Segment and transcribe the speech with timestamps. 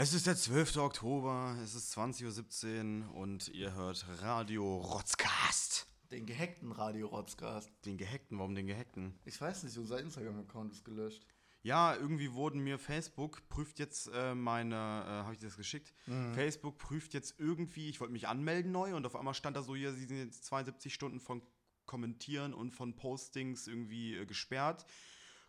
[0.00, 0.76] Es ist der 12.
[0.76, 5.88] Oktober, es ist 20.17 Uhr und ihr hört Radio Rotzcast.
[6.12, 7.68] Den gehackten Radio Rotzcast.
[7.84, 9.18] Den gehackten, warum den gehackten?
[9.24, 11.26] Ich weiß nicht, unser Instagram-Account ist gelöscht.
[11.64, 15.92] Ja, irgendwie wurden mir Facebook prüft jetzt äh, meine, äh, habe ich das geschickt?
[16.32, 19.74] Facebook prüft jetzt irgendwie, ich wollte mich anmelden neu und auf einmal stand da so
[19.74, 21.42] hier, sie sind jetzt 72 Stunden von
[21.86, 24.86] Kommentieren und von Postings irgendwie äh, gesperrt.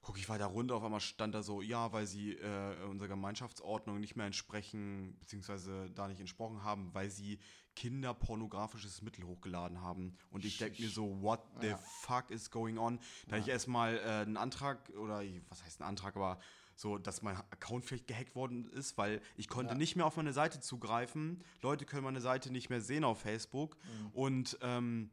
[0.02, 4.00] Guck ich weiter runter, auf einmal stand da so, ja, weil sie äh, unserer Gemeinschaftsordnung
[4.00, 7.38] nicht mehr entsprechen, beziehungsweise da nicht entsprochen haben, weil sie
[7.76, 10.16] kinderpornografisches Mittel hochgeladen haben.
[10.32, 11.78] Und ich denke mir so, what the Ja.
[11.78, 13.00] fuck is going on?
[13.28, 16.40] Da ich erstmal äh, einen Antrag, oder was heißt ein Antrag, aber
[16.76, 19.78] so, dass mein Account vielleicht gehackt worden ist, weil ich konnte Ja.
[19.78, 21.44] nicht mehr auf meine Seite zugreifen.
[21.62, 23.76] Leute können meine Seite nicht mehr sehen auf Facebook.
[24.14, 25.10] Und ähm,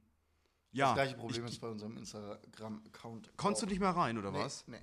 [0.76, 3.36] ja, das gleiche Problem ich, ist bei unserem Instagram-Account.
[3.36, 3.70] konntest du auch.
[3.70, 4.66] nicht mehr rein, oder nee, was?
[4.66, 4.80] Nee.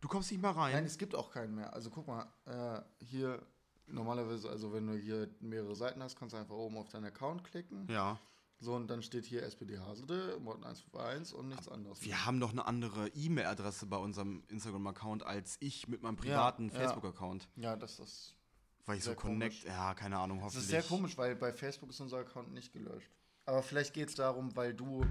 [0.00, 0.72] Du kommst nicht mehr rein.
[0.72, 1.72] Nein, es gibt auch keinen mehr.
[1.72, 3.40] Also guck mal, äh, hier
[3.86, 7.44] normalerweise, also wenn du hier mehrere Seiten hast, kannst du einfach oben auf deinen Account
[7.44, 7.86] klicken.
[7.90, 8.18] ja.
[8.60, 12.00] So, und dann steht hier SPD Haselde, Morten 151 und nichts anderes.
[12.02, 16.74] Wir haben doch eine andere E-Mail-Adresse bei unserem Instagram-Account als ich mit meinem privaten ja.
[16.74, 17.48] Facebook-Account.
[17.56, 18.36] ja, das ist.
[18.86, 19.64] Weil ich so connect, komisch.
[19.64, 20.64] ja, keine Ahnung, Das hoffentlich.
[20.64, 23.10] ist sehr komisch, weil bei Facebook ist unser Account nicht gelöscht.
[23.44, 25.04] Aber vielleicht geht es darum, weil du,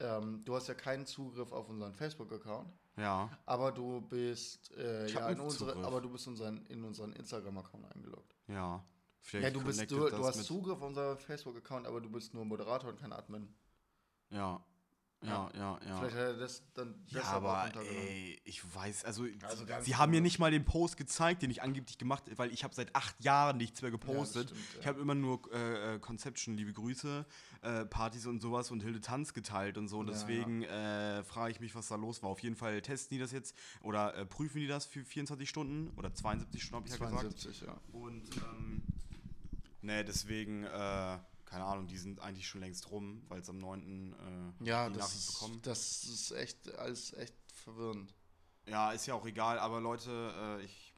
[0.00, 2.72] ähm, du hast ja keinen Zugriff auf unseren Facebook-Account.
[2.96, 5.86] Ja, Aber du bist äh, ja in unsere, Zugriff.
[5.86, 8.34] aber du bist unseren, in unseren Instagram-Account eingeloggt.
[8.48, 8.84] ja.
[9.26, 12.44] Vielleicht Ja, du bist du, du hast Zugriff auf unser Facebook-Account, aber du bist nur
[12.44, 13.48] Moderator und kein Admin.
[14.28, 14.62] Ja,
[15.24, 15.96] ja, ja, ja.
[15.98, 18.06] Vielleicht hat er das dann Ja, deshalb auch aber runtergenommen.
[18.08, 20.22] ey, ich weiß, also, Also sie haben mir komisch.
[20.32, 23.22] nicht mal den Post gezeigt, den ich angeblich gemacht habe, weil ich habe seit acht
[23.22, 24.50] Jahren nichts mehr gepostet.
[24.50, 24.80] stimmt, ja.
[24.80, 27.24] Ich habe immer nur äh, äh, Conception, liebe Grüße,
[27.62, 29.98] äh, Partys und sowas und Hilde Tanz geteilt und so.
[29.98, 32.30] Und Ja, deswegen äh, frage ich mich, was da los war.
[32.30, 35.90] Auf jeden Fall testen die das jetzt oder äh, prüfen die das für 24 Stunden
[35.96, 37.38] oder 72 Stunden, habe ich ja gesagt.
[37.40, 37.80] 72, ja.
[37.92, 38.82] Und ähm,
[39.82, 41.18] ne, deswegen, äh,
[41.54, 44.12] keine Ahnung, die sind eigentlich schon längst rum, weil es am 9.
[44.60, 45.62] Äh, Ja, die das, Nachricht bekommen.
[45.62, 48.12] das ist echt alles echt verwirrend.
[48.66, 50.94] Ja, ist ja auch egal, aber Leute, äh, ich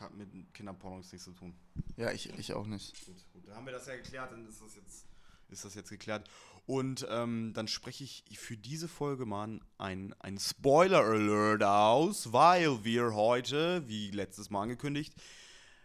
[0.00, 1.54] habe mit Kinderpornos nichts zu tun.
[1.98, 3.04] Ja, ich, ich auch nicht.
[3.04, 5.04] Gut, gut, dann haben wir das ja geklärt, dann ist das jetzt,
[5.50, 6.26] ist das jetzt geklärt.
[6.64, 13.12] Und ähm, dann spreche ich für diese Folge mal ein, ein Spoiler-Alert aus, weil wir
[13.12, 15.12] heute, wie letztes Mal angekündigt,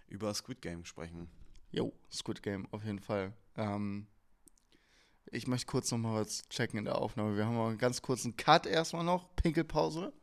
[0.07, 1.28] über Squid Game sprechen.
[1.72, 3.34] Jo, Squid Game, auf jeden Fall.
[3.57, 4.07] Ähm,
[5.31, 7.35] ich möchte kurz noch mal was checken in der Aufnahme.
[7.35, 10.13] Wir haben mal einen ganz kurzen Cut erstmal noch, Pinkelpause.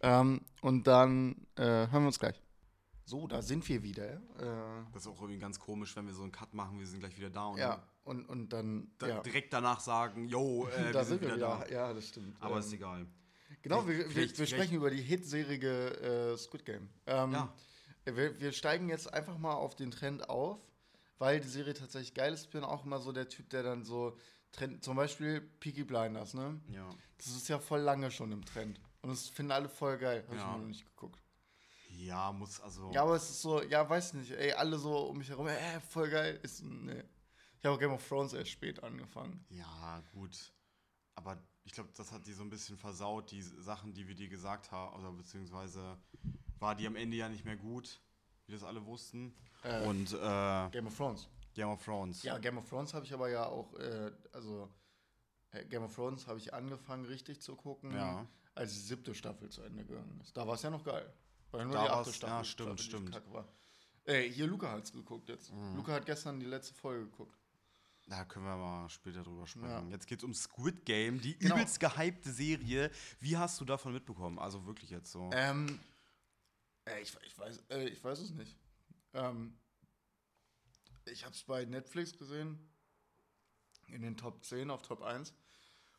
[0.00, 2.40] Ähm, und dann äh, hören wir uns gleich.
[3.06, 4.14] So, da sind wir wieder.
[4.38, 7.00] Äh, Das ist auch irgendwie ganz komisch, wenn wir so einen Cut machen, wir sind
[7.00, 8.92] gleich wieder da und ja, und, und dann.
[8.98, 9.20] dann ja.
[9.22, 11.66] direkt danach sagen, yo, äh, da wir sind wieder, da.
[11.68, 12.36] Ja, das stimmt.
[12.40, 13.06] Aber ähm, ist egal.
[13.62, 16.90] Genau, wir, wir, wir sprechen über die Hitserie äh, Squid Game.
[17.06, 17.52] Ähm, Ja.
[18.04, 20.58] wir, wir steigen jetzt einfach mal auf den Trend auf,
[21.18, 22.44] weil die Serie tatsächlich geil ist.
[22.46, 24.16] Ich bin auch immer so der Typ, der dann so
[24.52, 26.60] Trend, zum Beispiel Peaky Blinders, ne?
[26.68, 26.88] Ja.
[27.18, 28.80] Das ist ja voll lange schon im Trend.
[29.02, 30.24] Und das finden alle voll geil.
[30.26, 30.48] Hab ich Ja.
[30.48, 31.20] immer noch nicht geguckt.
[31.90, 32.90] Ja, muss also.
[32.92, 35.80] Ja, aber es ist so, ja, weiß nicht, ey, alle so um mich herum, äh,
[35.80, 36.38] voll geil.
[36.42, 37.02] Ist, nee.
[37.58, 39.44] Ich habe Game of Thrones erst spät angefangen.
[39.48, 40.52] Ja, gut.
[41.14, 44.28] Aber ich glaube, das hat die so ein bisschen versaut, die Sachen, die wir dir
[44.28, 44.98] gesagt haben.
[45.00, 45.96] Oder beziehungsweise
[46.58, 48.00] war die am Ende ja nicht mehr gut,
[48.46, 49.34] wie das alle wussten.
[49.64, 51.28] Äh, Und äh, Game of Thrones.
[51.54, 52.22] Game of Thrones.
[52.22, 54.68] Ja, Game of Thrones habe ich aber ja auch, äh, also
[55.52, 58.26] äh, Game of Thrones habe ich angefangen richtig zu gucken, Ja.
[58.54, 60.36] als die siebte Staffel zu Ende gegangen ist.
[60.36, 61.12] Da war es ja noch geil.
[61.52, 62.34] Ja nur Da die achte Staffel.
[62.36, 63.12] ja, stimmt, Staffel, stimmt.
[63.12, 63.48] kacke war.
[64.06, 65.52] Ey, hier Luca hat's geguckt jetzt.
[65.52, 65.76] Mhm.
[65.76, 67.38] Luca hat gestern die letzte Folge geguckt.
[68.06, 69.70] Da können wir mal später drüber sprechen.
[69.70, 69.82] Ja.
[69.88, 71.54] Jetzt geht es um Squid Game, die Genau.
[71.54, 72.90] übelst gehypte Serie.
[73.20, 74.38] Wie hast du davon mitbekommen?
[74.38, 75.30] Also wirklich jetzt so.
[75.32, 75.80] Ähm,
[76.84, 78.58] äh, ich, ich, weiß, äh, ich weiß es nicht.
[79.14, 79.56] Ähm,
[81.06, 82.58] ich habe es bei Netflix gesehen,
[83.88, 85.34] in den Top 10 auf Top 1.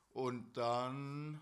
[0.09, 1.41] Und dann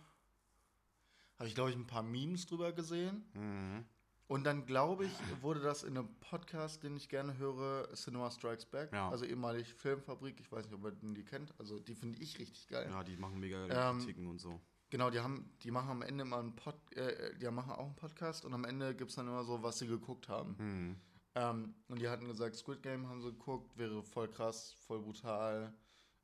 [1.37, 3.25] habe ich, glaube ich, ein paar Memes drüber gesehen.
[3.33, 3.85] Mhm.
[4.27, 5.11] Und dann, glaube ich,
[5.41, 8.91] wurde das in einem Podcast, den ich gerne höre, Cinema Strikes Back.
[8.93, 9.09] Ja.
[9.09, 10.39] Also ehemalig Filmfabrik.
[10.39, 11.53] Ich weiß nicht, ob ihr die kennt.
[11.59, 12.87] Also die finde ich richtig geil.
[12.89, 14.59] Ja, die machen mega Ähm, Kritiken und so.
[14.89, 17.95] Genau, die haben, die machen am Ende immer einen Pod, äh, die machen auch einen
[17.95, 20.55] Podcast und am Ende gibt es dann immer so, was sie geguckt haben.
[20.57, 20.95] Mhm.
[21.35, 25.73] Ähm, und die hatten gesagt, Squid Game haben sie geguckt, wäre voll krass, voll brutal,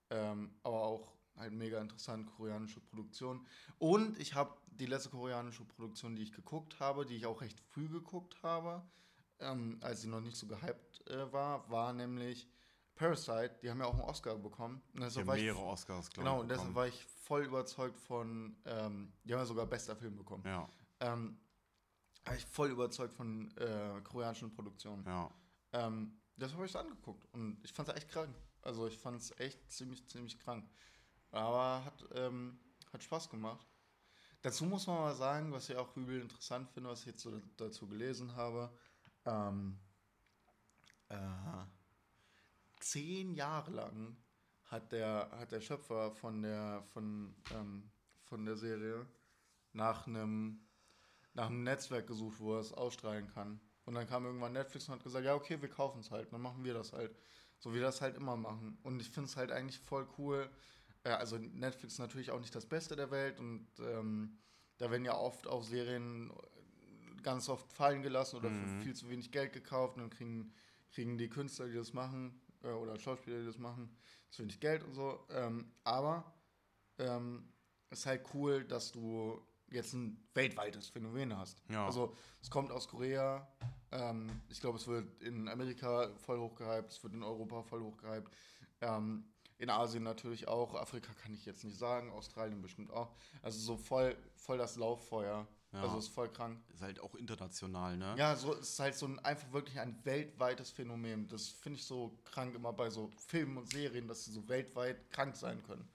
[0.09, 3.45] ähm, aber auch halt mega interessant, koreanische Produktion.
[3.77, 7.59] Und ich habe die letzte koreanische Produktion, die ich geguckt habe, die ich auch recht
[7.59, 8.83] früh geguckt habe,
[9.39, 12.47] ähm, als sie noch nicht so gehypt äh, war, war nämlich
[12.95, 13.57] Parasite.
[13.63, 14.81] Die haben ja auch einen Oscar bekommen.
[14.93, 17.45] Und Die deshalb haben war ich mehrere Oscars, glaube Genau, und deshalb war ich voll
[17.45, 20.43] überzeugt von, ähm, die haben ja sogar bester Film bekommen.
[20.45, 20.67] Ja,
[20.99, 21.39] Ähm,
[22.25, 25.03] war ich voll überzeugt von äh, koreanischen Produktionen.
[25.05, 25.31] ja.
[25.71, 28.33] Ähm, das habe ich angeguckt und ich fand es echt krank.
[28.61, 30.69] Also ich fand es echt ziemlich, ziemlich krank.
[31.31, 32.59] Aber hat, ähm,
[32.91, 33.67] hat Spaß gemacht.
[34.41, 37.41] Dazu muss man mal sagen, was ich auch übel interessant finde, was ich jetzt so
[37.57, 38.73] dazu gelesen habe.
[39.25, 39.77] Ähm,
[41.09, 41.65] äh,
[42.79, 44.15] zehn Jahre lang
[44.63, 47.91] hat der, hat der Schöpfer von der, von, ähm,
[48.23, 49.05] von der Serie
[49.73, 50.68] nach einem,
[51.33, 53.59] nach einem Netzwerk gesucht, wo er es ausstrahlen kann.
[53.85, 56.41] Und dann kam irgendwann Netflix und hat gesagt, ja, okay, wir kaufen es halt, dann
[56.41, 57.15] machen wir das halt.
[57.57, 58.77] So wie wir das halt immer machen.
[58.83, 60.49] Und ich finde es halt eigentlich voll cool.
[61.03, 64.37] Äh, also Netflix ist natürlich auch nicht das Beste der Welt und ähm,
[64.77, 66.31] da werden ja oft auch Serien
[67.21, 68.55] ganz oft fallen gelassen oder Mhm.
[68.77, 70.53] für viel zu wenig Geld gekauft und dann kriegen,
[70.91, 73.89] kriegen die Künstler, die das machen, äh, oder Schauspieler, die das machen,
[74.29, 75.25] zu wenig Geld und so.
[75.29, 76.33] Ähm, aber
[76.97, 77.51] ähm,
[77.89, 81.63] ist halt cool, dass du jetzt ein weltweites Phänomen hast.
[81.69, 81.85] Ja.
[81.85, 83.47] Also es kommt aus Korea,
[83.91, 88.31] ähm, ich glaube, es wird in Amerika voll hochgehypt, es wird in Europa voll hochgehypt,
[88.81, 89.25] ähm,
[89.57, 93.13] in Asien natürlich auch, Afrika kann ich jetzt nicht sagen, Australien bestimmt auch.
[93.41, 95.47] Also so voll, voll das Lauffeuer.
[95.71, 95.81] Ja.
[95.83, 96.59] Also ist voll krank.
[96.73, 98.15] Ist halt auch international, ne?
[98.17, 101.27] Ja, so es ist halt so ein einfach wirklich ein weltweites Phänomen.
[101.27, 105.11] Das finde ich so krank immer bei so Filmen und Serien, dass sie so weltweit
[105.11, 105.87] krank sein können.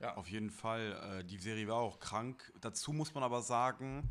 [0.00, 0.16] Ja.
[0.16, 1.20] Auf jeden Fall.
[1.20, 2.52] Äh, die Serie war auch krank.
[2.60, 4.10] Dazu muss man aber sagen,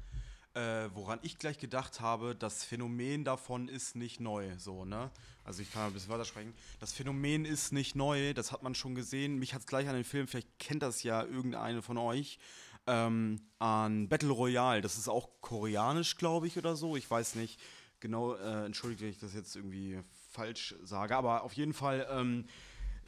[0.53, 4.57] äh, woran ich gleich gedacht habe, das Phänomen davon ist nicht neu.
[4.57, 5.09] So, ne?
[5.43, 6.53] Also ich kann ein bisschen weiter sprechen.
[6.79, 9.39] Das Phänomen ist nicht neu, das hat man schon gesehen.
[9.39, 12.37] Mich hat es gleich an den Film, vielleicht kennt das ja irgendeine von euch,
[12.85, 14.81] ähm, an Battle Royale.
[14.81, 16.95] Das ist auch koreanisch, glaube ich, oder so.
[16.97, 17.59] Ich weiß nicht.
[17.99, 19.99] Genau, äh, entschuldigt, wenn ich das jetzt irgendwie
[20.31, 22.45] falsch sage, aber auf jeden Fall ähm,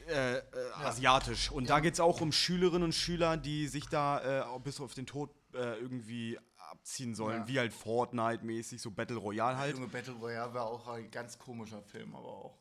[0.08, 0.42] äh, äh,
[0.74, 1.50] asiatisch.
[1.50, 4.94] Und da geht es auch um Schülerinnen und Schüler, die sich da äh, bis auf
[4.94, 6.38] den Tod äh, irgendwie
[6.70, 9.74] abziehen sollen, wie halt Fortnite-mäßig, so Battle Royale halt.
[9.76, 12.58] Junge Battle Royale war auch ein ganz komischer Film, aber auch.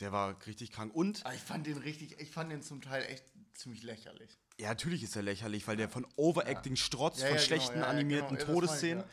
[0.00, 0.92] Der war richtig krank.
[0.94, 4.38] Und, Aber ich fand den richtig, ich fand den zum Teil echt ziemlich lächerlich.
[4.58, 8.36] ja, natürlich ist er lächerlich, weil der von Overacting strotzt, von genau, schlechten ja, animierten
[8.36, 9.04] genau, ich, Todesszenen.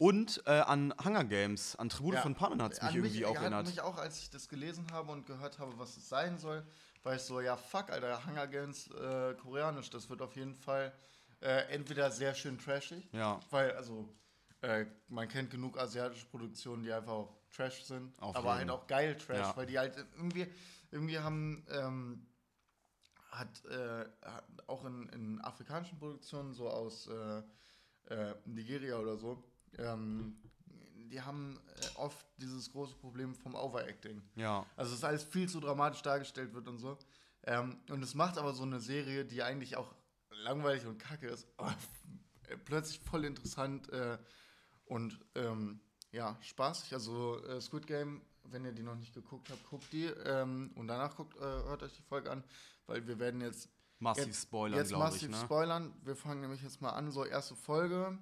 [0.00, 2.20] Und äh, an Hunger Games, an Tribute Ja.
[2.22, 3.66] von Panem hat es mich An irgendwie auch hat erinnert.
[3.66, 6.64] mich auch, als ich das gelesen habe und gehört habe, was es sein soll,
[7.02, 10.92] war ich so, ja fuck, Alter, Hunger Games äh, koreanisch, das wird auf jeden Fall
[11.40, 13.40] äh, entweder sehr schön trashig, Ja.
[13.50, 14.08] weil, also,
[14.60, 18.70] äh, man kennt genug asiatische Produktionen, die einfach auch Trash sind, Auf aber jeden.
[18.70, 19.56] halt auch geil Trash, Ja.
[19.56, 20.46] weil die halt irgendwie,
[20.90, 22.26] irgendwie haben, ähm,
[23.30, 27.42] hat, äh, hat auch in, in afrikanischen Produktionen, so aus äh,
[28.12, 29.42] äh, Nigeria oder so,
[29.78, 30.40] ähm,
[31.08, 34.22] die haben äh, oft dieses große Problem vom Overacting.
[34.36, 34.66] Ja.
[34.76, 36.98] Also dass alles viel zu dramatisch dargestellt wird und so.
[37.44, 39.94] Ähm, und es macht aber so eine Serie, die eigentlich auch
[40.44, 41.74] langweilig und kacke ist, aber
[42.64, 44.18] plötzlich voll interessant äh,
[44.86, 45.80] und ähm,
[46.12, 46.92] ja, spaßig.
[46.94, 50.88] Also äh, Squid Game, wenn ihr die noch nicht geguckt habt, guckt die ähm, und
[50.88, 52.44] danach guckt, äh, hört euch die Folge an,
[52.86, 53.68] weil wir werden jetzt
[54.00, 55.12] Massiv jetzt, spoilern, jetzt glaube ich.
[55.12, 55.36] massiv Ne?
[55.36, 55.94] spoilern.
[56.04, 58.16] Wir fangen nämlich jetzt mal an, so erste Folge.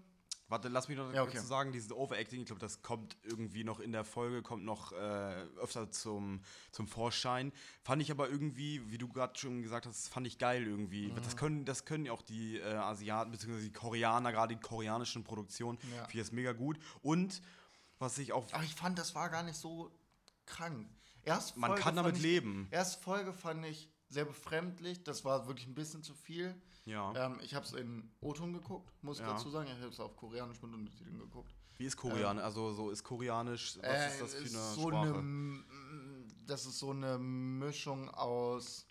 [0.48, 1.40] Warte, lass mich noch Ja, kurz okay.
[1.40, 4.92] zu sagen, dieses Overacting, ich glaube, das kommt irgendwie noch in der Folge, kommt noch
[4.92, 4.96] äh,
[5.60, 6.40] öfter zum,
[6.70, 7.52] zum Vorschein.
[7.82, 11.08] Fand ich aber irgendwie, wie du gerade schon gesagt hast, fand ich geil irgendwie.
[11.08, 11.16] Mhm.
[11.16, 15.24] Das, können, das können ja auch die äh, Asiaten, beziehungsweise die Koreaner, gerade die koreanischen
[15.24, 15.78] Produktionen.
[15.82, 16.04] Ja.
[16.04, 16.78] Finde ich das mega gut.
[17.02, 17.42] Und
[17.98, 19.90] was ich auch, Aber ich fand, das war gar nicht so
[20.44, 20.88] krank.
[21.24, 22.68] Erste man Folge kann damit ich, leben.
[22.70, 25.02] Erste Folge fand ich sehr befremdlich.
[25.02, 26.54] Das war wirklich ein bisschen zu viel.
[26.86, 27.12] Ja.
[27.26, 29.32] Ähm, ich habe es in O-Ton geguckt, muss ich Ja.
[29.34, 29.66] dazu sagen.
[29.68, 31.52] Ich habe es auf Koreanisch mit Untertiteln geguckt.
[31.78, 32.42] Wie ist Koreanisch?
[32.44, 35.14] also so ist Koreanisch, was Äh, ist das für ist eine so Sprache?
[35.18, 35.64] eine
[36.46, 38.86] das ist so eine Mischung aus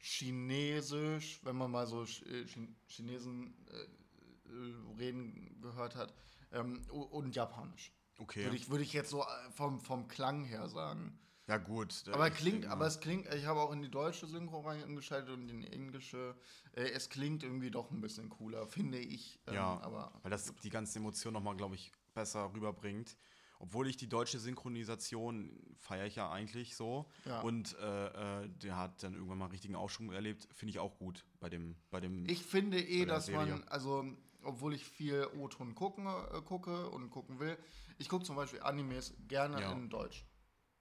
[0.00, 6.14] Chinesisch, wenn man mal so Ch- äh, Chin- Chinesen äh, reden gehört hat,
[6.52, 7.92] ähm, und Japanisch.
[8.18, 8.44] okay.
[8.44, 11.18] Würde ich, würde ich jetzt so äh, vom, vom Klang her sagen.
[11.48, 12.04] Ja gut.
[12.12, 15.48] Aber ich klingt, aber es klingt, ich habe auch in die deutsche Synchro reingeschaltet und
[15.48, 16.36] in die englische.
[16.72, 19.40] Äh, es klingt irgendwie doch ein bisschen cooler, finde ich.
[19.48, 23.16] Ähm, Ja, aber weil das die ganzen Emotionen nochmal, glaube ich, besser rüberbringt.
[23.60, 27.10] Obwohl ich die deutsche Synchronisation feiere ich ja eigentlich so.
[27.24, 27.40] Ja.
[27.40, 30.46] Und äh, äh, der hat dann irgendwann mal einen richtigen Aufschwung erlebt.
[30.52, 32.24] Finde ich auch gut bei dem, bei dem.
[32.28, 33.54] ich finde eh, dass Serie.
[33.54, 34.04] man, also,
[34.44, 37.58] obwohl ich viel O-Ton gucken, äh, gucke und gucken will,
[37.98, 39.72] ich gucke zum Beispiel Animes gerne Ja.
[39.72, 40.24] in Deutsch.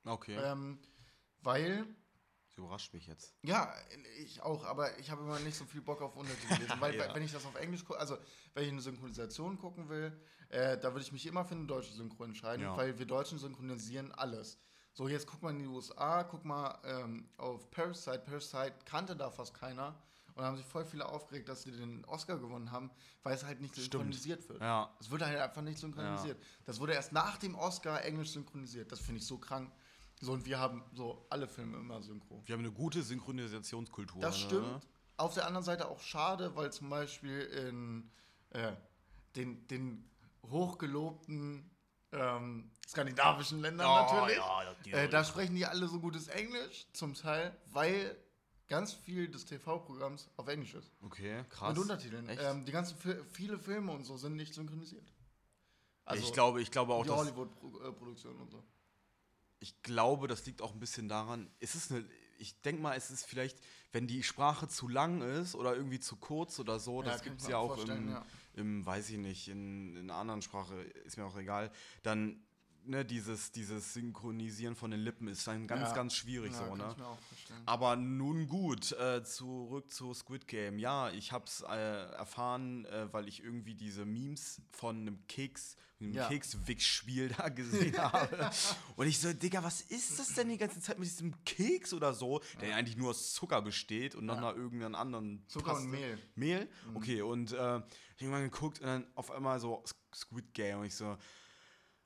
[0.08, 0.36] Okay.
[0.36, 0.80] Ähm,
[1.42, 1.86] weil,
[2.48, 3.36] das überrascht mich jetzt.
[3.44, 3.74] ja,
[4.20, 7.14] ich auch, aber ich habe immer nicht so viel Bock auf Untertitel lesen, weil Ja.
[7.14, 8.18] wenn ich das auf Englisch gucke, also
[8.54, 11.94] wenn ich eine Synchronisation gucken will, äh, da würde ich mich immer für eine deutsche
[11.94, 12.76] Synchro entscheiden, Ja.
[12.78, 14.58] weil wir Deutschen synchronisieren alles.
[14.94, 18.20] So, jetzt guck mal in die USA, guck mal ähm, auf Parasite.
[18.20, 20.02] Parasite kannte da fast keiner.
[20.34, 22.92] Und haben sich voll viele aufgeregt, dass sie den Oscar gewonnen haben,
[23.24, 23.92] weil es halt nicht Stimmt.
[23.92, 24.62] synchronisiert wird.
[24.62, 24.96] Ja.
[25.00, 26.40] Es wurde halt einfach nicht synchronisiert.
[26.66, 28.92] Das wurde erst nach dem Oscar englisch synchronisiert.
[28.92, 29.72] Das finde ich so krank.
[30.22, 32.42] So, und wir haben so alle Filme immer synchro.
[32.46, 34.22] Wir haben eine gute Synchronisationskultur.
[34.22, 34.46] Das ne?
[34.46, 34.88] stimmt.
[35.18, 38.10] Auf der anderen Seite auch schade, weil zum Beispiel in
[38.52, 38.74] äh,
[39.36, 40.10] den, den
[40.50, 41.70] hochgelobten
[42.12, 44.38] ähm, skandinavischen Ländern Ja, natürlich,
[44.86, 48.18] ja, äh, da sprechen die alle so gutes Englisch, zum Teil, weil
[48.68, 50.92] ganz viel des TV-Programms auf Englisch ist.
[51.02, 51.70] Okay, krass.
[51.70, 52.28] Mit Untertiteln.
[52.30, 52.42] Echt?
[52.42, 52.98] Ähm, die ganzen
[53.32, 55.14] viele Filme und so sind nicht synchronisiert.
[56.06, 58.64] Also ich glaube, ich glaube auch, die dass Hollywood-Produktionen und so.
[59.60, 62.06] Ich glaube, das liegt auch ein bisschen daran, ist es eine,
[62.40, 63.60] ich denke mal, es ist vielleicht,
[63.92, 67.42] wenn die Sprache zu lang ist oder irgendwie zu kurz oder so, Ja, das gibt
[67.42, 68.26] es ja auch im, ja.
[68.54, 71.72] im, weiß ich nicht, in, in einer anderen Sprache, ist mir auch egal,
[72.04, 72.44] dann,
[72.84, 75.96] ne, dieses, dieses Synchronisieren von den Lippen ist dann ganz, Ja.
[75.96, 76.96] ganz schwierig so, ne?
[77.66, 80.78] Aber nun gut, äh, zurück zu Squid Game.
[80.80, 86.14] Ja, ich hab's äh, erfahren, äh, weil ich irgendwie diese Memes von einem Keks, einem
[86.14, 86.28] Ja.
[86.28, 88.52] Kekswichs-Spiel da gesehen habe.
[88.96, 92.14] Und ich so, Digga, was ist das denn die ganze Zeit mit diesem Keks oder
[92.14, 94.42] so, der eigentlich nur aus Zucker besteht und noch Ja.
[94.42, 96.16] nach irgendeinem anderen Zucker und Mehl.
[96.18, 96.22] Mhm.
[96.36, 96.70] Mehl?
[96.94, 97.78] Okay, und äh,
[98.18, 101.18] ich hab mal geguckt und dann auf einmal so Squid Game und ich so,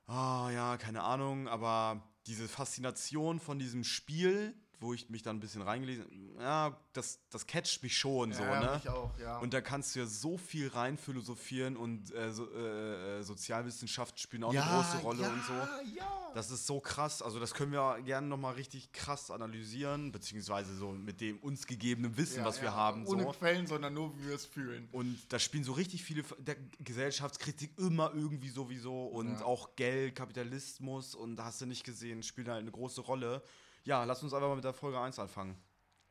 [0.06, 5.40] Ah, ja, keine Ahnung, aber diese Faszination von diesem Spiel, wo ich mich dann ein
[5.40, 8.74] bisschen reingelesen ja, das, das catcht mich schon so, ja, ne?
[8.74, 9.38] mich auch, ja.
[9.38, 14.18] Und da kannst du ja so viel rein philosophieren und äh, so, äh, äh, Sozialwissenschaften
[14.18, 15.52] spielen auch ja, eine große Rolle ja, und so.
[15.96, 20.74] Ja, Das ist so krass, also das können wir gerne nochmal richtig krass analysieren, beziehungsweise
[20.74, 23.06] so mit dem uns gegebenen Wissen, was wir haben.
[23.06, 23.30] Ohne so.
[23.30, 24.88] Quellen, sondern nur, wie wir es fühlen.
[24.92, 31.14] Und da spielen so richtig viele der Gesellschaftskritik immer irgendwie sowieso und auch Geld, Kapitalismus
[31.14, 33.42] und da hast du nicht gesehen, spielt halt eine große Rolle.
[33.84, 35.56] Ja, lass uns einfach mal mit der Folge 1 anfangen.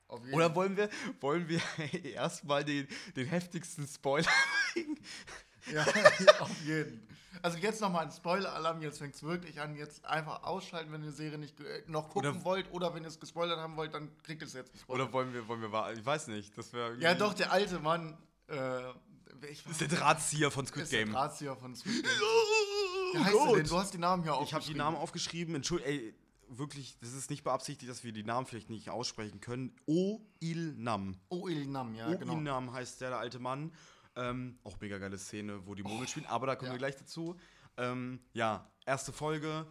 [0.08, 0.90] Auf jeden Oder wollen wir,
[1.22, 1.62] wollen wir
[2.04, 4.28] erstmal den, den heftigsten Spoiler
[4.74, 5.00] bringen?
[5.72, 5.86] Ja,
[6.40, 7.08] auf jeden.
[7.44, 9.76] Also jetzt nochmal ein Spoiler-Alarm, jetzt fängt es wirklich an.
[9.76, 13.04] Jetzt einfach ausschalten, wenn ihr die Serie nicht ge- noch gucken Oder- wollt oder wenn
[13.04, 15.06] ihr es gespoilert haben wollt, dann kriegt es jetzt gespoilert.
[15.08, 15.98] Oder wollen wir, wollen wir warten?
[15.98, 16.56] Ich weiß nicht.
[16.58, 18.82] Das wäre ja, doch, der alte Mann, äh,
[19.50, 21.14] ich Das ist der Drahtzieher von Squid ist der Game.
[21.14, 22.12] Drahtzieher von Squid Game.
[22.22, 23.58] Oh Wie heißt er Gott.
[23.60, 23.66] denn?
[23.68, 25.56] Du hast die Namen hier Ich habe die Namen aufgeschrieben.
[25.56, 26.14] Entschuldigung, ey,
[26.58, 29.76] wirklich, das ist nicht beabsichtigt, dass wir die Namen vielleicht nicht aussprechen können.
[29.86, 31.20] O Il Nam.
[31.30, 32.34] Oh, Il Nam, ja, O genau.
[32.34, 33.72] Il Nam heißt der, der alte Mann.
[34.16, 36.74] Ähm, auch mega geile Szene, wo die Murmel spielen, aber da kommen ja.
[36.74, 37.38] wir gleich dazu.
[37.78, 39.66] Ähm, ja, erste Folge.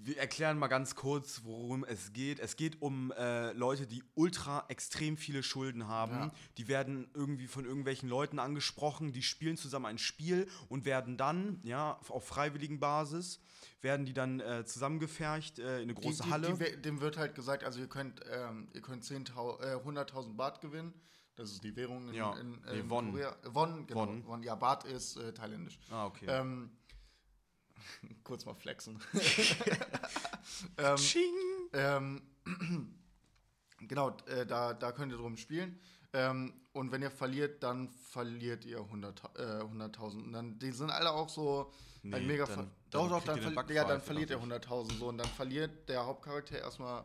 [0.00, 2.38] Wir erklären mal ganz kurz, worum es geht.
[2.38, 6.12] Es geht um äh, Leute, die ultra extrem viele Schulden haben.
[6.12, 6.32] Ja.
[6.56, 11.60] Die werden irgendwie von irgendwelchen Leuten angesprochen, die spielen zusammen ein Spiel und werden dann,
[11.64, 13.40] ja, auf freiwilligen Basis,
[13.80, 16.54] werden die dann äh, zusammengefercht äh, in eine große die, die, Halle.
[16.54, 20.60] Die, dem wird halt gesagt, also ihr könnt, ähm, ihr könnt 10.000, äh, 100.000 Baht
[20.60, 20.94] gewinnen.
[21.34, 23.10] Das ist die Währung in, Ja, in, nee, in Won.
[23.12, 23.36] Korea.
[23.44, 24.00] Won, genau.
[24.00, 24.26] Won.
[24.26, 24.42] Won.
[24.42, 25.78] Ja, Baht ist äh, thailändisch.
[25.90, 26.26] ah, okay.
[26.28, 26.70] Ähm,
[28.24, 29.00] kurz mal flexen.
[30.78, 30.96] ähm,
[31.72, 32.22] ähm,
[33.80, 35.78] genau, äh, da, da könnt ihr drum spielen.
[36.12, 39.38] Ähm, und wenn ihr verliert, dann verliert ihr 100.000.
[39.38, 40.24] Äh, 100.000.
[40.24, 42.46] und dann, die sind alle auch so Nee, ein mega.
[42.46, 44.98] dann- dann doch, doch, dann, ihr verli ja, dann verliert er dachte 100.000.
[44.98, 47.04] So, und dann verliert der Hauptcharakter erstmal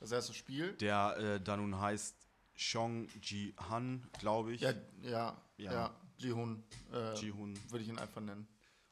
[0.00, 0.72] das erste Spiel.
[0.78, 2.16] Der äh, da nun heißt
[2.56, 4.62] Chong Ji Han, glaube ich.
[4.62, 4.72] Ja,
[5.02, 5.72] ja, Ja.
[5.72, 5.96] ja.
[6.18, 6.62] Ji-Hun.
[6.92, 7.56] Äh, Ji-Hun.
[7.70, 8.46] Würde ich ihn einfach nennen.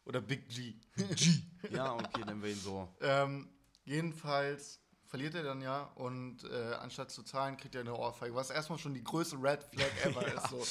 [0.08, 0.74] Oder Big G.
[0.96, 1.42] G.
[1.70, 2.88] Ja, okay, nennen wir ihn so.
[3.00, 3.48] Ähm,
[3.84, 8.50] jedenfalls verliert er dann ja und äh, anstatt zu zahlen, kriegt er eine Ohrfeige, was
[8.50, 10.48] erstmal schon die größte Red Flag ever ist.
[10.48, 10.66] So.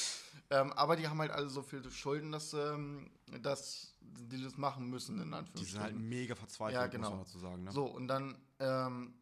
[0.49, 4.89] Ähm, aber die haben halt alle so viele Schulden, dass, ähm, dass die das machen
[4.89, 5.71] müssen, in Die Anführungsstrichen.
[5.73, 7.09] sind halt mega verzweifelt, Ja, muss genau.
[7.11, 7.63] man dazu sagen.
[7.63, 7.71] Ne?
[7.71, 9.13] So, und dann ähm,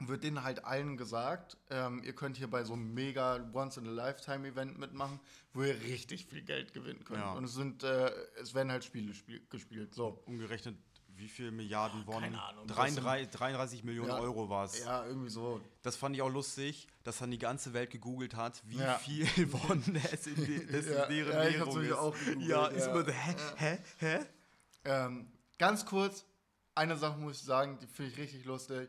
[0.00, 5.18] wird denen halt allen gesagt, ähm, ihr könnt hier bei so einem mega Once-in-a-Lifetime-Event mitmachen,
[5.52, 7.18] wo ihr richtig viel Geld gewinnen könnt.
[7.20, 7.32] Ja.
[7.32, 9.94] Und es sind, äh, es werden halt Spiele spiel gespielt.
[9.94, 10.22] So.
[10.26, 10.76] Umgerechnet,
[11.16, 12.22] wie viel Milliarden Won?
[12.22, 12.68] keine Ahnung.
[12.68, 14.18] 33, 33 Millionen Ja.
[14.20, 14.78] Euro war es.
[14.84, 15.60] Ja, irgendwie so.
[15.82, 18.98] Das fand ich auch lustig, dass dann die ganze Welt gegoogelt hat, wie Ja.
[18.98, 21.92] viel Won es in, de, das Ja, in deren ja, Währung ist.
[21.92, 24.18] auch gegoogelt, ja, ist immer hä, hä, hä?
[24.84, 25.26] Ähm,
[25.58, 26.24] ganz kurz,
[26.76, 28.88] eine Sache muss ich sagen, die finde ich richtig lustig.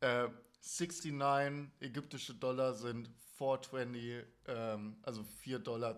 [0.00, 0.28] Äh,
[0.60, 5.96] 69 ägyptische Dollar sind 420, ähm, also 4,20 Dollar.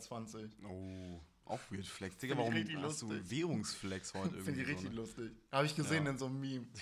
[0.68, 2.18] Oh, auch Weird Flex.
[2.18, 3.08] Digga, warum hast lustig.
[3.08, 4.42] du Währungsflex heute irgendwie?
[4.42, 4.96] Finde ich so, richtig ne?
[4.96, 5.30] lustig.
[5.50, 6.10] Habe ich gesehen Ja.
[6.10, 6.66] in so einem Meme.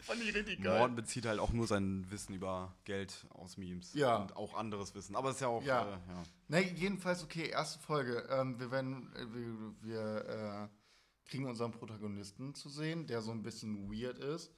[0.00, 0.78] Fand ich richtig geil.
[0.78, 3.92] Morten bezieht halt auch nur sein Wissen über Geld aus Memes.
[3.94, 4.16] Ja.
[4.16, 5.16] Und auch anderes Wissen.
[5.16, 5.82] Aber es ist ja auch, Ja.
[5.82, 6.22] Äh, ja.
[6.48, 8.26] Ne, jedenfalls okay, erste Folge.
[8.30, 13.42] Ähm, wir werden, äh, wir, wir äh, kriegen unseren Protagonisten zu sehen, der so ein
[13.42, 14.52] bisschen weird ist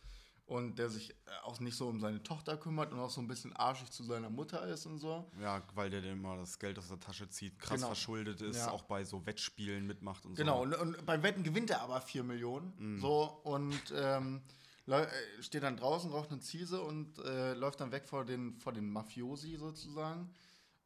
[0.49, 1.15] und der sich äh,
[1.45, 4.31] auch nicht so um seine Tochter kümmert und auch so ein bisschen arschig zu seiner
[4.31, 5.31] Mutter ist und so.
[5.41, 7.89] Ja, weil der dann immer das Geld aus der Tasche zieht, krass Genau.
[7.89, 8.71] verschuldet ist, Ja.
[8.71, 10.79] auch bei so Wettspielen mitmacht und Genau, so.
[10.81, 12.73] und, und beim Wetten gewinnt er aber 4 Millionen.
[12.79, 12.99] Mhm.
[13.01, 14.41] So, und ähm,
[14.87, 15.07] äh,
[15.43, 18.91] steht dann draußen, raucht eine Ziese und äh, läuft dann weg vor den, vor den
[18.91, 20.33] Mafiosi sozusagen.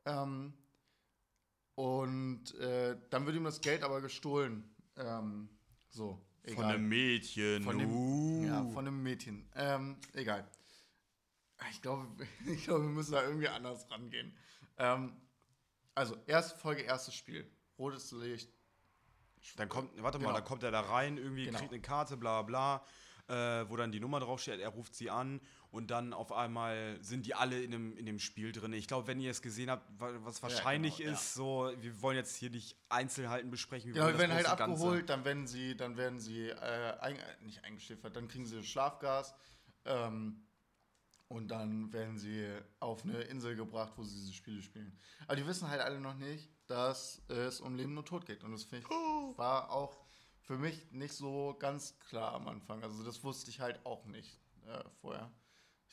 [0.07, 0.55] Ähm,
[1.77, 4.65] und äh, dann wird ihm das Geld aber gestohlen.
[4.97, 5.49] Ähm,
[5.89, 6.57] so, egal.
[6.57, 7.63] Von einem Mädchen.
[7.63, 8.45] Von dem, uh.
[8.47, 9.49] ja, von einem Mädchen.
[9.55, 10.47] Ähm, egal.
[11.71, 12.07] Ich glaube,
[12.47, 14.37] ich glaube, wir müssen da irgendwie anders rangehen.
[14.79, 15.13] Ähm,
[15.95, 17.51] also, erste Folge, erstes Spiel.
[17.79, 18.51] Rotes Licht.
[19.57, 20.31] Dann kommt, warte Genau.
[20.31, 21.59] mal, dann kommt er da rein, irgendwie Genau.
[21.59, 22.85] kriegt eine Karte, bla bla,
[23.29, 25.41] äh, wo dann die Nummer draufsteht, er ruft sie an
[25.73, 28.73] und dann auf einmal sind die alle in dem, in dem Spiel drin.
[28.75, 31.15] Ich glaube, wenn ihr es gesehen habt, wa- was wahrscheinlich genau, ja.
[31.17, 33.93] ist, so, wir wollen jetzt hier nicht Einzelheiten besprechen.
[33.95, 36.99] Ja, wir das werden halt große Ganze- abgeholt, dann werden sie, dann werden sie äh,
[37.01, 39.35] ein, äh, nicht eingeschläfert, dann kriegen sie Schlafgas
[39.87, 40.47] ähm,
[41.29, 42.47] und dann werden sie
[42.79, 44.97] auf eine Insel gebracht, wo sie diese Spiele spielen.
[45.27, 48.45] Aber die wissen halt alle noch nicht, dass es um Leben und Tod geht.
[48.45, 49.99] Und das finde ich, war auch
[50.43, 52.83] für mich nicht so ganz klar am Anfang.
[52.83, 55.33] Also das wusste ich halt auch nicht äh, vorher.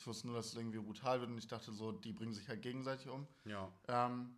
[0.00, 2.48] Ich wusste nur, dass es irgendwie brutal wird und ich dachte so, die bringen sich
[2.48, 3.26] halt gegenseitig um.
[3.44, 3.70] Ja.
[3.86, 4.34] Ähm,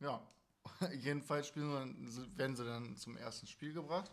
[0.00, 0.20] ja,
[0.98, 4.10] jedenfalls spielen sie, werden sie dann zum ersten Spiel gebracht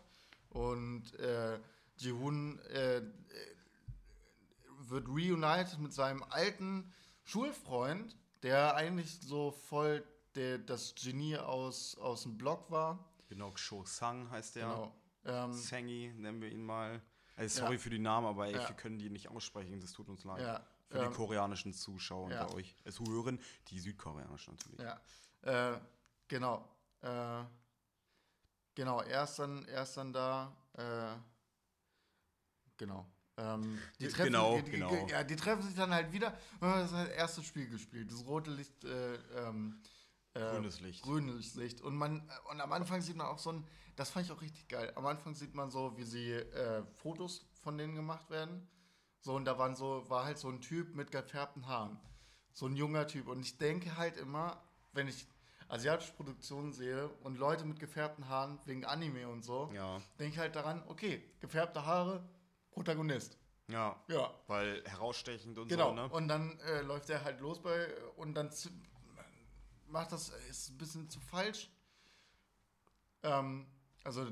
[0.49, 1.59] und äh,
[1.97, 3.03] Ji-Hoon äh, äh,
[4.87, 10.03] wird reunited mit seinem alten Schulfreund, der eigentlich so voll
[10.35, 13.03] der, das Genie aus, aus dem Blog war.
[13.29, 14.67] Genau, Cho Sang heißt der.
[14.67, 14.95] Genau.
[15.25, 17.01] Ähm, Sangi nennen wir ihn mal.
[17.35, 17.79] Also sorry Ja.
[17.79, 18.67] für die Namen, aber ey, Ja.
[18.67, 20.41] wir können die nicht aussprechen, das tut uns leid.
[20.41, 22.43] ja, Für ähm, die koreanischen Zuschauer ja.
[22.43, 22.75] unter euch.
[22.83, 24.79] Es hören die südkoreanischen natürlich.
[24.79, 25.79] Ja, äh,
[26.27, 26.69] genau.
[27.01, 27.43] Äh,
[28.75, 30.55] genau, er ist dann, er ist dann da.
[30.73, 31.15] Äh,
[32.77, 33.07] genau.
[33.37, 35.07] Ähm, die treffen, genau, die, die, genau.
[35.07, 38.11] Ja, die treffen sich dann halt wieder das halt erstes Spiel gespielt.
[38.11, 39.81] Das rote Licht, äh, ähm,
[40.35, 41.01] äh, Grünes Licht.
[41.01, 41.81] grünes Licht.
[41.81, 44.67] Und man, und am Anfang sieht man auch so ein, das fand ich auch richtig
[44.67, 44.93] geil.
[44.95, 48.67] Am Anfang sieht man so, wie sie äh, Fotos von denen gemacht werden.
[49.23, 51.97] So, und da waren so, war halt so ein Typ mit gefärbten Haaren.
[52.51, 53.29] So ein junger Typ.
[53.29, 55.25] Und ich denke halt immer, wenn ich
[55.69, 60.01] asiatische Produktionen sehe und Leute mit gefärbten Haaren wegen Anime und so, Ja.
[60.19, 62.21] denke ich halt daran, okay, gefärbte Haare,
[62.71, 63.37] Protagonist.
[63.69, 63.95] Ja.
[64.09, 64.29] Ja.
[64.47, 65.89] Weil herausstechend und Genau.
[65.89, 66.09] so, ne?
[66.09, 68.51] Und dann äh, läuft er halt los bei und dann
[69.87, 71.71] macht das ist ein bisschen zu falsch.
[73.23, 73.65] Ähm,
[74.03, 74.27] also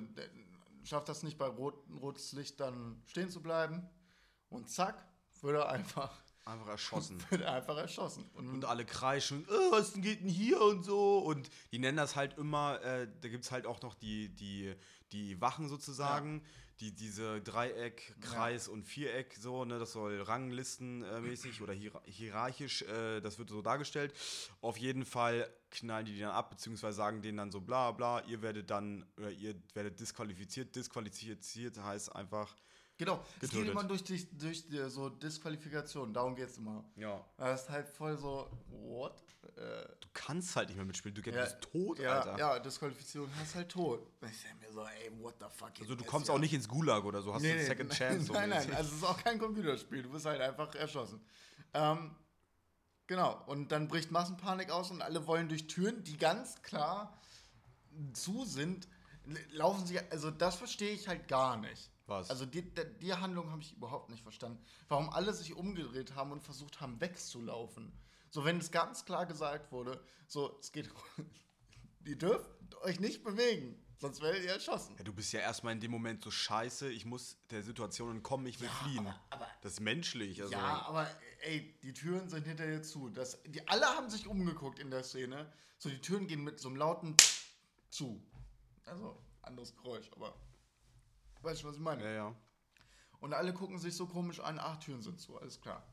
[0.83, 3.89] schafft das nicht bei rot, rotes Licht dann stehen zu bleiben
[4.51, 5.03] und zack
[5.41, 6.11] wird er einfach
[6.45, 7.23] Einfach erschossen.
[7.29, 8.29] wird er einfach erschossen.
[8.33, 11.19] Und, und alle kreischen, äh, was geht denn hier und so.
[11.19, 14.75] Und die nennen das halt immer, äh, da gibt es halt auch noch die, die,
[15.11, 16.43] die Wachen sozusagen,
[16.79, 23.21] die diese Dreieck, Kreis und Viereck so, ne, das soll Ranglistenmäßig oder hier, hierarchisch, äh,
[23.21, 24.13] das wird so dargestellt.
[24.61, 28.21] Auf jeden Fall knallen die die dann ab, beziehungsweise sagen denen dann so bla bla,
[28.25, 30.75] ihr werdet dann, oder ihr werdet disqualifiziert.
[30.75, 32.55] Disqualifiziert heißt einfach,
[33.05, 33.71] genau, es geht getötet.
[33.71, 36.83] immer durch, die, durch die, so Disqualifikation, darum geht es immer.
[36.95, 39.21] ja, Das ist halt voll so, what?
[39.57, 39.59] Äh,
[39.99, 42.37] du kannst halt nicht mehr mitspielen, du ja, bist tot, ja, Alter.
[42.37, 44.07] Ja, Disqualifizierung hast halt tot.
[44.21, 45.71] Ich denke mir so, ey, what the fuck?
[45.79, 47.97] Also du kommst ja- auch nicht ins Gulag oder so, hast Nee, du Second nein,
[47.97, 48.25] Chance.
[48.25, 48.75] so Nein, nein, mäßig.
[48.75, 51.21] also es ist auch kein Computerspiel, du wirst halt einfach erschossen.
[51.73, 52.15] Ähm,
[53.07, 57.17] genau, und dann bricht Massenpanik aus und alle wollen durch Türen, die ganz klar
[58.13, 58.87] zu sind,
[59.51, 61.89] laufen sie, also das verstehe ich halt gar nicht.
[62.11, 62.29] Was?
[62.29, 62.61] Also die,
[63.01, 64.63] die, Handlung habe ich überhaupt nicht verstanden.
[64.89, 67.91] Warum alle sich umgedreht haben und versucht haben, wegzulaufen.
[68.29, 70.89] So, wenn es ganz klar gesagt wurde, so, es geht,
[72.05, 72.49] ihr dürft
[72.83, 74.95] euch nicht bewegen, sonst werdet ihr erschossen.
[74.97, 78.45] Ja, du bist ja erstmal in dem Moment so scheiße, ich muss der Situation entkommen,
[78.47, 79.07] ich will fliehen.
[79.07, 80.41] aber- aber- das ist menschlich.
[80.41, 81.07] Also, Ja, aber
[81.41, 83.09] ey, die Türen sind hinter dir zu.
[83.09, 85.51] Das, die alle haben sich umgeguckt in der Szene.
[85.77, 87.15] So, die Türen gehen mit so einem lauten
[87.89, 88.21] zu.
[88.85, 90.35] Also, anderes Geräusch, aber
[91.43, 92.03] weißt du, was ich meine?
[92.03, 92.35] ja, ja.
[93.19, 95.85] Und alle gucken sich so komisch an, ach, Türen sind zu, alles klar.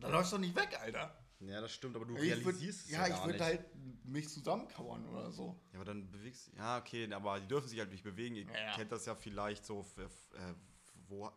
[0.00, 1.14] Da läufst du doch nicht weg, Alter.
[1.40, 3.64] Ja, das stimmt, aber du Ich würd, realisierst es ja, ja, ich würde halt
[4.04, 5.60] mich zusammenkauern oder so.
[5.72, 8.36] Ja, aber dann bewegst Ja, okay, aber die dürfen sich halt nicht bewegen.
[8.36, 10.54] Ihr Ja, kennt das ja vielleicht so, äh,
[11.08, 11.30] wo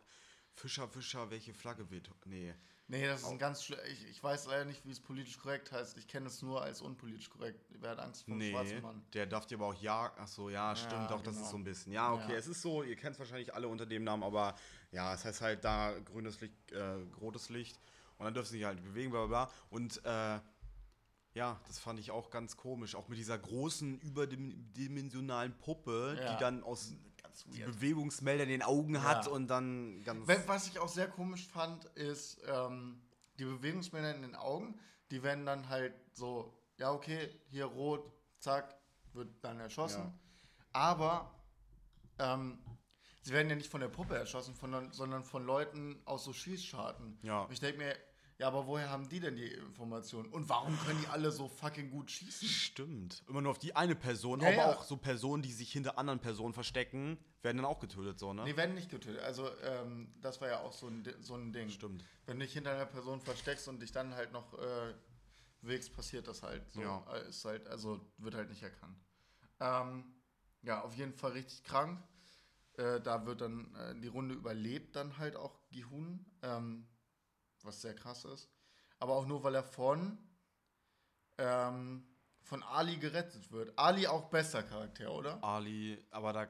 [0.54, 2.10] Fischer, Fischer, welche Flagge weht.
[2.24, 2.54] Nee.
[2.88, 5.72] Nee, das ist ein ganz schle- ich, ich weiß leider nicht, wie es politisch korrekt
[5.72, 5.96] heißt.
[5.98, 7.58] Ich kenne es nur als unpolitisch korrekt.
[7.80, 9.02] Wer hat Angst vor Nee, schwarzen Mann?
[9.12, 10.12] der darf dir aber auch ja.
[10.16, 11.44] Ach so, ja, stimmt, doch, das genau.
[11.46, 11.92] ist so ein bisschen.
[11.92, 12.38] Ja, okay, Ja.
[12.38, 14.54] es ist so, ihr kennt es wahrscheinlich alle unter dem Namen, aber
[14.92, 16.80] ja, es heißt halt da grünes Licht, äh,
[17.20, 17.80] rotes Licht
[18.18, 19.52] und dann dürfen sie sich halt bewegen, bla bla bla.
[19.70, 20.38] Und äh,
[21.34, 26.32] ja, das fand ich auch ganz komisch, auch mit dieser großen, überdimensionalen Puppe, Ja.
[26.34, 26.94] die dann aus
[27.44, 27.72] Ganz die weird.
[27.72, 29.32] Bewegungsmelder in den Augen hat Ja.
[29.32, 30.26] und dann ganz.
[30.46, 33.02] Was ich auch sehr komisch fand, ist ähm,
[33.38, 34.78] die Bewegungsmelder in den Augen.
[35.10, 38.74] Die werden dann halt so, ja, okay, hier rot, zack,
[39.12, 40.02] wird dann erschossen.
[40.02, 40.14] Ja.
[40.72, 41.34] Aber
[42.18, 42.58] ähm,
[43.22, 47.18] sie werden ja nicht von der Puppe erschossen, von, sondern von Leuten aus so Schießscharten.
[47.22, 47.42] Ja.
[47.42, 47.96] Und ich denke mir,
[48.38, 50.28] ja, aber woher haben die denn die Informationen?
[50.30, 52.46] Und warum können die alle so fucking gut schießen?
[52.48, 53.22] Stimmt.
[53.28, 54.72] Immer nur auf die eine Person, Ja, aber ja.
[54.74, 58.44] auch so Personen, die sich hinter anderen Personen verstecken, werden dann auch getötet, so, ne?
[58.44, 59.22] Nee, werden nicht getötet.
[59.22, 61.68] Also, ähm, das war ja auch so ein, so ein Ding.
[61.70, 62.04] Stimmt.
[62.26, 64.94] Wenn du dich hinter einer Person versteckst und dich dann halt noch äh,
[65.62, 66.70] bewegst, passiert das halt.
[66.72, 66.80] So.
[66.82, 67.04] Ja.
[67.14, 68.98] Äh, Ist halt, also wird halt nicht erkannt.
[69.60, 70.04] Ähm,
[70.62, 72.02] ja, auf jeden Fall richtig krank.
[72.74, 76.86] Äh, da wird dann äh, die Runde überlebt dann halt auch Gihun, ähm,
[77.66, 78.48] was sehr krass ist.
[78.98, 80.18] Aber auch nur, weil er von,
[81.38, 82.06] ähm,
[82.40, 83.78] von Ali gerettet wird.
[83.78, 85.42] Ali auch bester Charakter, oder?
[85.42, 86.48] Ali, aber da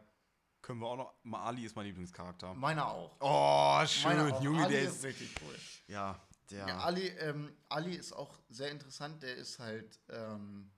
[0.63, 1.41] können wir auch noch.
[1.41, 2.55] Ali ist mein Lieblingscharakter.
[2.55, 3.17] Meiner auch.
[3.21, 4.35] Oh, schön.
[4.43, 5.05] Junge, Ali der ist ist.
[5.05, 5.55] richtig cool.
[5.89, 6.69] Ja, der.
[6.69, 9.23] Ja, Ali, ähm, Ali ist auch sehr interessant.
[9.23, 10.71] Der ist halt ähm,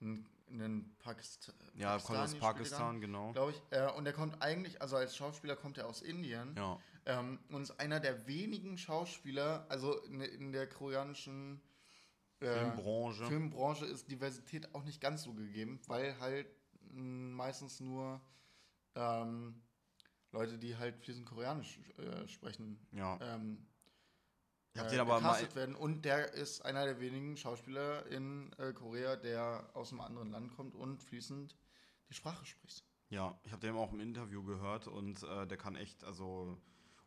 [0.00, 3.32] ein, ein Pakist ja, kommt aus Pakistan, genau.
[3.32, 3.62] glaube ich.
[3.70, 6.78] Äh, und er kommt eigentlich, also als Schauspieler kommt er aus Indien Ja.
[7.06, 11.60] Ähm, und ist einer der wenigen Schauspieler, also in, in der koreanischen
[12.40, 13.26] äh, Filmbranche.
[13.26, 16.46] Filmbranche ist Diversität auch nicht ganz so gegeben, weil halt
[16.92, 18.20] mh, meistens nur
[18.94, 19.62] ähm,
[20.32, 23.18] Leute, die halt fließend Koreanisch äh, sprechen, Ja.
[23.20, 23.66] ähm,
[24.72, 25.54] Ich hab äh, den aber mal.
[25.54, 25.74] werden.
[25.76, 30.54] Und der ist einer der wenigen Schauspieler in äh, Korea, der aus einem anderen Land
[30.56, 31.56] kommt und fließend
[32.08, 32.84] die Sprache spricht.
[33.08, 36.60] Ja, ich habe den auch im Interview gehört und äh, der kann echt, also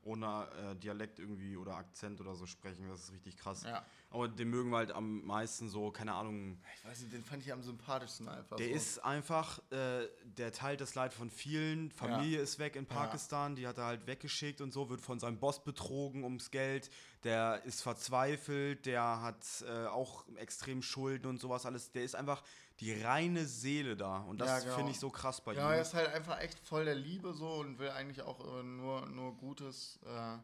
[0.08, 2.88] ohne äh, Dialekt irgendwie oder Akzent oder so sprechen.
[2.88, 3.64] Das ist richtig krass.
[3.64, 3.86] Ja.
[4.10, 6.58] Aber den mögen wir halt am meisten so, keine Ahnung.
[6.78, 8.56] Ich weiß nicht, den fand ich am sympathischsten einfach.
[8.56, 8.74] Der so.
[8.74, 11.92] ist einfach, äh, der teilt das Leid von vielen.
[11.92, 15.40] Familie ist weg in Pakistan, die hat er halt weggeschickt und so, wird von seinem
[15.40, 16.90] Boss betrogen ums Geld.
[17.24, 21.92] Der ist verzweifelt, der hat äh, auch extrem Schulden und sowas alles.
[21.92, 22.44] Der ist einfach
[22.80, 24.18] die reine Seele da.
[24.20, 24.76] Und das Ja, genau.
[24.76, 25.82] finde ich so krass bei Ja, er ihm.
[25.82, 29.36] ist halt einfach echt voll der Liebe so und will eigentlich auch äh, nur, nur
[29.36, 30.00] Gutes.
[30.06, 30.38] Äh,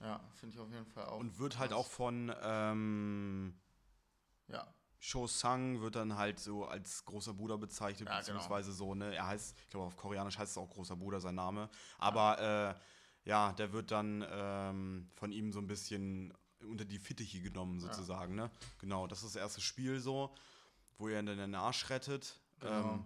[0.00, 1.18] ja, finde ich auf jeden Fall auch.
[1.18, 1.78] Und wird halt krass.
[1.80, 3.54] auch von ähm,
[4.48, 4.66] Ja,
[5.00, 8.18] Cho Sang wird dann halt so als großer Bruder bezeichnet, Ja, genau.
[8.38, 9.14] beziehungsweise so, ne?
[9.14, 11.68] Er heißt, ich glaube auf Koreanisch heißt es auch großer Bruder, sein Name.
[11.98, 17.40] Aber äh, ja, der wird dann ähm, von ihm so ein bisschen unter die Fittiche
[17.40, 18.50] genommen, sozusagen, ne?
[18.80, 20.34] Genau, das ist das erste Spiel so,
[20.98, 22.38] wo er dann den Arsch rettet.
[22.60, 22.94] Genau.
[22.94, 23.04] Ähm,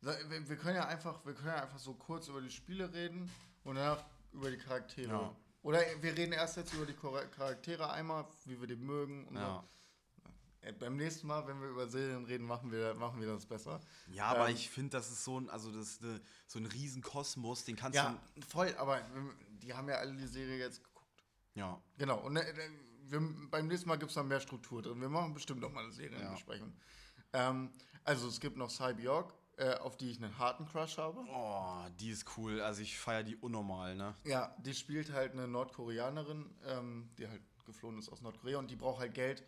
[0.00, 2.92] So, wir, wir können ja einfach, wir können ja einfach so kurz über die Spiele
[2.92, 3.30] reden
[3.64, 5.10] und danach über die Charaktere.
[5.12, 5.36] Ja.
[5.62, 9.62] Oder wir reden erst jetzt über die Charaktere einmal, wie wir die mögen und ja.
[9.62, 9.68] so.
[10.66, 13.80] Äh, beim nächsten Mal, wenn wir über Serien reden, machen wir, machen wir das besser.
[14.12, 17.64] ja, aber Ähm, ich finde, das ist so ein, also das eine, so ein Riesenkosmos,
[17.64, 21.22] den kannst Ja, voll, aber wir- die haben ja alle die Serie jetzt geguckt.
[21.54, 21.60] du.
[21.60, 21.80] Ja.
[21.98, 22.70] Genau, und äh,
[23.10, 25.00] wir, beim nächsten Mal gibt es dann mehr Struktur drin.
[25.00, 26.72] Wir machen bestimmt noch mal eine Serienbesprechung.
[27.32, 27.70] Ähm,
[28.04, 31.24] also es gibt noch Cyborg, äh, auf die ich einen harten Crush habe.
[31.32, 32.60] Oh, die ist cool.
[32.60, 34.14] Also ich feiere die unnormal, ne?
[34.24, 38.76] Ja, die spielt halt eine Nordkoreanerin, ähm, die halt geflohen ist aus Nordkorea und die
[38.76, 39.42] braucht halt Geld,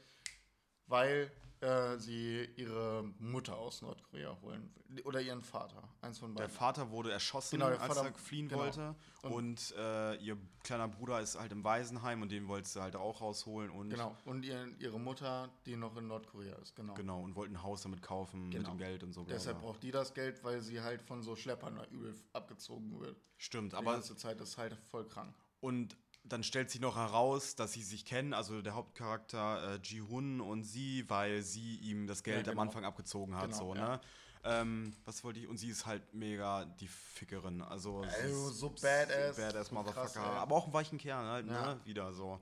[0.86, 5.02] weil äh, sie ihre Mutter aus Nordkorea holen will.
[5.06, 6.54] Oder ihren Vater, eins von Der beiden.
[6.54, 8.60] Vater wurde erschossen, Genau, der als Vater- er fliehen genau.
[8.62, 8.94] wollte.
[9.22, 13.20] Und, äh, ihr kleiner Bruder ist halt im Waisenheim und den wollte sie halt auch
[13.22, 13.70] rausholen.
[13.70, 16.92] Und, Genau, und ihr, ihre Mutter, die noch in Nordkorea ist, genau.
[16.94, 18.70] genau, und wollten ein Haus damit kaufen mit Genau.
[18.70, 19.24] dem Geld und so.
[19.24, 23.16] bla, Deshalb braucht die das Geld, weil sie halt von so Schleppern übel abgezogen wird.
[23.38, 25.34] Stimmt, Die aber ganze Zeit ist halt voll krank.
[25.60, 25.96] und
[26.28, 30.64] dann stellt sich noch heraus, dass sie sich kennen, also der Hauptcharakter äh, Ji-Hun und
[30.64, 32.62] sie, weil sie ihm das Geld Ja, am genau.
[32.62, 33.46] Anfang abgezogen hat.
[33.50, 33.88] Genau, so, ja.
[33.88, 34.00] ne?
[34.44, 35.48] Ähm, was wollte ich?
[35.48, 37.62] Und sie ist halt mega die Fickerin.
[37.62, 39.36] Also, sie Also, ist so badass.
[39.36, 40.02] Badass So Motherfucker.
[40.08, 41.74] krass, aber auch ein weichen Kerl halt, Ja.
[41.74, 41.80] ne?
[41.84, 42.38] Wieder so.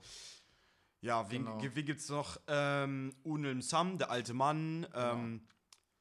[1.01, 1.63] Ja, wen, Genau.
[1.75, 2.39] wie gibt's noch?
[2.47, 4.83] Ähm, Unilm Sam, der alte Mann.
[4.91, 5.13] Genau.
[5.15, 5.47] Ähm,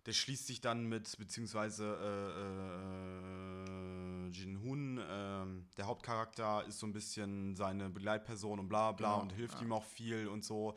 [0.06, 4.03] der schließt sich dann mit, beziehungsweise äh, äh,
[4.34, 9.22] Jin Hun, ähm, der Hauptcharakter, ist so ein bisschen seine Begleitperson und bla bla Genau,
[9.22, 9.62] und hilft ja.
[9.62, 10.76] ihm auch viel und so.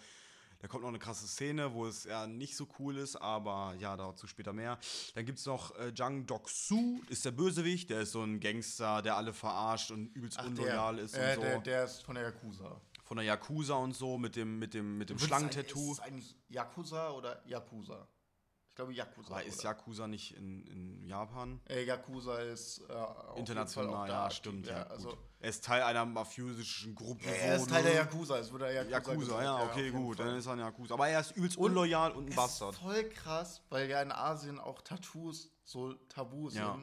[0.61, 3.97] Da kommt noch eine krasse Szene, wo es ja nicht so cool ist, aber ja,
[3.97, 4.79] dazu später mehr.
[5.15, 9.03] Dann gibt es noch äh, Jang Dok-Soo, ist der Bösewicht, der ist so ein Gangster,
[9.03, 11.41] der alle verarscht und übelst unloyal ist äh, und so.
[11.43, 12.81] der, der ist von der Yakuza.
[13.05, 15.93] Von der Yakuza und so, mit dem, mit dem, mit dem Ist Schlangentattoo.
[15.93, 18.09] Ist es eigentlich Yakuza oder Yakuza?
[18.77, 19.31] Ich glaube Yakuza.
[19.31, 19.71] Aber ist oder?
[19.71, 21.63] Yakuza nicht in, in Japan?
[21.67, 24.67] Äh, Yakuza ist äh, International, ja, aktiv, stimmt.
[24.67, 25.19] Ja, also, gut.
[25.41, 27.25] Er ist Teil einer mafiösischen Gruppe.
[27.25, 27.89] ja, er ist Teil ne?
[27.89, 28.37] der Yakuza.
[28.37, 30.19] Es wurde Yakuza, Yakuza, ja, okay, gut.
[30.19, 30.93] Dann ist er ein Yakuza.
[30.93, 32.75] Aber er ist übelst Und unloyal und ein Es Bastard.
[32.75, 36.61] ist voll krass, weil ja in Asien auch Tattoos so tabu sind.
[36.61, 36.79] Ja.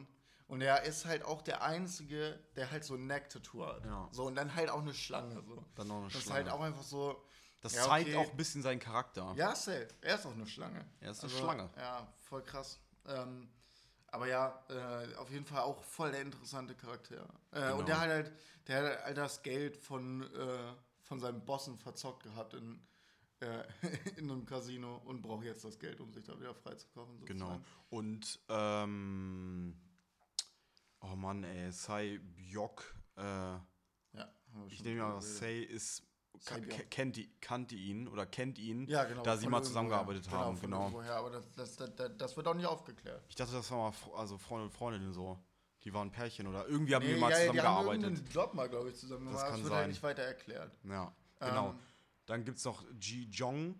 [0.48, 3.84] Und er ist halt auch der Einzige, der halt so ein Neck-Tattoo hat.
[3.86, 4.08] Ja.
[4.10, 5.40] So, und dann halt auch eine Schlange.
[5.46, 5.64] So.
[5.76, 6.50] Dann noch eine das ist Schlange.
[6.50, 7.22] halt auch einfach so.
[7.64, 8.16] Das ja, zeigt okay.
[8.18, 9.32] auch ein bisschen seinen Charakter.
[9.38, 9.88] Ja, safe.
[10.02, 10.80] Er ist auch eine Schlange.
[10.80, 11.70] Also, Er ist eine Schlange.
[11.78, 12.78] Ja, voll krass.
[13.06, 13.48] Ähm,
[14.08, 17.26] Aber ja, äh, auf jeden Fall auch voll der interessante Charakter.
[17.52, 17.78] Äh, Genau.
[17.78, 18.32] Und der hat halt,
[18.66, 20.72] der hat halt das Geld von, äh,
[21.04, 22.86] von seinen Bossen verzockt gehabt in,
[23.40, 23.64] äh,
[24.18, 27.24] in einem Casino und braucht jetzt das Geld, um sich da wieder freizukaufen.
[27.24, 27.60] Genau.
[27.88, 29.74] Und, ähm,
[31.00, 33.62] oh Mann, ey, Sai Byok, äh, Ja,
[34.12, 35.22] haben wir ich schon nehme geredet.
[35.22, 36.13] Say ist, Sai Byok.
[36.90, 39.22] Kennt die, kannte ihn oder kennt ihn, Ja, genau.
[39.22, 40.82] da sie mal zusammengearbeitet haben, von genau.
[40.82, 43.22] irgendwoher, aber das, das, das, das, das wird auch nicht aufgeklärt.
[43.28, 45.38] Ich dachte, das war mal, also Freunde und Freundinnen so.
[45.84, 48.02] Die waren Pärchen oder irgendwie haben die Nee, mal ja, die haben zusammengearbeitet.
[48.04, 49.42] irgendeinen Job mal, glaube ich, zusammen gemacht.
[49.44, 49.78] kann Das wird sein.
[49.80, 50.78] halt nicht weiter erklärt.
[50.84, 51.70] Ja, genau.
[51.70, 51.78] Ähm,
[52.26, 53.74] Dann gibt es noch Ji Jong.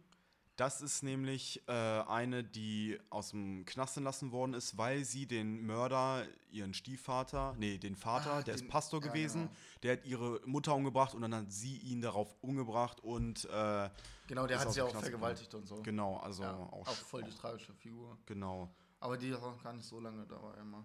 [0.57, 5.67] Das ist nämlich äh, eine, die aus dem Knast entlassen worden ist, weil sie den
[5.67, 9.55] Mörder, ihren Stiefvater, nee, den Vater, Ah, der ist den- Pastor ja, gewesen, genau.
[9.83, 13.91] der hat ihre Mutter umgebracht und dann hat sie ihn darauf umgebracht und äh,
[14.29, 15.83] Genau, der Ist hat sie auch Knast vergewaltigt und so.
[15.83, 18.17] genau, also ja, auch, auch voll die tragische Figur.
[18.25, 18.73] genau.
[19.01, 20.79] Aber die ist auch gar nicht so lange da war immer.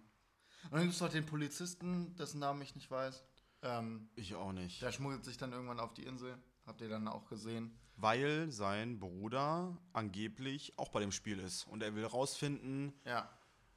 [0.63, 3.23] Und dann gibt es noch den Polizisten, dessen Namen ich nicht weiß.
[3.61, 4.81] Ähm, Ich auch nicht.
[4.81, 6.37] der schmuggelt sich dann irgendwann auf die Insel.
[6.69, 7.75] Habt ihr dann auch gesehen?
[7.95, 13.27] Weil sein Bruder angeblich auch bei dem Spiel ist und er will rausfinden, Ja.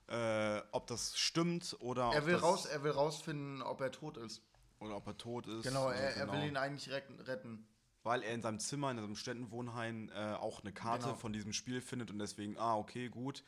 [0.09, 4.19] äh, ob das stimmt oder Er ob will, raus, er will rausfinden, ob er tot
[4.19, 4.43] ist.
[4.79, 5.63] oder ob er tot ist.
[5.63, 6.33] Genau, Also er, er genau.
[6.39, 7.67] will ihn eigentlich retten.
[8.03, 11.17] weil er in seinem Zimmer, in seinem Studentenwohnheim äh, auch eine Karte Genau.
[11.17, 13.43] von diesem Spiel findet und deswegen, ah, okay, gut.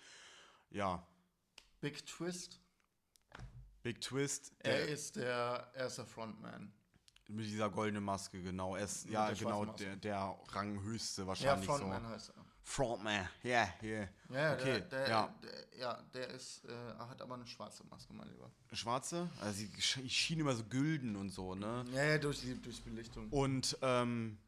[0.70, 1.06] Ja,
[1.82, 2.60] Big Twist,
[3.82, 6.72] Big Twist, er er ist der erste Frontman.
[7.28, 8.76] Mit dieser goldenen Maske, genau.
[8.76, 12.08] Er ist, ja, der genau, der, der Ranghöchste Ja, wahrscheinlich Frontman so.
[12.08, 12.44] heißt er.
[12.66, 14.08] Frontman, ja, ja.
[14.30, 15.34] Ja, Okay, der, der, ja.
[15.42, 18.50] Der, ja, der ist, äh, hat aber eine schwarze Maske, mein Lieber.
[18.72, 19.28] Schwarze?
[19.40, 21.84] Also sie sch- schien immer so gülden und so, ne?
[21.92, 23.28] Ja, ja, durch die, durch Belichtung.
[23.30, 24.38] Und ähm,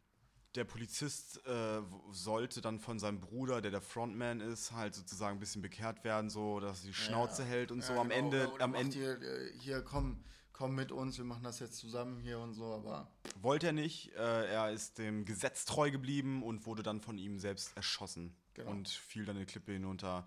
[0.54, 5.40] der Polizist äh, sollte dann von seinem Bruder, der der Frontman ist, halt sozusagen ein
[5.40, 7.48] bisschen bekehrt werden, so dass er die Schnauze Ja.
[7.48, 10.24] hält und so Ja, am genau, Ende, oder am Ende Hier, äh, hier komm,
[10.56, 14.12] komm mit uns, wir machen das jetzt zusammen hier und so, aber wollte er nicht.
[14.14, 18.70] Äh, er ist dem Gesetz treu geblieben und wurde dann von ihm selbst erschossen Genau.
[18.70, 20.26] und fiel dann eine Klippe hinunter.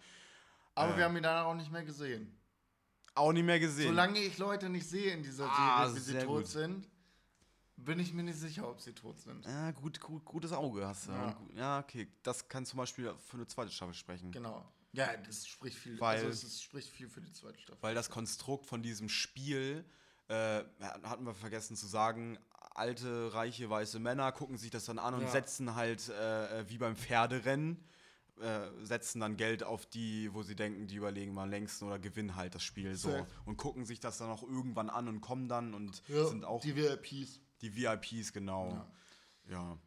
[0.75, 0.97] Aber Äh.
[0.97, 2.37] wir haben ihn danach auch nicht mehr gesehen.
[3.15, 3.87] Auch nicht mehr gesehen.
[3.87, 6.47] Solange ich Leute nicht sehe in dieser Ah, Serie, wie sie tot gut.
[6.47, 6.87] sind,
[7.75, 9.45] bin ich mir nicht sicher, ob sie tot sind.
[9.45, 11.11] ja, gut, gut, gutes Auge hast du.
[11.11, 11.31] Ja.
[11.31, 12.07] Gut- Ja, okay.
[12.21, 14.31] Das kann zum Beispiel für eine zweite Staffel sprechen.
[14.31, 14.71] Genau.
[14.91, 17.81] Ja, das spricht viel, Weil- also es spricht viel für die zweite Staffel.
[17.81, 19.85] Weil das Konstrukt von diesem Spiel,
[20.29, 20.63] äh,
[21.03, 22.39] hatten wir vergessen zu sagen,
[22.73, 25.27] alte, reiche, weiße Männer gucken sich das dann an und Ja.
[25.31, 27.83] setzen halt äh, äh, wie beim Pferderennen,
[28.39, 31.99] äh, setzen dann Geld auf die, wo sie denken, die überlegen mal am längsten oder
[31.99, 33.09] gewinnen halt das Spiel so.
[33.09, 33.27] Safe.
[33.45, 36.61] Und gucken sich das dann auch irgendwann an und kommen dann und Ja, sind auch
[36.61, 37.41] die, die VIPs.
[37.61, 38.85] VIPs, genau.
[39.49, 39.77] Ja.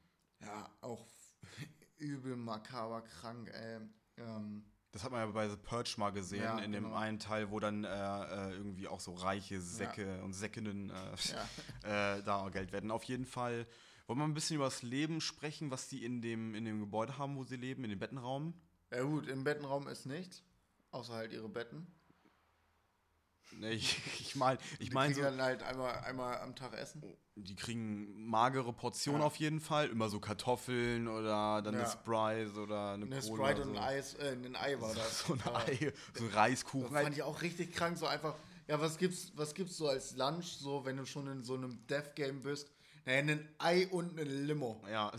[0.41, 1.07] Ja, auch
[1.99, 3.79] übel makaber krank, ey.
[4.19, 6.97] Ähm, Das hat man ja bei The Purge mal gesehen, Ja, in dem genau.
[6.97, 10.95] einen Teil, wo dann äh, äh, irgendwie auch so reiche Säcke und Säckinnen äh,
[11.83, 12.17] ja.
[12.17, 12.91] äh, da Geld werden.
[12.91, 13.67] Auf jeden Fall
[14.07, 17.17] wollen wir ein bisschen über das Leben sprechen, was die in dem, in dem Gebäude
[17.17, 18.53] haben, wo sie leben, in dem Bettenraum.
[18.91, 20.43] ja gut, im Bettenraum ist nichts,
[20.91, 21.87] außer halt ihre Betten.
[23.59, 26.73] Nee, Ich, ich meine, ich Die mein kriegen so, dann halt einmal, einmal am Tag
[26.75, 27.03] essen.
[27.37, 29.27] die kriegen magere Portionen Ja.
[29.27, 29.89] auf jeden Fall.
[29.89, 31.91] Immer so Kartoffeln oder dann eine Ja.
[31.91, 33.23] Sprite oder eine, Eine Cola.
[33.51, 33.71] Sprite so.
[33.71, 35.21] und ein Eis, äh, ein Ei war das.
[35.27, 35.41] So ein.
[35.55, 36.91] Ei, so ein Das Reiskuchen.
[36.93, 38.35] fand ich auch richtig krank, so einfach.
[38.69, 41.85] Ja, was gibt's, was gibt's so als Lunch, so wenn du schon in so einem
[41.89, 42.71] Death Game bist?
[43.05, 44.81] Naja, ein Ei und eine Limo.
[44.91, 45.11] Ja,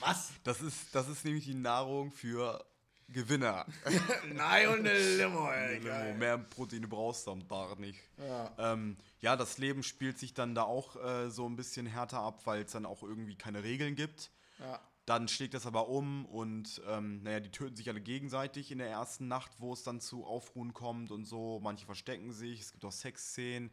[0.00, 0.30] Was?
[0.44, 2.64] das ist, das ist nämlich die Nahrung für
[3.12, 3.66] Gewinner.
[4.24, 5.74] ein Ei und eine Limo, ey.
[5.74, 5.86] Limo.
[5.86, 6.14] geil.
[6.14, 8.00] Mehr Proteine brauchst du am Tag nicht.
[8.18, 8.52] Ja.
[8.58, 12.40] Ähm, ja, das Leben spielt sich dann da auch äh, so ein bisschen härter ab,
[12.44, 14.30] weil es dann auch irgendwie keine Regeln gibt.
[14.58, 14.80] Ja.
[15.06, 18.88] Dann schlägt das aber um und ähm, naja, die töten sich alle gegenseitig in der
[18.88, 21.58] ersten Nacht, wo es dann zu Aufruhen kommt und so.
[21.60, 23.70] Manche verstecken sich, es gibt auch Sexszenen.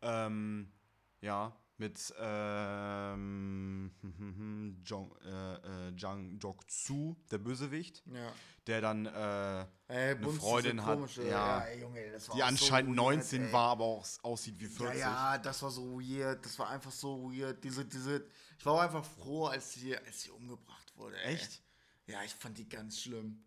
[0.00, 0.72] Ähm,
[1.20, 3.90] ja, mit ähm,
[4.84, 8.32] Jong, äh, äh, Jang Dok-Zu, der Bösewicht, Ja.
[8.66, 12.96] der dann äh, Ey, eine Freundin hat, komische- ja, ey, Junge, das war die anscheinend
[12.96, 13.52] so weird, 19 ey.
[13.52, 15.00] war, aber auch aussieht wie 40.
[15.00, 16.44] Ja, ja, das war so weird.
[16.44, 17.62] Das war einfach so weird.
[17.64, 18.24] Diese, diese.
[18.58, 21.16] Ich war einfach froh, als sie, als sie umgebracht wurde.
[21.24, 21.34] Ey.
[21.34, 21.62] Echt?
[22.06, 23.44] Ja, ich fand die ganz schlimm.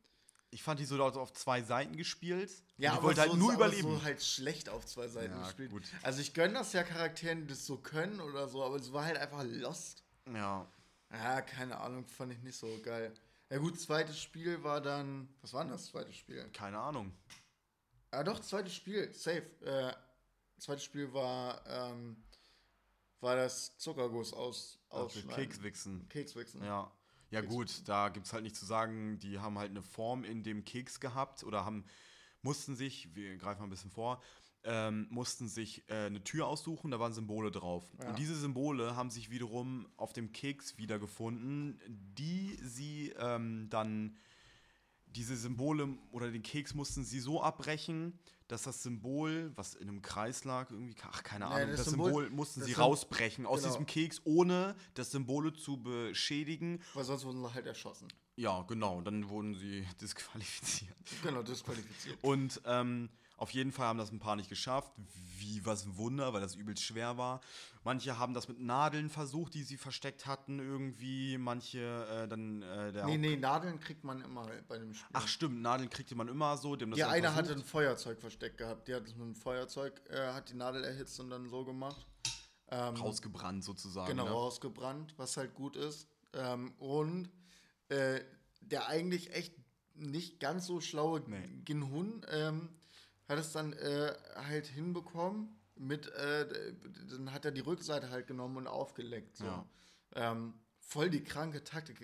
[0.56, 2.50] Ich fand die so auf zwei Seiten gespielt.
[2.78, 3.89] Ja, Und die wollte so, halt nur überleben.
[4.00, 5.70] so halt schlecht auf zwei Seiten Ja, gespielt.
[5.70, 5.84] gut.
[6.02, 9.04] Also ich gönne das ja Charakteren, die das so können oder so, aber es war
[9.04, 10.02] halt einfach lost.
[10.34, 10.65] Ja.
[11.12, 13.13] Ja, keine Ahnung, fand ich nicht so geil.
[13.50, 15.28] Ja gut, zweites Spiel war dann.
[15.41, 16.50] Was war denn das zweite Spiel?
[16.54, 17.12] Keine Ahnung.
[18.12, 19.44] Ah doch, zweites Spiel, safe.
[19.65, 19.94] Äh,
[20.58, 22.15] zweites Spiel war, ähm,
[23.20, 25.36] war das Zuckerguss aus, Also ausschneiden.
[25.36, 26.08] Kekswichsen.
[26.08, 26.63] Kekswichsen.
[26.63, 26.89] Ja.
[27.36, 30.43] Ja gut, da gibt es halt nicht zu sagen, die haben halt eine Form in
[30.43, 31.86] dem Keks gehabt oder haben
[32.41, 34.21] mussten sich, wir greifen mal ein bisschen vor,
[34.63, 37.84] ähm, mussten sich äh, eine Tür aussuchen, da waren Symbole drauf.
[38.00, 38.10] Ja.
[38.10, 44.17] Und diese Symbole haben sich wiederum auf dem Keks wiedergefunden, die sie ähm, dann,
[45.08, 50.01] diese Symbole oder den Keks mussten sie so abbrechen, dass das Symbol, was in einem
[50.01, 53.45] Kreis lag, irgendwie, ach, keine Nee, Ahnung, das das, Symbol- Symbol, mussten das sie rausbrechen
[53.45, 53.71] aus genau.
[53.73, 56.81] diesem Keks, ohne das Symbole zu beschädigen.
[56.93, 58.08] Weil sonst wurden sie halt erschossen.
[58.36, 60.95] Ja, genau, dann wurden sie disqualifiziert.
[61.23, 62.17] Genau, disqualifiziert.
[62.21, 64.91] Und ähm, auf jeden Fall haben das ein paar nicht geschafft.
[65.38, 67.41] Wie was ein Wunder, weil das übelst schwer war.
[67.84, 71.38] Manche haben das mit Nadeln versucht, die sie versteckt hatten, irgendwie.
[71.38, 71.80] Manche
[72.24, 73.06] äh, dann äh, der.
[73.06, 75.10] Nee, nee, Nadeln kriegt man immer bei dem Spiel.
[75.13, 76.76] Ach stimmt, Nadeln kriegte man immer so.
[76.76, 78.88] Dem das dann eine hatte ein Feuerzeug versteckt gehabt.
[78.88, 82.08] Die hat es mit einem Feuerzeug, äh, hat die Nadel erhitzt und dann so gemacht.
[82.69, 84.10] Ähm, rausgebrannt sozusagen.
[84.10, 84.32] genau, ne?
[84.32, 86.08] rausgebrannt, was halt gut ist.
[86.34, 87.30] Ähm, und
[87.89, 88.21] äh,
[88.62, 89.54] der eigentlich echt
[89.93, 91.48] nicht ganz so schlaue Nee.
[91.63, 92.69] Ginhun ähm,
[93.28, 95.56] hat es dann äh, halt hinbekommen.
[95.78, 96.74] Mit, äh,
[97.10, 99.36] dann hat er die Rückseite halt genommen und aufgeleckt.
[99.38, 99.46] So.
[99.46, 99.66] Ja.
[100.16, 102.00] Ähm, voll die kranke Taktik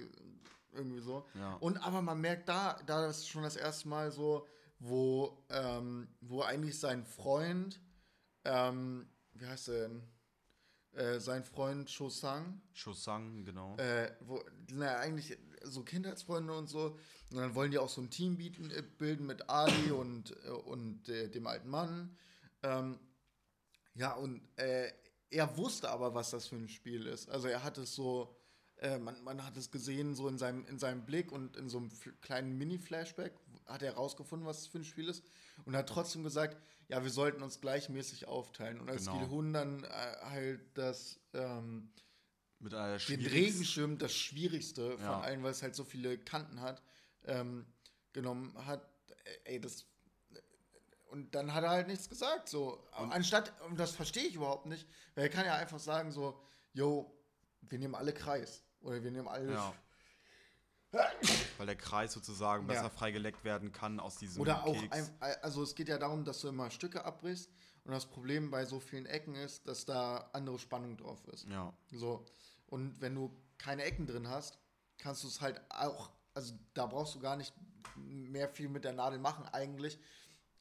[0.74, 1.26] irgendwie so.
[1.36, 1.54] Ja.
[1.56, 4.48] Und aber man merkt da, da das ist schon das erste Mal so,
[4.80, 7.80] wo, ähm, wo eigentlich sein Freund,
[8.44, 10.04] ähm, wie heißt er denn?
[10.94, 13.78] Äh, sein Freund Chosang, Shosang, genau.
[13.78, 16.98] äh, wo, ja eigentlich so Kindheitsfreunde und so.
[17.32, 20.50] Und dann wollen die auch so ein Team bieten, äh, bilden mit Ali und, äh,
[20.50, 22.16] und äh, dem alten Mann.
[22.64, 23.00] Ähm,
[23.96, 24.92] ja, und äh,
[25.30, 27.30] er wusste aber, was das für ein Spiel ist.
[27.30, 28.36] Also er hat es so,
[28.78, 31.78] äh, man, man hat es gesehen, so in seinem, in seinem Blick und in so
[31.78, 31.90] einem
[32.22, 33.34] kleinen Mini-Flashback
[33.66, 35.24] hat er herausgefunden, was es für ein Spiel ist.
[35.66, 36.58] Und hat trotzdem gesagt,
[36.90, 38.82] ja, wir sollten uns gleichmäßig aufteilen.
[38.82, 39.20] Und als Genau.
[39.20, 39.88] Gilhun dann äh,
[40.24, 41.90] halt das ähm,
[42.62, 43.26] Mit einer den.
[43.26, 45.20] Regenschirm, das Schwierigste von Ja.
[45.22, 46.82] allen, weil es halt so viele Kanten hat,
[47.26, 47.66] ähm,
[48.14, 48.88] genommen hat.
[49.46, 49.86] Ey, das.
[51.10, 52.48] Und dann hat er halt nichts gesagt.
[52.48, 52.88] So.
[52.92, 56.40] Anstatt, und das verstehe ich überhaupt nicht, weil er kann ja einfach sagen: so,
[56.74, 57.12] yo,
[57.62, 58.64] wir nehmen alle Kreis.
[58.82, 59.52] Oder wir nehmen alle.
[59.54, 59.74] Ja.
[61.58, 62.74] Weil der Kreis sozusagen Ja.
[62.74, 65.10] besser freigeleckt werden kann aus diesem Oder auch, ein,
[65.42, 67.50] also es geht ja darum, dass du immer Stücke abbrichst.
[67.84, 71.48] Und das Problem bei so vielen Ecken ist, dass da andere Spannung drauf ist.
[71.48, 71.74] ja.
[71.92, 72.26] So.
[72.72, 74.58] Und wenn du keine Ecken drin hast,
[74.98, 77.54] kannst du es halt auch, also da brauchst du gar nicht
[77.98, 80.00] mehr viel mit der Nadel machen eigentlich.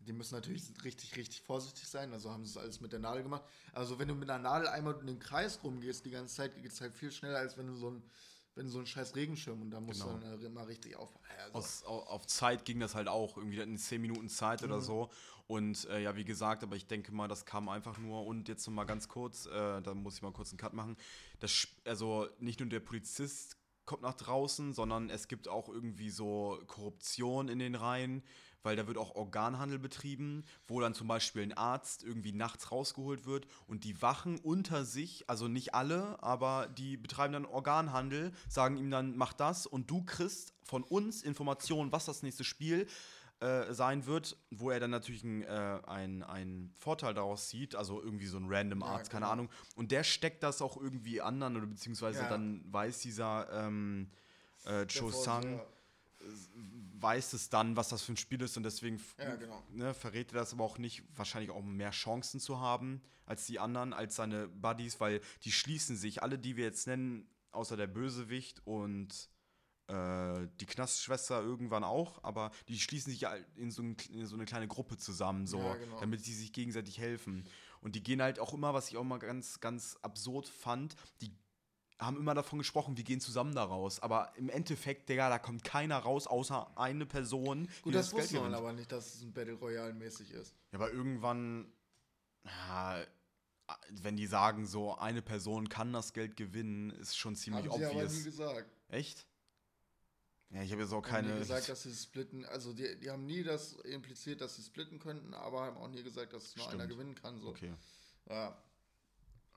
[0.01, 3.23] Die müssen natürlich richtig, richtig vorsichtig sein, also haben sie es alles mit der Nadel
[3.23, 3.45] gemacht.
[3.73, 6.73] Also wenn du mit einer Nadel einmal in den Kreis rumgehst die ganze Zeit, geht
[6.73, 8.03] es halt viel schneller, als wenn du so ein,
[8.57, 10.15] wenn so einen scheiß Regenschirm und da musst Genau.
[10.15, 11.17] du dann immer richtig auf.
[11.53, 14.67] Also, auf Zeit ging das halt auch, irgendwie in 10 Minuten Zeit Mhm.
[14.69, 15.11] oder so.
[15.51, 18.25] Und äh, ja, wie gesagt, aber ich denke mal, das kam einfach nur.
[18.25, 20.97] Und jetzt noch mal ganz kurz, äh, da muss ich mal kurz einen Cut machen.
[21.41, 26.63] Das, also nicht nur der Polizist kommt nach draußen, sondern es gibt auch irgendwie so
[26.69, 28.23] Korruption in den Reihen,
[28.63, 33.27] weil da wird auch Organhandel betrieben, wo dann zum Beispiel ein Arzt irgendwie nachts rausgeholt
[33.27, 38.77] wird und die Wachen unter sich, also nicht alle, aber die betreiben dann Organhandel, sagen
[38.77, 42.87] ihm dann, mach das und du kriegst von uns Informationen, was das nächste Spiel
[43.41, 48.03] äh, sein wird, wo er dann natürlich ein, äh, ein, ein Vorteil daraus sieht, also
[48.03, 49.33] irgendwie so ein random Ja, Arzt, keine genau.
[49.33, 49.51] Ahnung.
[49.77, 52.29] Und der steckt das auch irgendwie anderen oder beziehungsweise Ja.
[52.29, 54.11] dann weiß dieser ähm,
[54.65, 55.61] äh, Cho Sang,
[56.99, 59.63] weiß es dann, was das für ein Spiel ist und deswegen Ja, genau.
[59.71, 63.59] ne, verrät er das aber auch nicht, wahrscheinlich auch mehr Chancen zu haben als die
[63.59, 67.87] anderen, als seine Buddies, weil die schließen sich, alle, die wir jetzt nennen, außer der
[67.87, 69.31] Bösewicht und
[69.91, 74.37] äh, die Knastschwester irgendwann auch, aber die schließen sich ja in so, ein, in so
[74.37, 76.01] eine kleine Gruppe zusammen, so, Ja, genau.
[76.01, 77.45] damit sie sich gegenseitig helfen.
[77.81, 81.31] Und die gehen halt auch immer, was ich auch mal ganz, ganz absurd fand, die
[81.99, 84.01] haben immer davon gesprochen, wir gehen zusammen da raus.
[84.01, 87.65] Aber im Endeffekt, Digga, da kommt keiner raus, außer eine Person.
[87.67, 88.57] die Gut, das, Geld wusste man gewinnt.
[88.59, 90.55] aber nicht, dass es ein Battle Royale mäßig ist.
[90.73, 91.71] Ja, aber irgendwann,
[92.47, 93.03] ja,
[93.91, 97.85] wenn die sagen, so eine Person kann das Geld gewinnen, ist schon ziemlich Haben sie
[97.85, 98.25] aber nie obvious.
[98.25, 98.71] gesagt.
[98.89, 99.27] Echt?
[100.51, 101.39] Ja, ich habe jetzt auch keine.
[101.39, 105.33] gesagt, dass sie splitten, also die, die haben nie das impliziert, dass sie splitten könnten,
[105.33, 106.83] aber haben auch nie gesagt, dass es nur Stimmt.
[106.83, 107.39] einer gewinnen kann.
[107.41, 107.49] So.
[107.51, 107.73] okay.
[108.29, 108.57] Ja.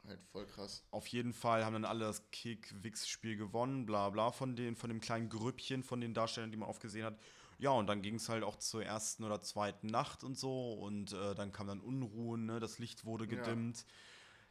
[0.05, 0.83] Halt voll krass.
[0.91, 4.99] Auf jeden Fall haben dann alle das Kick-Wix-Spiel gewonnen, bla bla, von, den, von dem
[4.99, 7.17] kleinen Grüppchen, von den Darstellern, die man aufgesehen hat.
[7.57, 10.73] Ja, und dann ging es halt auch zur ersten oder zweiten Nacht und so.
[10.73, 12.59] Und äh, dann kam dann Unruhen, ne?
[12.59, 13.83] das Licht wurde Ja.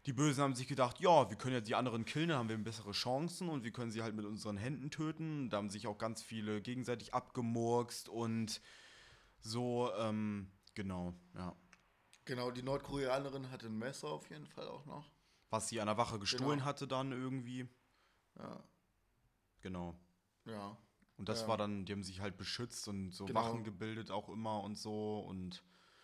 [0.07, 2.59] Die Bösen haben sich gedacht, ja, wir können ja die anderen killen, dann haben wir
[2.59, 5.49] bessere Chancen und wir können sie halt mit unseren Händen töten.
[5.49, 8.61] Da haben sich auch ganz viele gegenseitig abgemurkst und
[9.41, 11.55] so, ähm, genau, ja.
[12.25, 15.11] Genau, die Nordkoreanerin hatte ein Messer auf jeden Fall auch noch.
[15.51, 16.65] Was sie an der Wache gestohlen Genau.
[16.65, 17.69] hatte dann irgendwie,
[18.39, 18.63] Ja.
[19.61, 19.95] genau.
[20.47, 20.77] Ja.
[21.17, 21.49] Und das Ja.
[21.49, 23.41] war dann, die haben sich halt beschützt und so Genau.
[23.41, 25.63] Wachen gebildet auch immer und so und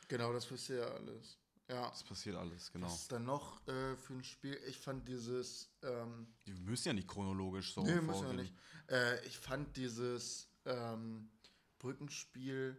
[0.09, 1.39] Genau, das wisst ihr ja alles.
[1.69, 1.91] Ja.
[1.91, 2.87] das passiert alles, genau.
[2.87, 4.59] Was ist dann noch äh, für ein Spiel?
[4.67, 5.71] Ich fand dieses.
[5.83, 8.37] Ähm, Die müssen ja nicht chronologisch so nee, müssen wir vorgehen.
[8.37, 8.55] nicht.
[8.89, 11.31] Äh, ich fand dieses ähm,
[11.79, 12.77] Brückenspiel.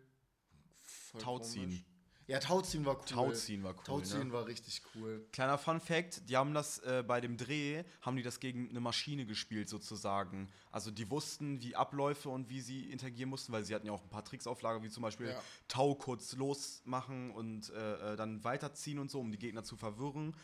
[1.20, 1.86] Tauziehen.
[2.30, 3.06] Ja, Tauziehen war cool.
[3.06, 4.34] Tauziehen war cool, Tauziehen ne?
[4.34, 5.26] war richtig cool.
[5.32, 8.80] Kleiner Fun Fact, die haben das äh, bei dem Dreh, haben die das gegen eine
[8.80, 10.48] Maschine gespielt sozusagen.
[10.72, 14.04] Also die wussten, wie Abläufe und wie sie interagieren mussten, weil sie hatten ja auch
[14.04, 15.42] ein paar Tricks auf Lager, wie zum Beispiel Ja.
[15.68, 20.36] Tau kurz losmachen und äh, äh, dann weiterziehen und so, um die Gegner zu verwirren.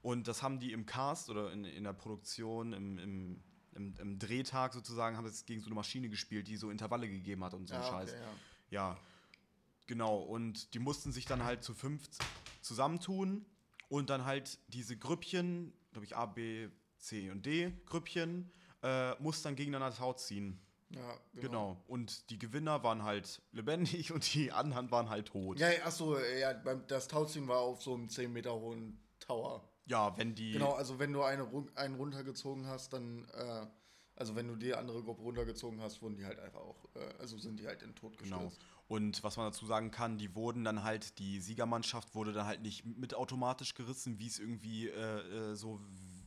[0.00, 3.42] Und das haben die im Cast oder in, in der Produktion, im, im,
[3.74, 7.42] im, im Drehtag sozusagen, haben das gegen so eine Maschine gespielt, die so Intervalle gegeben
[7.42, 8.12] hat und so Ja, okay, Scheiß.
[8.12, 8.28] ja.
[8.70, 8.98] Ja,
[9.86, 10.18] genau.
[10.18, 12.08] Und die mussten sich dann halt zu fünf
[12.60, 13.44] zusammentun
[13.88, 16.68] und dann halt diese Grüppchen, glaube ich A, B,
[16.98, 18.50] C und D Grüppchen,
[18.82, 20.60] äh, mussten dann gegeneinander Tau ziehen.
[20.90, 21.82] Ja, Genau.
[21.88, 25.58] Und die Gewinner waren halt lebendig und die anderen waren halt tot.
[25.58, 29.68] Ja, ja, achso, ja, beim, das Tauziehen war auf so einem 10 Meter hohen Tower.
[29.86, 30.52] Ja, wenn die.
[30.52, 33.66] Genau, also wenn du eine, einen runtergezogen hast, dann, äh,
[34.16, 37.38] also wenn du die andere Gruppe runtergezogen hast, wurden die halt einfach auch, äh, also
[37.38, 38.52] sind die halt in den Tod Genau.
[38.92, 42.60] Und was man dazu sagen kann, die wurden dann halt, die Siegermannschaft wurde dann halt
[42.60, 45.80] nicht mit automatisch gerissen, wie es irgendwie äh, äh, so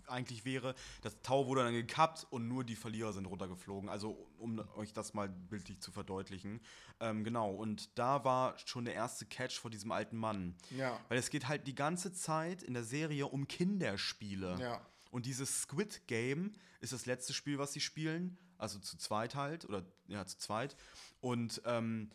[0.07, 0.73] eigentlich wäre.
[1.03, 3.87] Das Tau wurde dann gekappt und nur die Verlierer sind runtergeflogen.
[3.87, 6.59] Also, um euch das mal bildlich zu verdeutlichen.
[6.99, 10.55] Ähm, genau, und da war schon der erste Catch vor diesem alten Mann.
[10.71, 10.99] Ja.
[11.07, 14.57] Weil es geht halt die ganze Zeit in der Serie um Kinderspiele.
[14.59, 14.81] Ja.
[15.11, 18.39] Und dieses Squid Game ist das letzte Spiel, was sie spielen.
[18.57, 19.65] Also zu zweit halt.
[19.65, 20.75] Oder ja, zu zweit.
[21.21, 22.09] Und ähm,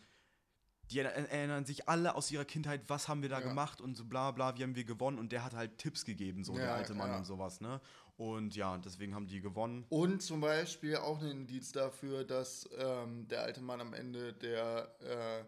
[0.91, 3.47] die er- erinnern sich alle aus ihrer Kindheit, was haben wir da Ja.
[3.47, 5.17] gemacht und so bla bla, wie haben wir gewonnen.
[5.19, 7.17] Und der hat halt Tipps gegeben, so der Ja, alte Mann ja.
[7.17, 7.81] und sowas, ne?
[8.17, 9.85] Und ja, deswegen haben die gewonnen.
[9.89, 14.95] Und zum Beispiel auch ein Indiz dafür, dass ähm, der alte Mann am Ende der,
[14.99, 15.43] äh,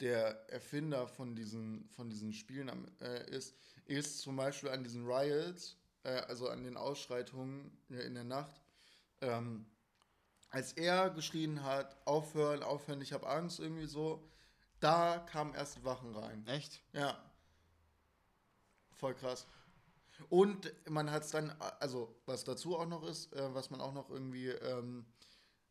[0.00, 3.56] der Erfinder von diesen, von diesen Spielen am, äh, ist,
[3.86, 8.60] ist zum Beispiel an diesen Riots, äh, also an den Ausschreitungen in der Nacht,
[9.22, 9.66] ähm,
[10.50, 14.22] als er geschrien hat, aufhören, aufhören, ich habe Angst, irgendwie so,
[14.80, 16.46] da kamen erst Wachen rein.
[16.46, 16.82] Echt?
[16.92, 17.18] Ja.
[18.92, 19.46] Voll krass.
[20.30, 21.50] Und man hat es dann,
[21.80, 25.04] also was dazu auch noch ist, äh, was man auch noch irgendwie ähm,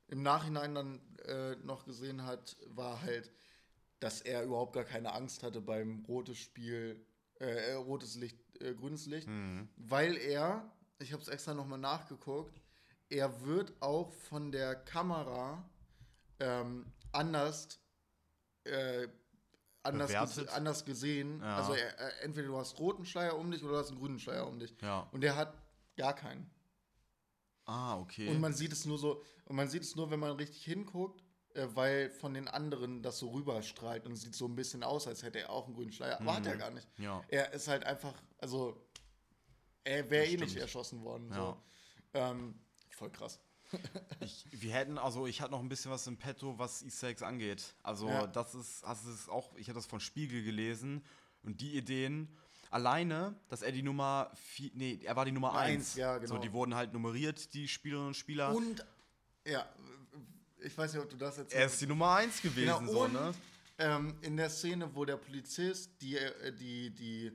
[0.07, 3.31] im Nachhinein dann äh, noch gesehen hat, war halt,
[3.99, 7.03] dass er überhaupt gar keine Angst hatte beim rotes Spiel,
[7.39, 9.67] äh, äh, rotes Licht, äh, grünes Licht, Mhm.
[9.77, 12.61] weil er, ich habe es extra nochmal nachgeguckt,
[13.09, 15.67] er wird auch von der Kamera
[16.39, 17.79] ähm, anders,
[18.65, 19.07] äh,
[19.83, 21.39] anders, ges anders gesehen.
[21.41, 21.57] Ja.
[21.57, 24.19] Also er, er, entweder du hast roten Schleier um dich oder du hast einen grünen
[24.19, 24.75] Schleier um dich.
[24.81, 25.07] Ja.
[25.11, 25.53] Und der hat
[25.95, 26.49] gar keinen.
[27.65, 28.29] Ah, okay.
[28.29, 31.23] Und man sieht es nur so, und man sieht es nur, wenn man richtig hinguckt,
[31.55, 35.07] äh, weil von den anderen das so rüberstrahlt und es sieht so ein bisschen aus,
[35.07, 36.19] als hätte er auch einen grünen Schleier.
[36.19, 36.87] Aber hat er gar nicht.
[36.97, 37.23] ja.
[37.29, 38.87] Er ist halt einfach, also
[39.83, 41.29] er wäre eh nicht erschossen worden.
[41.29, 41.35] Ja.
[41.35, 41.61] So.
[42.13, 42.59] Ähm,
[42.89, 43.39] voll krass.
[44.19, 47.21] Ich, wir hätten, also ich hatte noch ein bisschen was im Petto, was Easter Eggs
[47.23, 47.75] angeht.
[47.83, 48.27] Also Ja.
[48.27, 51.03] das ist, das ist auch, ich habe das von Spiegel gelesen
[51.43, 52.27] und die Ideen,
[52.71, 55.95] alleine, dass er die Nummer, vier, nee, er war die Nummer Eins, 1.
[55.95, 56.35] ja, genau.
[56.35, 58.53] So, die wurden halt nummeriert, die Spielerinnen und Spieler.
[58.55, 58.85] Und,
[59.45, 59.67] ja,
[60.59, 61.55] ich weiß nicht, ob du das erzählst.
[61.55, 63.33] er ist die Nummer 1 gewesen, Genau, so, und ne?
[63.77, 67.31] ähm, in der Szene, wo der Polizist die, äh, die, die,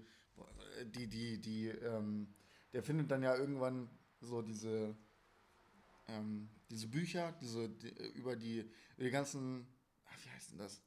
[0.86, 2.28] die, die, die, ähm,
[2.72, 3.88] der findet dann ja irgendwann
[4.20, 4.94] so diese,
[6.10, 8.60] ähm, diese Bücher, diese, die, äh, über die,
[8.96, 9.66] über die ganzen,
[10.04, 10.82] ach, wie heißt denn das?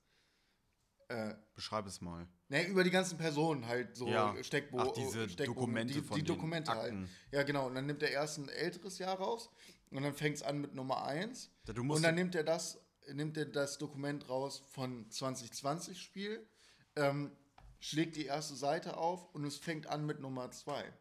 [1.10, 2.28] Äh, Beschreib es mal.
[2.48, 4.36] ne, über die ganzen Personen halt so Ja.
[4.42, 6.94] Steckbo Ach, diese Steckbogen, Dokumente die, von die den Dokumente halt.
[6.94, 7.10] Akten.
[7.32, 7.68] Ja, genau.
[7.68, 9.50] Und dann nimmt er erst ein älteres Jahr raus
[9.92, 11.52] und dann fängt es an mit Nummer 1.
[11.66, 12.80] Da Und dann nimmt er das,
[13.12, 16.48] nimmt er das Dokument raus von 2020 Spiel,
[16.96, 17.32] ähm,
[17.80, 20.92] schlägt die erste Seite auf und es fängt an mit Nummer 2.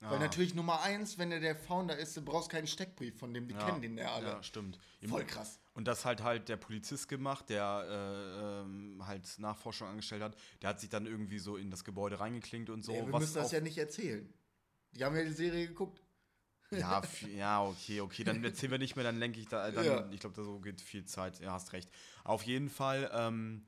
[0.00, 0.18] Weil Ah.
[0.18, 3.54] natürlich Nummer 1, wenn er der Founder ist, du brauchst keinen Steckbrief von dem, die
[3.54, 4.26] kennen den ja alle.
[4.26, 4.78] Ja, stimmt.
[5.08, 5.58] Voll krass.
[5.72, 10.36] Und das halt halt der Polizist gemacht, der äh, ähm, halt Nachforschung angestellt hat.
[10.60, 12.92] Der hat sich dann irgendwie so in das Gebäude reingeklinkt und so.
[12.94, 14.32] ja, wir was müssen das ja nicht erzählen.
[14.92, 16.02] Die haben ja die Serie geguckt.
[16.70, 17.00] Ja,
[17.34, 20.08] ja, okay, okay, dann erzählen wir nicht mehr, dann lenke ich da, dann, Ja.
[20.10, 21.88] ich glaube, da so geht viel Zeit, ja, hast recht.
[22.24, 23.64] Auf jeden Fall, ähm,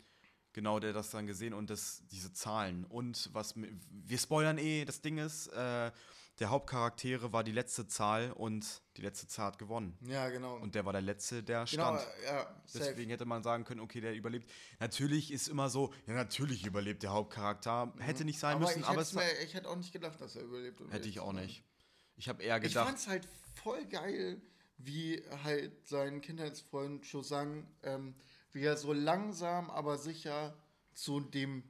[0.53, 2.85] genau, der hat das dann gesehen und das, diese Zahlen.
[2.85, 5.93] Und was, wir spoilern eh, das Ding ist, äh,
[6.41, 9.97] der Hauptcharaktere war die letzte Zahl und die letzte Zahl hat gewonnen.
[10.03, 10.57] Ja, genau.
[10.57, 12.07] Und der war der letzte, der genau, stand.
[12.25, 12.63] ja.
[12.73, 14.51] Deswegen hätte man sagen können, okay, der überlebt.
[14.79, 17.93] Natürlich ist immer so, ja, natürlich überlebt der Hauptcharakter.
[17.99, 20.37] Hätte nicht sein aber müssen, ich, aber es mir, ich hätte auch nicht gedacht, dass
[20.37, 20.81] er überlebt.
[20.91, 21.45] hätte ich auch sein.
[21.45, 21.65] nicht.
[22.17, 23.29] Ich habe eher Ich gedacht, fand's halt
[23.63, 24.41] voll geil,
[24.77, 28.15] wie halt sein Kindheitsfreund Chosang, ähm,
[28.53, 30.57] wie er so langsam, aber sicher
[30.95, 31.63] zu dem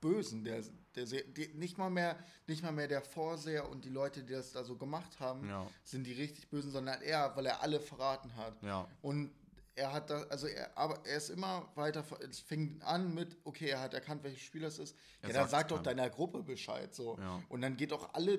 [0.00, 0.62] Bösen, der,
[0.96, 2.16] der, die, nicht, mal mehr,
[2.46, 5.66] nicht mal mehr der Vorseher und die Leute, die das da so gemacht haben, Ja.
[5.84, 8.62] sind die richtig Bösen, sondern er, weil er alle verraten hat.
[8.62, 8.86] Ja.
[9.02, 9.32] Und
[9.76, 13.68] er hat da, also er, aber er ist immer weiter, es fing an mit, okay,
[13.68, 14.94] er hat erkannt, welches Spiel das ist.
[15.22, 17.16] Er ja, dann sag doch deiner Gruppe Bescheid, so.
[17.18, 17.42] Ja.
[17.48, 18.38] Und dann geht auch alle,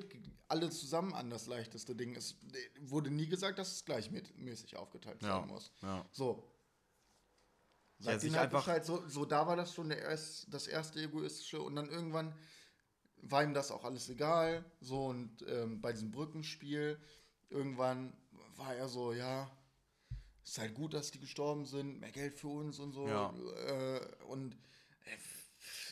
[0.50, 2.16] alle zusammen an das leichteste Ding.
[2.16, 2.36] Es
[2.82, 5.40] wurde nie gesagt, dass es gleichmäßig aufgeteilt Ja.
[5.40, 5.72] sein muss.
[5.82, 6.06] Ja.
[6.12, 6.44] So.
[8.02, 11.00] Ja, Sagt sich ihnen halt Bescheid, so, so da war das schon erst, das erste
[11.02, 12.34] egoistische und dann irgendwann
[13.24, 14.66] war ihm das auch alles egal.
[14.80, 17.00] So und ähm, bei diesem Brückenspiel
[17.50, 18.14] irgendwann
[18.56, 19.50] war er so, ja,
[20.44, 23.08] ist halt gut, dass die gestorben sind, mehr Geld für uns und so.
[23.08, 23.34] Ja.
[23.68, 24.58] Äh, und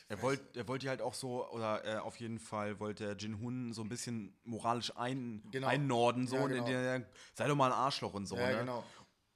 [0.08, 3.40] Er wollte er wollte halt auch so, oder äh, auf jeden Fall wollte er Jin
[3.40, 5.68] Hun so ein bisschen moralisch ein, Genau.
[5.68, 6.66] einnorden, so, Ja, und genau.
[6.66, 7.06] der,
[7.36, 8.58] sei doch mal ein Arschloch und so, ja, ne?
[8.62, 8.84] genau.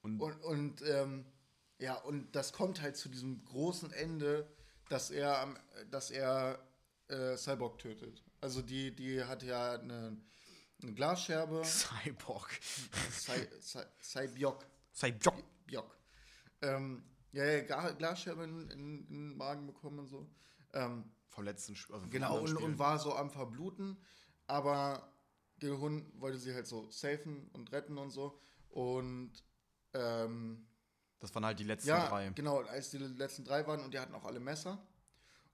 [0.01, 1.26] Und, Und, und ähm,
[1.84, 4.48] ja, und das kommt halt zu diesem großen Ende,
[4.90, 5.54] dass er,
[5.92, 6.60] dass er
[7.10, 8.24] äh, Cyborg tötet.
[8.42, 10.18] Also die, die hat ja eine,
[10.82, 11.64] eine Glasscherbe.
[11.66, 12.50] Cyborg.
[13.12, 14.66] Cy- Cy- Cybiok.
[14.94, 15.44] Cyborg.
[15.66, 15.98] Biok.
[16.62, 20.30] Ähm, ja, ja, Glasscherbe in, in, in den Magen bekommen und so.
[20.74, 21.96] Ähm, Vom letzten Spiel.
[21.96, 22.64] Also vom genau, und, Spiel.
[22.64, 23.98] und war so am Verbluten,
[24.48, 25.12] aber
[25.60, 28.40] Gehun wollte sie halt so safen und retten und so.
[28.70, 29.32] Und
[29.94, 30.68] ähm,
[31.24, 32.28] Das waren halt die letzten ja, drei.
[32.36, 34.78] genau, als die letzten drei waren und die hatten auch alle Messer.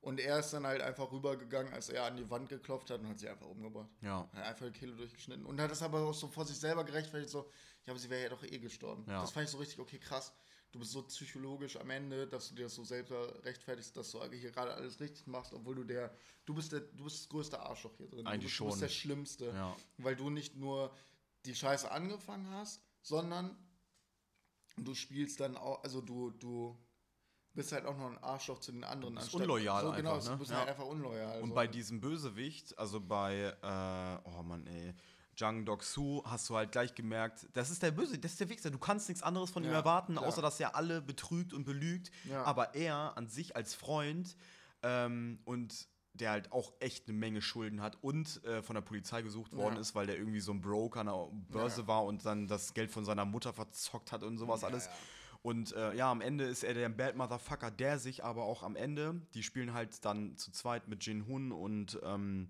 [0.01, 3.07] Und er ist dann halt einfach rübergegangen, als er an die Wand geklopft hat und
[3.07, 3.88] hat sie einfach umgebracht.
[4.01, 4.28] Ja.
[4.34, 5.45] Hat einfach die Kehle durchgeschnitten.
[5.45, 7.51] Und hat das aber auch so vor sich selber gerechtfertigt, so,
[7.86, 9.05] ja, aber sie wäre ja doch eh gestorben.
[9.07, 9.22] Ja.
[9.22, 10.34] Das fand ich so richtig, okay, krass.
[10.72, 14.24] Du bist so psychologisch am Ende, dass du dir das so selber rechtfertigst, dass du
[14.32, 16.11] hier gerade alles richtig machst, obwohl du der,
[16.45, 18.26] du bist der, du bist das größte Arschloch hier drin.
[18.26, 19.13] Eigentlich du, bist, du bist schon.
[19.13, 19.45] der Schlimmste.
[19.53, 19.76] Ja.
[19.97, 20.95] Weil du nicht nur
[21.45, 23.55] die Scheiße angefangen hast, sondern
[24.84, 26.78] du spielst dann auch, also du, du
[27.54, 29.16] bist halt auch noch ein Arschloch zu den anderen.
[29.16, 30.38] bist anstatt- unloyal so, genau, einfach, ne?
[30.38, 30.58] Bist Ja.
[30.60, 31.42] halt einfach unloyal.
[31.42, 31.56] Und so.
[31.56, 34.94] bei diesem Bösewicht, also bei, äh, oh Mann, ey,
[35.36, 38.72] Jang Dok-Soo, hast du halt gleich gemerkt, das ist der Böse, das ist der Wichser.
[38.72, 40.28] Du kannst nichts anderes von ihm Ja, erwarten, klar.
[40.28, 42.12] außer dass er alle betrügt und belügt.
[42.26, 42.44] Ja.
[42.44, 44.36] Aber er an sich als Freund
[44.84, 45.88] ähm, und
[46.20, 49.76] der halt auch echt eine Menge Schulden hat und äh, von der Polizei gesucht worden
[49.76, 49.82] Ja.
[49.82, 51.88] ist, weil der irgendwie so ein Broker an der Börse Ja.
[51.88, 54.89] war und dann das Geld von seiner Mutter verzockt hat und sowas Ja, alles.
[55.41, 58.76] Und äh, ja, am Ende ist er der Bad Motherfucker, der sich aber auch am
[58.76, 62.49] Ende, die spielen halt dann zu zweit mit Jin Hun und ähm,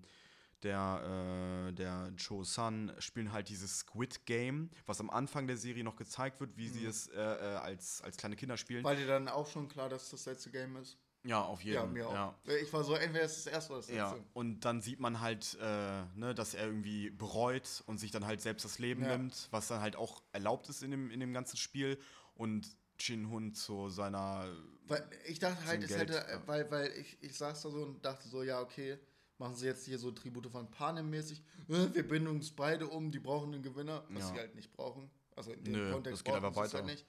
[0.64, 5.84] der, äh, der Cho Sun spielen halt dieses Squid Game, was am Anfang der Serie
[5.84, 6.72] noch gezeigt wird, wie Mhm.
[6.72, 8.84] sie es äh, äh, als, als kleine Kinder spielen.
[8.84, 10.98] War dir dann auch schon klar, dass das letzte Game ist?
[11.24, 11.90] Ja, auf jeden Ja, Fall.
[11.90, 12.12] mir auch.
[12.14, 12.34] Ja.
[12.62, 13.98] Ich war so, entweder ist das erste oder das letzte.
[13.98, 18.26] Ja, und dann sieht man halt, äh, ne, dass er irgendwie bereut und sich dann
[18.26, 19.16] halt selbst das Leben Ja.
[19.16, 21.98] nimmt, was dann halt auch erlaubt ist in dem, in dem ganzen Spiel.
[22.34, 22.68] Und
[22.98, 24.46] Chin Hun zu seiner.
[24.86, 26.42] Weil ich dachte halt, es Geld, hätte, ja.
[26.46, 28.98] weil, weil ich, ich saß da so und dachte so, ja, okay,
[29.38, 33.10] machen sie jetzt hier so Tribute von Panem mäßig, äh, wir binden uns beide um,
[33.10, 34.34] die brauchen einen Gewinner, was Ja.
[34.34, 35.10] sie halt nicht brauchen.
[35.36, 36.78] Also in dem Nö, Kontext das geht brauchen sie es weiter.
[36.78, 37.06] Halt nicht.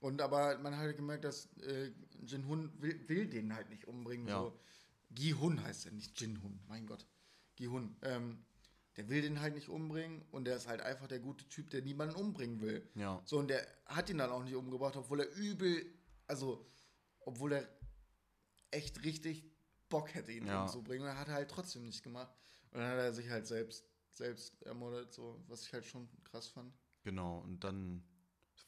[0.00, 1.92] Und aber man hat halt gemerkt, dass äh,
[2.26, 4.26] Jin Hun will, will den halt nicht umbringen.
[4.26, 4.40] Ja.
[4.40, 4.58] So.
[5.10, 7.06] Gi Hun heißt er, nicht Jin Hun, mein Gott.
[7.56, 7.96] Gi Hun.
[8.02, 8.44] Ähm,
[8.96, 11.82] der will den halt nicht umbringen und der ist halt einfach der gute Typ, der
[11.82, 12.88] niemanden umbringen will.
[12.94, 13.20] Ja.
[13.24, 15.84] So, und der hat ihn dann auch nicht umgebracht, obwohl er übel,
[16.26, 16.66] also,
[17.20, 17.68] obwohl er
[18.70, 19.44] echt richtig
[19.88, 20.62] Bock hätte, ihn Ja.
[20.62, 21.02] umzubringen.
[21.02, 22.32] Und er hat er halt trotzdem nicht gemacht.
[22.72, 26.48] Und dann hat er sich halt selbst, selbst ermordet, so, was ich halt schon krass
[26.48, 26.72] fand.
[27.02, 27.40] Genau.
[27.40, 28.02] Und dann.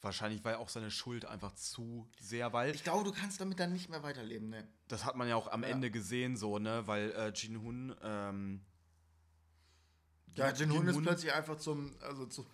[0.03, 3.57] Wahrscheinlich war ja auch seine Schuld einfach zu sehr, weil Ich glaube, du kannst damit
[3.57, 4.67] dann nicht mehr weiterleben, ne?
[4.89, 5.69] das hat man ja auch am Ja.
[5.69, 6.85] Ende gesehen, so, ne?
[6.85, 7.95] Weil äh, Jin Hun.
[8.03, 8.61] Ähm,
[10.35, 12.45] Ja, Jin Hun ist plötzlich einfach zum, also zu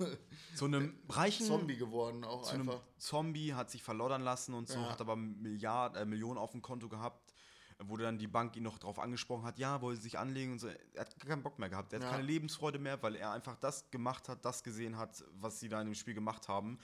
[0.53, 2.83] zu einem reichen Zombie geworden, auch zu einem einfach.
[2.97, 4.89] Zombie, hat sich verloddern lassen und so, Ja.
[4.91, 7.33] hat aber Milliard, äh, Millionen auf dem Konto gehabt,
[7.79, 10.67] wo dann die Bank ihn noch drauf angesprochen hat, ja, wollte sich anlegen und so.
[10.67, 11.93] Er hat keinen Bock mehr gehabt.
[11.93, 12.09] Er hat Ja.
[12.11, 15.79] keine Lebensfreude mehr, weil er einfach das gemacht hat, das gesehen hat, was sie da
[15.81, 16.77] in dem Spiel gemacht haben.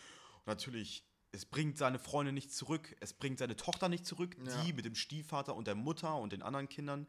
[0.46, 4.64] Natürlich, es bringt seine Freunde nicht zurück, es bringt seine Tochter nicht zurück, Ja.
[4.64, 7.08] die mit dem Stiefvater und der Mutter und den anderen Kindern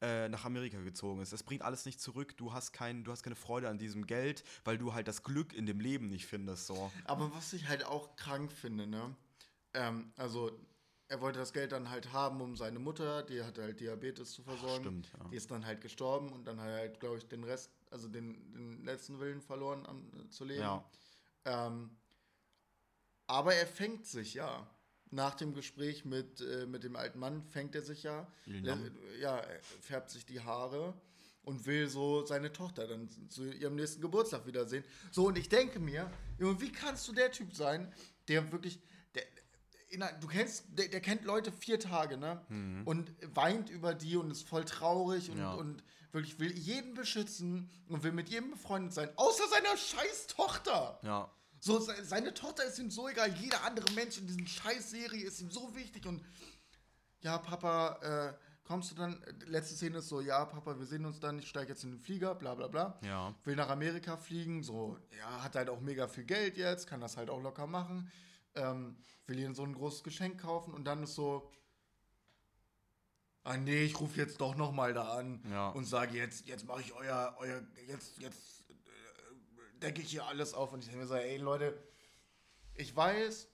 [0.00, 1.32] äh, nach Amerika gezogen ist.
[1.32, 2.36] Es bringt alles nicht zurück.
[2.36, 5.52] Du hast, kein, du hast keine Freude an diesem Geld, weil du halt das Glück
[5.54, 6.66] in dem Leben nicht findest.
[6.66, 6.90] So.
[7.04, 9.14] Aber was ich halt auch krank finde, ne?
[9.72, 10.52] Ähm, also,
[11.08, 14.42] er wollte das Geld dann halt haben, um seine Mutter, die hatte halt Diabetes zu
[14.42, 14.82] versorgen.
[14.82, 15.28] stimmt, ja.
[15.28, 18.08] Die ist dann halt gestorben und dann hat er halt, glaube ich, den Rest, also
[18.08, 20.62] den, den letzten Willen verloren am, zu leben.
[20.62, 20.84] Ja.
[21.44, 21.90] Ähm,
[23.26, 24.66] aber er fängt sich ja.
[25.10, 28.26] Nach dem Gespräch mit, äh, mit dem alten Mann fängt er sich ja.
[29.20, 30.92] Ja, er färbt sich die Haare
[31.42, 34.82] und will so seine Tochter dann zu ihrem nächsten Geburtstag wiedersehen.
[35.12, 37.92] So, und ich denke mir, wie kannst du der Typ sein,
[38.28, 38.80] der wirklich,
[39.14, 39.22] der,
[40.20, 42.44] du kennst, der, der kennt Leute vier Tage, ne?
[42.84, 45.54] Und weint über die und ist voll traurig und, Ja.
[45.54, 50.98] und wirklich will jeden beschützen und will mit jedem befreundet sein, außer seiner scheiß Tochter.
[51.02, 51.30] Ja.
[51.64, 55.24] So, se- seine Tochter ist ihm so egal, jeder andere Mensch in diesem scheiß Serie
[55.24, 56.22] ist ihm so wichtig und
[57.22, 58.34] ja, Papa, äh,
[58.64, 61.70] kommst du dann, letzte Szene ist so, ja, Papa, wir sehen uns dann, ich steige
[61.72, 62.98] jetzt in den Flieger, bla bla bla.
[63.02, 63.34] Ja.
[63.44, 67.16] Will nach Amerika fliegen, so, ja, hat halt auch mega viel Geld jetzt, kann das
[67.16, 68.12] halt auch locker machen.
[68.56, 68.94] Ähm,
[69.26, 71.50] will ihnen so ein großes Geschenk kaufen und dann ist so,
[73.42, 75.70] ah nee, ich rufe jetzt doch noch mal da an Ja.
[75.70, 78.63] und sage jetzt, jetzt mache ich euer, euer, jetzt, jetzt äh,
[79.84, 81.78] decke ich hier alles auf und ich denke mir so, ey Leute,
[82.74, 83.48] ich weiß,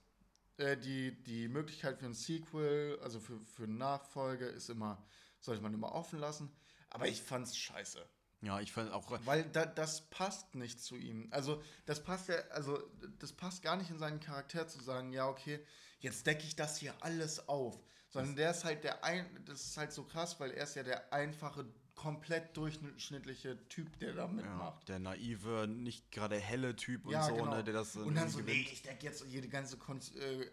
[0.59, 5.03] äh, die, die Möglichkeit für ein Sequel, also für, für eine Nachfolge, ist immer,
[5.41, 6.51] sollte man immer offen lassen.
[6.91, 8.05] Aber ich fand's scheiße.
[8.43, 9.11] Ja, ich fand auch.
[9.27, 11.29] Weil da, das passt nicht zu ihm.
[11.31, 12.79] Also, das passt ja, also,
[13.19, 15.65] das passt gar nicht in seinen Charakter zu sagen, ja, okay,
[16.01, 17.79] jetzt decke ich das hier alles auf.
[18.09, 20.83] Sondern der ist halt der ein, das ist halt so krass, weil er ist ja
[20.83, 21.67] der einfache,
[22.01, 24.89] komplett durchschnittliche Typ, der da Ja, mitmacht.
[24.89, 27.57] der naive, nicht gerade helle Typ und Ja, so, genau.
[27.57, 28.57] ne, der das und dann so, gewinnt.
[28.57, 30.47] nee, ich decke jetzt hier die ganze Konz äh,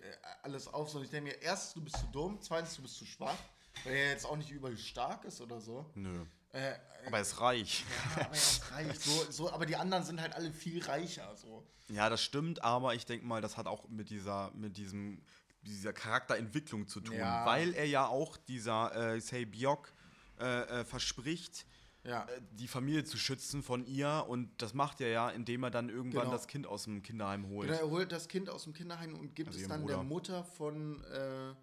[0.43, 0.89] alles auf.
[0.89, 3.37] So, und ich denke mir, erstens, du bist zu dumm, zweitens, du bist zu schwach,
[3.85, 5.89] weil er jetzt auch nicht überall stark ist oder so.
[5.95, 6.25] Nö.
[6.51, 6.73] Äh,
[7.05, 7.83] Aber er ist reich.
[8.17, 8.99] ja, aber er ist reich.
[8.99, 11.33] So, so, aber die anderen sind halt alle viel reicher.
[11.37, 11.65] So.
[11.89, 15.21] Ja, das stimmt, aber ich denke mal, das hat auch mit dieser, mit diesem,
[15.61, 17.15] dieser Charakterentwicklung zu tun.
[17.17, 17.45] Ja.
[17.45, 19.93] Weil er ja auch dieser äh, Sei Biok
[20.39, 21.65] äh, äh, verspricht,
[22.03, 22.23] Ja.
[22.25, 25.89] äh, die Familie zu schützen von ihr und das macht er ja, indem er dann
[25.89, 26.31] irgendwann Genau.
[26.33, 27.67] das Kind aus dem Kinderheim holt.
[27.69, 29.95] Genau, er holt das Kind aus dem Kinderheim und gibt Also es dann Bruder.
[29.95, 31.53] der Mutter von, äh,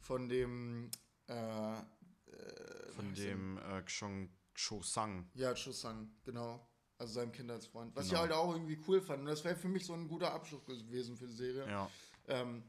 [0.00, 0.90] von dem.
[1.26, 1.76] Äh,
[2.96, 5.28] Von dem äh, Xong Cho Sang.
[5.34, 6.64] ja, Chusang, genau.
[6.98, 7.94] Also seinem Kindheitsfreund.
[7.96, 8.22] Was ich Genau.
[8.22, 9.20] halt auch irgendwie cool fand.
[9.20, 11.66] Und das wäre für mich so ein guter Abschluss gewesen für die Serie.
[11.68, 11.90] Ja.
[12.28, 12.62] Ähm,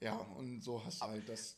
[0.00, 1.56] ja, und so hast du halt das.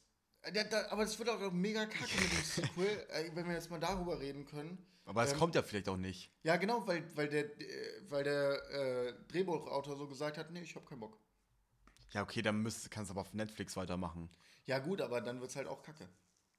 [0.52, 3.70] Da, da, aber es wird auch mega kacke mit dem Sequel, äh, wenn wir jetzt
[3.70, 4.78] mal darüber reden können.
[5.04, 6.30] Aber es Ähm, kommt ja vielleicht auch nicht.
[6.42, 10.74] Ja, genau, weil, weil der, äh, weil der äh, Drehbuchautor so gesagt hat, nee, ich
[10.76, 11.18] hab keinen Bock.
[12.12, 14.30] Ja, okay, dann müsst, kannst du aber auf Netflix weitermachen.
[14.66, 16.08] Ja gut, aber dann wird's halt auch kacke.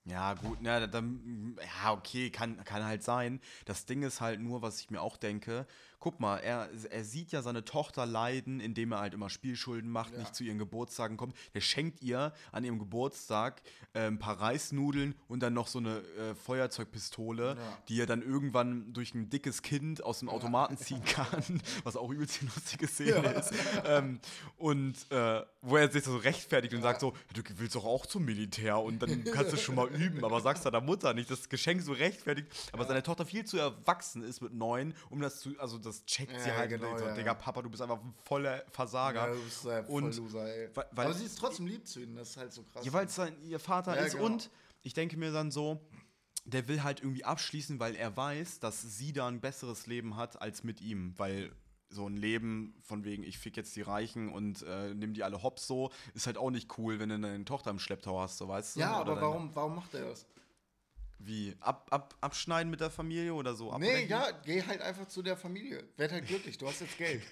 [0.06, 3.42] Ja, gut, na, dann, ja, okay, kann, kann halt sein.
[3.66, 5.68] Das Ding ist halt nur, was ich mir auch denke,
[6.00, 10.14] guck mal, er, er sieht ja seine Tochter leiden, indem er halt immer Spielschulden macht,
[10.14, 10.20] Ja.
[10.20, 11.36] nicht zu ihren Geburtstagen kommt.
[11.54, 13.62] Der schenkt ihr an ihrem Geburtstag
[13.94, 17.78] äh, ein paar Reisnudeln und dann noch so eine äh, Feuerzeugpistole, Ja.
[17.90, 22.10] die er dann irgendwann durch ein dickes Kind aus dem Automaten ziehen kann, was auch
[22.12, 23.52] übelst die lustige Szene ist.
[23.86, 24.20] Ähm,
[24.58, 28.24] und äh, wo er sich so rechtfertigt und sagt so, du willst doch auch zum
[28.26, 31.82] Militär und dann kannst du schon mal üben, aber sagst deiner Mutter nicht, das Geschenk
[31.82, 32.48] so rechtfertigt.
[32.72, 36.40] Aber seine Tochter viel zu erwachsen ist mit neun, um das zu, also das checkt
[36.40, 36.70] sie Ja, halt.
[36.70, 37.34] genau, und so, ja, Digga.
[37.34, 39.28] Papa, du bist einfach ein voller Versager.
[39.28, 40.70] Ja, du bist ja voll Und- Loser, ey.
[40.76, 42.86] weil- weil- aber sie ist trotzdem lieb zu ihnen, das ist halt so krass.
[42.86, 44.26] Ja, weil es sein ihr Vater Ja, ist genau.
[44.26, 44.50] und
[44.82, 45.80] ich denke mir dann so,
[46.46, 50.42] der will halt irgendwie abschließen, weil er weiß, dass sie da ein besseres Leben hat
[50.42, 51.52] als mit ihm, weil
[51.92, 55.42] so ein Leben von wegen, ich fick jetzt die Reichen und äh, nimm die alle
[55.42, 58.48] hops so, ist halt auch nicht cool, wenn du deine Tochter im Schlepptau hast, so
[58.48, 58.80] weißt du?
[58.80, 60.26] ja, Oder aber warum, warum macht er das?
[61.20, 61.56] Wie?
[61.60, 63.66] Ab, ab, abschneiden mit der Familie oder so?
[63.78, 64.10] Nee, abbrechen?
[64.10, 65.84] ja, geh halt einfach zu der Familie.
[65.98, 67.22] Werd halt glücklich, du hast jetzt Geld.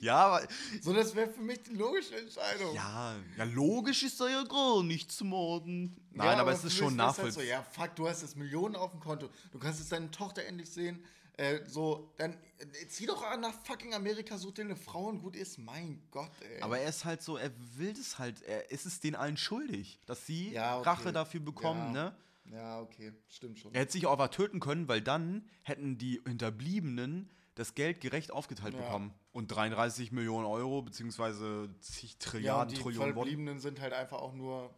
[0.00, 0.48] Ja, aber,
[0.80, 2.74] so, das wäre für mich die logische Entscheidung.
[2.76, 5.96] ja, ja, logisch ist da ja gar nicht zu morden.
[6.12, 7.56] Ja, Nein, aber, es ist schon nachvollziehbar.
[7.56, 9.28] Halt so, ja, fuck, du hast jetzt Millionen auf dem Konto.
[9.50, 11.04] Du kannst jetzt deine Tochter endlich sehen.
[11.38, 15.20] Äh, so, dann äh, zieh doch an nach fucking Amerika, such dir eine Frau und
[15.20, 15.56] gut ist.
[15.58, 16.60] Mein Gott, ey.
[16.62, 20.00] Aber er ist halt so, er will das halt, er ist es denen allen schuldig,
[20.06, 20.88] dass sie Ja, okay.
[20.90, 22.10] Rache dafür bekommen, Ja.
[22.10, 22.16] ne?
[22.56, 23.72] ja, okay, stimmt schon.
[23.72, 28.32] Er hätte sich auch einfach töten können, weil dann hätten die Hinterbliebenen das Geld gerecht
[28.32, 28.80] aufgeteilt Ja.
[28.80, 29.14] bekommen.
[29.32, 33.14] Und 33 Millionen Euro, beziehungsweise zig ja, Trilliarden, die Trillionen Won.
[33.14, 34.74] Verbliebenen sind halt einfach auch nur.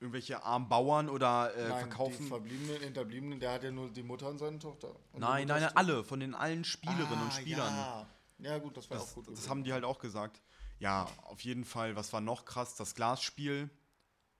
[0.00, 2.26] Irgendwelche armen Bauern oder äh, nein, die verkaufen.
[2.28, 4.88] Verbliebenen, Hinterbliebenen, der hat ja nur die Mutter und seine Tochter.
[4.90, 7.74] Und die Nein, nein, nein, alle, von den allen Spielerinnen und Ah, Spielern.
[7.74, 8.06] Ja.
[8.38, 9.26] ja, gut, das auch Das, gut.
[9.28, 9.50] das gewesen.
[9.50, 10.42] haben die halt auch gesagt.
[10.78, 12.74] Ja, auf jeden Fall, was war noch krass?
[12.74, 13.70] Das Glasspiel.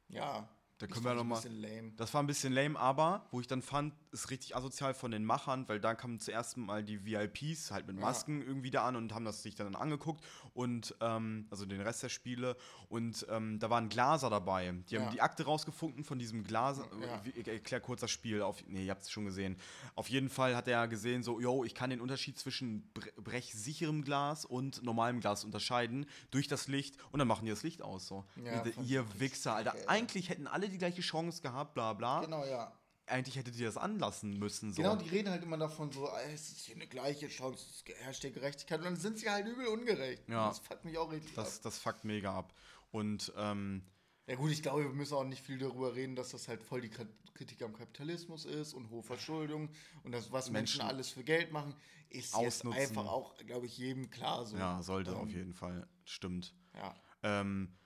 [0.09, 0.48] Ja.
[0.78, 1.92] Da das können wir lame.
[1.96, 5.24] Das war ein bisschen lame, aber wo ich dann fand, ist richtig asozial von den
[5.24, 8.02] Machern, weil da kamen zuerst mal die VIPs halt mit Ja.
[8.02, 12.02] Masken irgendwie da an und haben das sich dann angeguckt und ähm, also den Rest
[12.02, 12.56] der Spiele
[12.88, 14.72] und ähm, da war ein Glaser dabei.
[14.88, 15.10] Die haben Ja.
[15.10, 16.86] die Akte rausgefunden von diesem Glaser.
[17.00, 17.20] Ja.
[17.34, 18.40] Ich erkläre kurz das Spiel.
[18.40, 19.56] Auf, nee, ihr habt es schon gesehen.
[19.96, 24.02] Auf jeden Fall hat er gesehen, so, yo, ich kann den Unterschied zwischen bre brechsicherem
[24.04, 28.06] Glas und normalem Glas unterscheiden durch das Licht und dann machen die das Licht aus.
[28.06, 28.24] So.
[28.44, 29.74] Ja, ihr Wichser, Alter.
[29.74, 29.86] ey.
[29.88, 32.20] Eigentlich hätten alle die gleiche Chance gehabt, bla bla.
[32.20, 32.72] Genau, ja.
[33.07, 34.72] Eigentlich hätte die das anlassen müssen.
[34.72, 34.82] So.
[34.82, 37.84] Genau, die reden halt immer davon so, "Ah, es ist hier eine gleiche Chance, es
[37.98, 38.78] herrscht hier Gerechtigkeit.
[38.78, 40.28] Und dann sind sie halt übel ungerecht.
[40.28, 40.48] Ja.
[40.48, 41.62] Das fuckt mich auch richtig das, ab.
[41.64, 42.55] das fuckt mega ab.
[42.92, 43.82] Und ähm,
[44.26, 46.80] Ja gut, ich glaube, wir müssen auch nicht viel darüber reden, dass das halt voll
[46.80, 49.68] die Kri- Kritik am Kapitalismus ist und hohe Verschuldung
[50.05, 51.74] und das, was Menschen, Menschen alles für Geld machen,
[52.09, 52.80] ist jetzt ausnutzen.
[52.80, 54.57] einfach auch, glaube ich, jedem klar so.
[54.57, 55.86] ja, sollte Ähm, auf jeden Fall.
[56.05, 56.55] Stimmt.
[56.74, 56.94] Ja.
[57.22, 57.76] Ähm,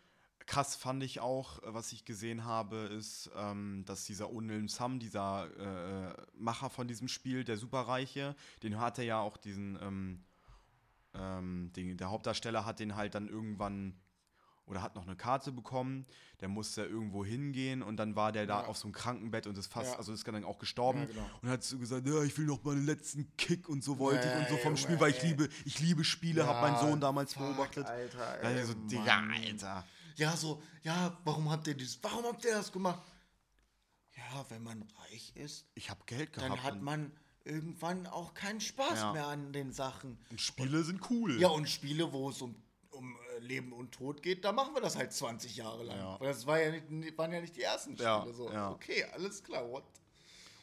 [0.49, 4.99] krass fand ich auch, äh, was ich gesehen habe, ist, ähm, dass dieser Unilm Sam,
[4.99, 5.47] dieser
[6.11, 8.35] äh, Macher von diesem Spiel, der Superreiche,
[8.65, 10.25] den hatte ja auch diesen, ähm,
[11.15, 13.95] ähm, den, der Hauptdarsteller hat den halt dann irgendwann
[14.67, 16.05] oder hat noch eine Karte bekommen,
[16.41, 18.67] der musste irgendwo hingehen und dann war der da Ja.
[18.67, 19.97] auf so einem Krankenbett und ist fast, Ja.
[19.99, 21.31] also ist dann auch gestorben Ja, genau.
[21.41, 24.35] und hat so gesagt, ja, ich will noch meinen letzten Kick und so wollte ich
[24.35, 27.45] und so vom Spiel, weil ich liebe, ich liebe Spiele, hab meinen Sohn damals fuck,
[27.57, 27.87] beobachtet.
[27.87, 28.89] Alter, Ja, ey, so, Mann.
[28.89, 29.87] Digga, Alter.
[30.19, 33.01] Ja, so, ja, warum habt ihr das, warum habt ihr das gemacht?
[34.17, 36.51] Ja, wenn man reich ist, Ich habe Geld gehabt.
[36.53, 37.13] dann hat und- man
[37.45, 39.13] irgendwann auch keinen Spaß Ja.
[39.13, 40.19] mehr an den Sachen.
[40.31, 41.41] und Spiele sind cool.
[41.41, 42.55] Ja, und Spiele, wo es um,
[42.91, 45.97] um äh, Leben und Tod geht, da machen wir das halt 20 Jahre lang.
[45.99, 46.21] Ja.
[46.21, 48.09] Weil das war ja nicht, waren ja nicht die ersten Spiele.
[48.09, 48.51] Ja, so.
[48.53, 48.71] ja.
[48.73, 49.85] Okay, alles klar, what?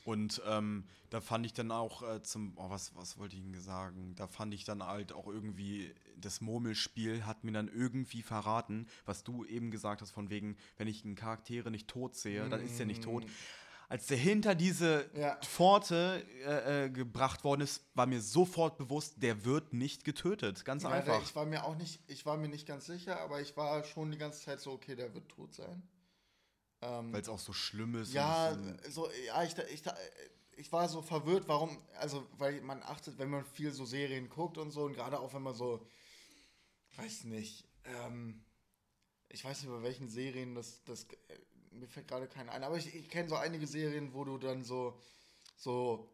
[0.06, 3.60] Und ähm, da fand ich dann auch äh, zum, oh, was, was wollte ich Ihnen
[3.60, 4.14] sagen?
[4.16, 9.24] Da fand ich dann halt auch irgendwie, das Murmelspiel hat mir dann irgendwie verraten, was
[9.24, 12.80] du eben gesagt hast, von wegen, wenn ich einen Charaktere nicht tot sehe, dann ist
[12.80, 13.26] er nicht tot.
[13.90, 15.20] Als der hinter diese Mm.
[15.20, 15.36] Ja.
[15.42, 20.66] Pforte äh, äh, gebracht worden ist, war mir sofort bewusst, der wird nicht getötet.
[20.66, 21.22] Ganz Ja, einfach.
[21.24, 24.12] Ich war mir auch nicht, ich war mir nicht ganz sicher, aber ich war schon
[24.12, 25.82] die ganze Zeit so, okay, der wird tot sein.
[26.86, 28.14] Ähm, Weil es auch so schlimm ist.
[28.14, 28.56] Ja,
[28.90, 29.84] so, ja, ich, ich,
[30.58, 34.58] ich war so verwirrt, warum, also, weil man achtet, wenn man viel so Serien guckt
[34.58, 35.86] und so, und gerade auch wenn man so,
[36.96, 38.44] weiß nicht, ähm,
[39.30, 41.40] ich weiß nicht, bei welchen Serien das, das, äh,
[41.72, 44.64] mir fällt gerade keiner ein, aber ich, ich kenne so einige Serien, wo du dann
[44.64, 45.00] so,
[45.58, 46.10] so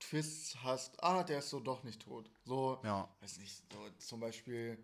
[0.00, 2.30] Twists hast, ah, der ist so doch nicht tot.
[2.44, 4.78] So, ja, weiß nicht, so zum Beispiel,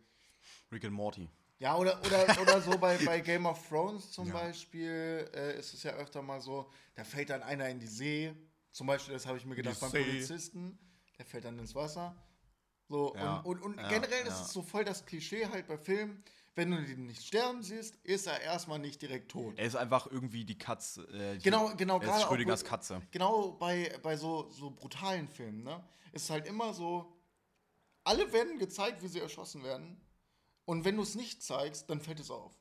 [0.70, 1.28] Rick and Morty.
[1.60, 4.34] Ja, oder, oder, oder so bei, bei Game of Thrones zum Ja.
[4.34, 8.34] Beispiel äh, ist es ja öfter mal so, da fällt dann einer in die See.
[8.72, 10.02] Zum Beispiel, das habe ich mir gedacht Die beim See.
[10.04, 10.78] Polizisten,
[11.18, 12.16] der fällt dann ins Wasser.
[12.88, 15.78] So, Ja, und, und, und ja, generell ist es so voll das Klischee halt bei
[15.78, 16.24] Filmen,
[16.56, 19.56] wenn du den nicht sterben siehst, ist er erstmal nicht direkt tot.
[19.56, 21.02] Er ist einfach irgendwie die Katze.
[21.08, 23.00] Äh, die- Genau, genau, Er ist Schrödingers Katze.
[23.12, 25.84] Genau bei, bei so, so brutalen Filmen, ne?
[26.12, 27.16] Ist es halt immer so,
[28.02, 30.00] alle werden gezeigt, wie sie erschossen werden.
[30.70, 32.52] Und wenn du es nicht zeigst, dann fällt es auf.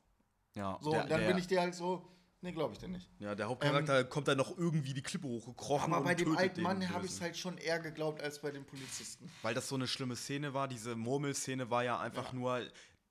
[0.56, 2.04] Ja, So, der, und dann der, bin ich dir halt so,
[2.40, 3.08] ne, glaube ich dir nicht.
[3.20, 5.94] Ja, der Hauptcharakter kommt dann noch irgendwie die Klippe hochgekrochen.
[5.94, 8.64] Aber bei dem alten Mann habe ich es halt schon eher geglaubt als bei den
[8.64, 9.30] Polizisten.
[9.42, 10.66] Weil das so eine schlimme Szene war.
[10.66, 12.38] Diese Murmelszene war ja einfach Ja.
[12.38, 12.60] nur.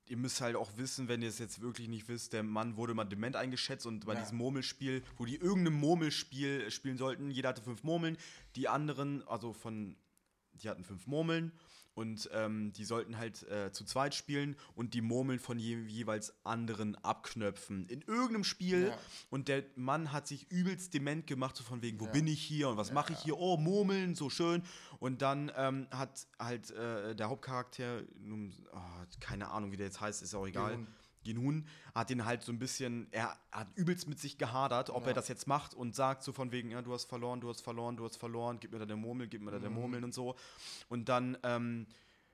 [0.04, 2.92] Ihr müsst halt auch wissen, wenn ihr es jetzt wirklich nicht wisst, der Mann wurde
[2.92, 4.20] mal dement eingeschätzt und bei Ja.
[4.20, 8.18] diesem Murmelspiel, wo die irgendein Murmelspiel spielen sollten, jeder hatte fünf Murmeln,
[8.54, 9.96] die anderen, also von,
[10.52, 11.52] die hatten fünf Murmeln
[11.94, 16.32] und ähm, die sollten halt äh, zu zweit spielen und die Murmeln von je, jeweils
[16.44, 17.86] anderen abknöpfen.
[17.88, 18.98] In irgendeinem Spiel Ja.
[19.30, 22.12] und der Mann hat sich übelst dement gemacht, so von wegen, wo Ja.
[22.12, 23.36] bin ich hier und was mache ich hier?
[23.38, 24.62] Oh, Murmeln, so schön.
[24.98, 28.78] Und dann ähm, hat halt äh, der Hauptcharakter, nun, oh,
[29.20, 30.72] keine Ahnung, wie der jetzt heißt, ist auch egal.
[30.76, 30.88] Ginhun.
[31.22, 35.08] Ginhun hat den halt so ein bisschen, er hat übelst mit sich gehadert, ob Ja.
[35.08, 37.60] er das jetzt macht und sagt so von wegen, ja, du hast verloren, du hast
[37.60, 39.62] verloren, du hast verloren, gib mir da der Murmel, gib mir da Mhm.
[39.62, 40.34] der Murmeln und so.
[40.88, 41.86] Und dann ähm,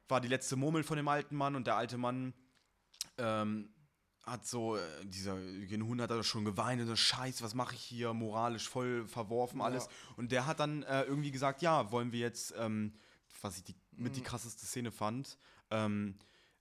[0.08, 2.32] war die letzte Murmel von dem alten Mann und der alte Mann
[3.18, 3.68] ähm,
[4.24, 7.80] hat so, äh, dieser Genhun hat da schon geweint und so, scheiße, was mache ich
[7.82, 9.84] hier, moralisch voll verworfen alles.
[9.84, 9.90] Ja.
[10.16, 12.92] Und der hat dann äh, irgendwie gesagt, ja, wollen wir jetzt, ähm,
[13.40, 14.16] was ich die, mit Mhm.
[14.16, 15.38] die krasseste Szene fand,
[15.70, 16.16] ähm,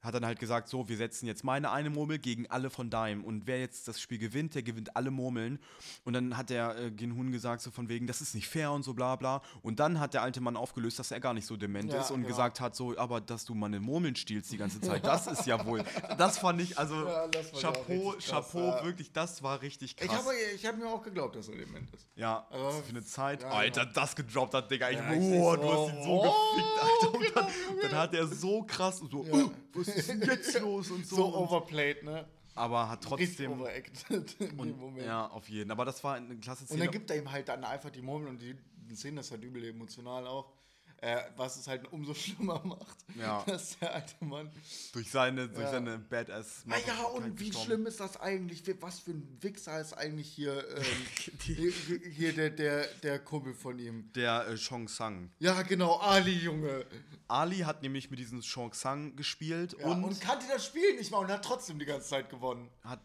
[0.06, 3.24] hat dann halt gesagt, so, wir setzen jetzt meine eine Murmel gegen alle von deinem.
[3.24, 5.60] Und wer jetzt das Spiel gewinnt, der gewinnt alle Murmeln.
[6.04, 8.84] Und dann hat der äh, Genhun gesagt, so von wegen, das ist nicht fair und
[8.84, 9.42] so bla bla.
[9.62, 12.12] Und dann hat der alte Mann aufgelöst, dass er gar nicht so dement Ja, ist
[12.12, 12.30] und genau.
[12.30, 15.66] gesagt hat, so, aber dass du meine Murmeln stiehlst die ganze Zeit, das ist ja
[15.66, 15.84] wohl.
[16.18, 17.28] Das fand ich, also Ja,
[17.60, 18.86] Chapeau, krass, Chapeau, ja.
[18.86, 20.26] wirklich, das war richtig krass.
[20.56, 22.06] Ich habe hab mir auch geglaubt, dass er dement ist.
[22.16, 23.42] Ja, Aber- für eine Zeit.
[23.42, 23.92] ja, Alter, ja.
[23.94, 24.90] das gedroppt hat, Digga.
[24.90, 25.22] Ich, Ja, oh, denk
[25.62, 27.14] du so, hast ihn so oh, gefickt, Alter.
[27.18, 27.48] Und dann,
[27.92, 29.50] dann hat er so krass so, Ja.
[29.74, 31.16] was ist denn jetzt los und so.
[31.16, 32.28] So, und, overplayed, ne?
[32.56, 33.52] aber hat trotzdem.
[33.54, 35.06] overacted in dem Und, Moment.
[35.06, 35.72] ja, auf jeden.
[35.72, 36.84] Aber das war eine klasse Und Szene.
[36.86, 38.56] dann gibt er ihm halt dann einfach die Murmel und die,
[38.96, 40.52] Szene ist halt übel emotional auch.
[41.02, 43.44] Äh, was es halt umso schlimmer macht, Ja.
[43.46, 44.50] dass der alte Mann.
[44.94, 45.72] durch seine, durch Ja.
[45.72, 46.64] seine Badass.
[46.70, 48.64] Ah ja, und wie schlimm ist das eigentlich?
[48.82, 50.84] Was für ein Wichser ist eigentlich hier, ähm,
[51.42, 51.72] hier,
[52.12, 54.12] hier- der, der, der Kumpel von ihm?
[54.14, 55.32] Der äh, Chong Sang.
[55.40, 56.86] Ja, genau, Ali, Junge.
[57.28, 61.12] Ali hat nämlich mit diesem Chong Sang gespielt Ja, und, und, kannte das Spiel nicht
[61.12, 62.70] mal und hat trotzdem die ganze Zeit gewonnen.
[62.84, 63.02] hat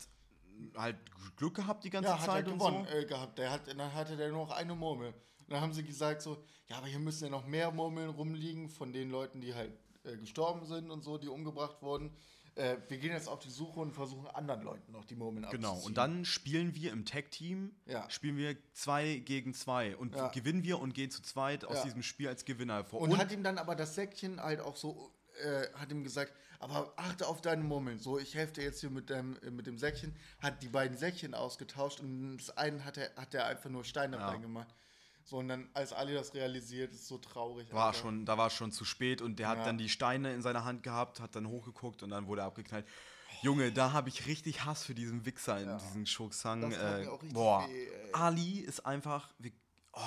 [0.76, 0.96] halt
[1.36, 2.96] Glück gehabt die ganze Ja, hat er Zeit und gewonnen so.
[2.98, 3.36] äh, gehabt.
[3.38, 5.12] Der hat, dann hatte der nur noch eine Murmel.
[5.50, 8.68] Und dann haben sie gesagt so, ja, aber hier müssen ja noch mehr Murmeln rumliegen
[8.68, 9.72] von den Leuten, die halt
[10.04, 12.12] äh, gestorben sind und so, die umgebracht wurden.
[12.54, 15.76] Äh, wir gehen jetzt auf die Suche und versuchen anderen Leuten noch die Murmeln Genau,
[15.80, 18.08] und dann spielen wir im Tag-Team, Ja.
[18.08, 20.28] spielen wir zwei gegen zwei und Ja.
[20.28, 21.84] gewinnen wir und gehen zu zweit aus Ja.
[21.84, 23.00] diesem Spiel als Gewinner hervor.
[23.00, 26.92] Und, hat ihm dann aber das Säckchen halt auch so, äh, hat ihm gesagt, aber
[26.96, 27.98] achte auf deine Murmeln.
[27.98, 30.14] So, ich helfe dir jetzt hier mit dem, äh, mit dem Säckchen.
[30.38, 34.20] Hat die beiden Säckchen ausgetauscht und das eine hat er, hat er einfach nur Steine
[34.20, 34.72] reingemacht.
[35.30, 37.72] So, und dann, als Ali das realisiert, ist so traurig.
[37.72, 37.98] war Alter.
[37.98, 39.64] schon, da war es schon zu spät und der hat Ja.
[39.64, 42.84] dann die Steine in seiner Hand gehabt, hat dann hochgeguckt und dann wurde er abgeknallt.
[43.42, 45.76] Junge, da habe ich richtig Hass für diesen Wichser in Ja.
[45.78, 46.04] diesen
[46.72, 47.88] tat Äh, boah, weh.
[48.12, 49.52] Ali ist einfach, wie-
[49.92, 50.00] oh,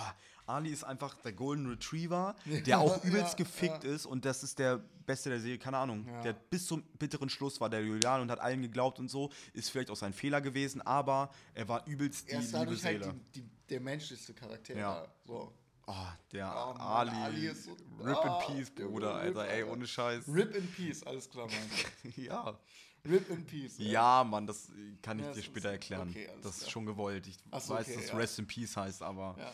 [0.46, 2.36] Ali ist einfach der Golden Retriever,
[2.66, 6.06] der auch übelst gefickt ist und das ist der Beste der Serie, keine Ahnung.
[6.24, 9.70] Der bis zum bitteren Schluss war der Julian und hat allen geglaubt und so, ist
[9.70, 13.04] vielleicht auch sein Fehler gewesen, aber er war übelst die Er ist liebe dadurch halt
[13.04, 13.16] Seele.
[13.36, 14.76] die, die, der menschlichste Charakter.
[14.76, 15.08] Ja.
[15.26, 15.54] So.
[15.86, 15.94] Oh,
[16.32, 17.10] der Oh Mann, Ali.
[17.12, 20.26] Ali ist so- Rip Ah, in Peace, Junge, Bruder, Rip, Alter, ey, ohne Scheiß.
[20.30, 22.14] Rip in Peace, alles klar, Mann.
[22.16, 22.58] Ja.
[23.06, 23.80] Rip in Peace.
[23.80, 23.92] ey.
[23.92, 24.70] Ja, Mann, das
[25.02, 26.08] kann ich Ja, dir später erklären.
[26.10, 26.72] okay, alles das ist klar.
[26.72, 27.28] schon gewollt.
[27.28, 28.16] Ich so, weiß, okay, dass ja.
[28.16, 29.54] Rest in Peace heißt, aber Ja,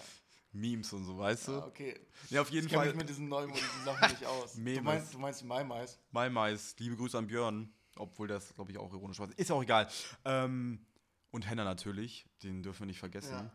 [0.52, 1.52] Memes und so, weißt du?
[1.54, 2.00] ja, okay.
[2.30, 2.88] Ja, auf jeden Ich Fall.
[2.88, 4.54] mich mit diesen neuen diesen Sachen nicht aus.
[4.54, 4.84] du, Memes.
[4.84, 6.00] meinst, du meinst die Maimais?
[6.12, 9.30] My Mais, liebe Grüße an Björn, obwohl das, glaube ich, auch ironisch war.
[9.38, 9.88] Ist auch egal.
[10.26, 10.86] Ähm,
[11.32, 13.34] und Henna natürlich, den dürfen wir nicht vergessen.
[13.34, 13.52] Ja.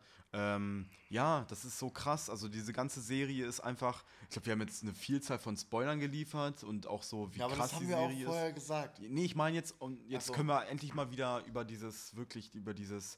[0.56, 2.28] Ähm, ja, das ist so krass.
[2.30, 6.00] Also diese ganze Serie ist einfach, ich glaube, wir haben jetzt eine Vielzahl von Spoilern
[6.00, 8.48] geliefert und auch so, wie Ja, aber krass das haben die wir auch Serie vorher
[8.48, 8.54] ist.
[8.54, 9.00] gesagt.
[9.00, 10.32] Nee, ich meine jetzt, und jetzt so.
[10.32, 13.16] können wir endlich mal wieder über dieses, wirklich über dieses,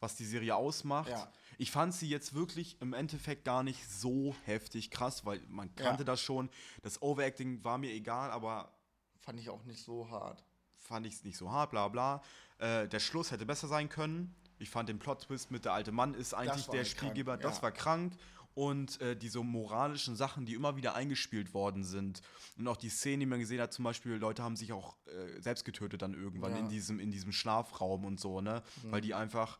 [0.00, 1.10] was die Serie ausmacht.
[1.10, 1.32] Ja.
[1.60, 6.00] Ich fand sie jetzt wirklich im Endeffekt gar nicht so heftig krass, weil man kannte
[6.02, 6.04] Ja.
[6.04, 6.48] das schon.
[6.82, 8.72] Das Overacting war mir egal, aber
[9.18, 10.42] Fand ich auch nicht so hart.
[10.74, 12.22] fand ich es nicht so hart, bla bla.
[12.58, 14.34] Äh, der Schluss hätte besser sein können.
[14.58, 17.62] Ich fand den Plot-Twist mit der alte Mann ist eigentlich der krank, Spielgeber, das ja.
[17.64, 18.14] war krank.
[18.54, 22.22] Und äh, diese moralischen Sachen, die immer wieder eingespielt worden sind.
[22.58, 25.40] Und auch die Szenen, die man gesehen hat, zum Beispiel, Leute haben sich auch äh,
[25.42, 26.58] selbst getötet dann irgendwann Ja.
[26.58, 26.64] Mhm.
[26.64, 28.62] in, diesem, in diesem Schlafraum und so, ne?
[28.84, 29.58] Weil die einfach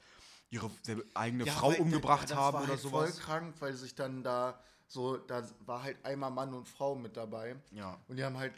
[0.51, 0.71] ihre
[1.15, 3.11] eigene Ja, Frau umgebracht das haben war oder halt sowas.
[3.15, 7.17] voll krank, weil sich dann da so, da war halt einmal Mann und Frau mit
[7.17, 7.57] dabei.
[7.71, 7.97] Ja.
[8.09, 8.53] Und die haben halt,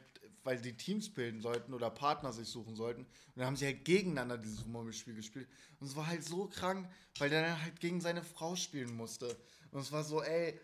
[0.44, 3.84] weil die Teams bilden sollten oder Partner sich suchen sollten, und dann haben sie halt
[3.84, 5.48] gegeneinander dieses Murmelspiel gespielt.
[5.80, 6.88] Und es war halt so krank,
[7.18, 9.36] weil der dann halt gegen seine Frau spielen musste.
[9.70, 10.58] Und es war so, ey.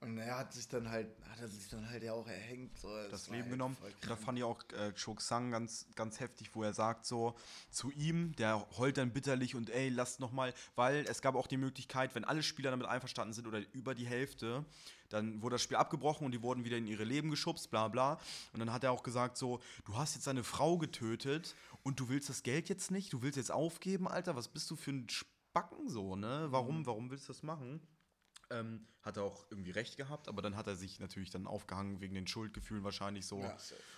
[0.00, 2.78] Und er hat sich dann halt, hat er sich dann halt ja auch erhängt.
[2.78, 2.88] So.
[3.10, 3.76] das war Leben halt genommen.
[3.82, 7.34] Und da fand ich auch äh, Chok Sang ganz, ganz heftig, wo er sagt so
[7.70, 11.48] zu ihm, der heult dann bitterlich und ey, lasst noch mal, weil es gab auch
[11.48, 14.64] die Möglichkeit, wenn alle Spieler damit einverstanden sind oder über die Hälfte,
[15.08, 18.20] dann wurde das Spiel abgebrochen und die wurden wieder in ihre Leben geschubst, bla bla.
[18.52, 22.08] Und dann hat er auch gesagt so, du hast jetzt deine Frau getötet und du
[22.08, 25.08] willst das Geld jetzt nicht, du willst jetzt aufgeben, Alter, was bist du für ein
[25.08, 26.46] Spacken so, ne?
[26.46, 26.52] Mhm.
[26.52, 27.80] Warum, warum willst du das machen?
[28.50, 32.00] Ähm, hat er auch irgendwie recht gehabt, aber dann hat er sich natürlich dann aufgehangen
[32.00, 33.40] wegen den Schuldgefühlen wahrscheinlich so.
[33.40, 33.56] Ja,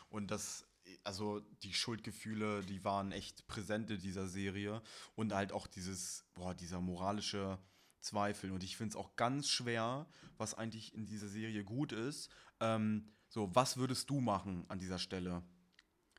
[0.08, 0.66] und das,
[1.04, 4.82] also die Schuldgefühle, die waren echt präsent in dieser Serie
[5.14, 7.58] und halt auch dieses, boah, dieser moralische
[8.00, 8.50] Zweifel.
[8.50, 12.30] Und ich finde es auch ganz schwer, was eigentlich in dieser Serie gut ist.
[12.60, 15.42] Ähm, so, was würdest du machen an dieser Stelle?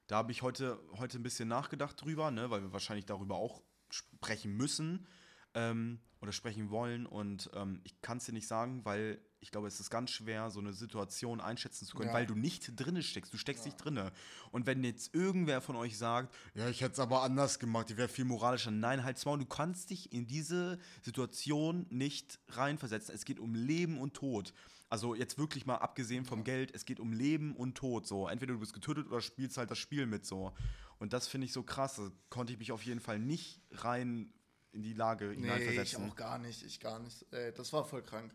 [0.08, 3.64] Da habe ich heute, heute ein bisschen nachgedacht drüber, ne, weil wir wahrscheinlich darüber auch
[3.90, 5.08] sprechen müssen
[5.54, 7.06] ähm, oder sprechen wollen.
[7.06, 10.52] Und ähm, ich kann es dir nicht sagen, weil ich glaube, es ist ganz schwer,
[10.52, 12.14] so eine Situation einschätzen zu können, Ja.
[12.14, 13.34] weil du nicht drinne steckst.
[13.34, 14.12] Du steckst nicht drinne.
[14.52, 17.98] Und wenn jetzt irgendwer von euch sagt, ja, ich hätte es aber anders gemacht, ich
[17.98, 18.70] wäre viel moralischer.
[18.70, 23.16] Nein, halt's Maul, du kannst dich in diese Situation nicht reinversetzen.
[23.16, 24.54] Es geht um Leben und Tod.
[24.90, 28.06] Also jetzt wirklich mal abgesehen vom Geld, es geht um Leben und Tod.
[28.06, 30.54] So, entweder du bist getötet oder spielst halt das Spiel mit so.
[31.00, 31.96] Und das finde ich so krass.
[31.96, 34.32] Da konnte ich mich auf jeden Fall nicht rein
[34.74, 36.10] in die Lage Nee, ich hineinversetzen.
[36.12, 37.32] auch gar nicht, ich gar nicht.
[37.34, 38.34] Äh, das war voll krank.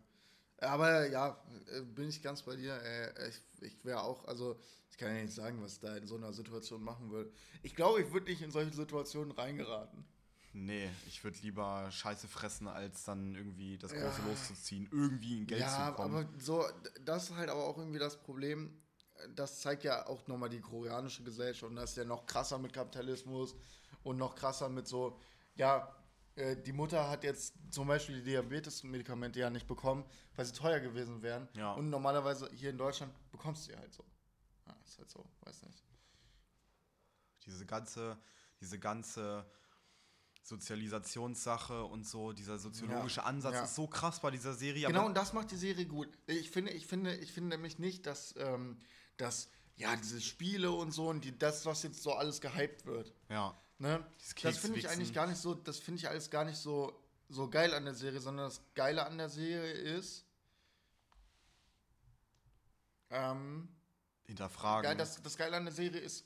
[0.59, 1.43] Aber ja,
[1.75, 2.75] äh, bin ich ganz bei dir.
[2.83, 4.59] Äh, ich ich wäre auch, also
[4.91, 7.31] ich kann ja nicht sagen, was ich da in so einer Situation machen würde.
[7.63, 10.05] Ich glaube, ich würde nicht in solche Situationen reingeraten.
[10.53, 14.27] Nee, ich würde lieber Scheiße fressen, als dann irgendwie das große Ja.
[14.29, 16.15] loszuziehen, irgendwie in Geld ja, zu kommen.
[16.17, 16.65] aber so,
[17.05, 18.81] das ist halt aber auch irgendwie das Problem.
[19.17, 22.57] Äh, Das zeigt ja auch nochmal die koreanische Gesellschaft und das ist ja noch krasser
[22.59, 23.55] mit Kapitalismus
[24.03, 25.19] und noch krasser mit so,
[25.57, 25.95] ja,
[26.37, 30.05] äh, die Mutter hat jetzt zum Beispiel die Diabetes-Medikamente ja nicht bekommen,
[30.37, 31.49] weil sie teuer gewesen wären.
[31.55, 31.73] Ja.
[31.73, 34.05] Und normalerweise hier in Deutschland bekommst du sie halt so.
[34.67, 35.83] Ja, ist halt so, weiß nicht.
[37.45, 38.19] diese ganze,
[38.61, 39.47] diese ganze
[40.43, 43.65] Sozialisationssache und so, dieser soziologische Ja, Ansatz ja.
[43.65, 44.87] ist so krass bei dieser Serie.
[44.87, 46.09] Genau, und das macht die Serie gut.
[46.27, 48.79] Ich finde, ich finde, ich finde nämlich nicht, dass, ähm,
[49.17, 53.13] dass ja, diese Spiele und so und die, das, was jetzt so alles gehypt wird.
[53.29, 54.05] ja, Ne?
[54.43, 56.99] Das finde ich eigentlich gar nicht so, das finde ich alles gar nicht so,
[57.29, 60.25] so geil an der Serie, sondern das Geile an der Serie ist,
[63.11, 63.69] ähm,
[64.25, 64.83] hinterfragen.
[64.83, 66.25] Geil, das, das Geile an der Serie ist,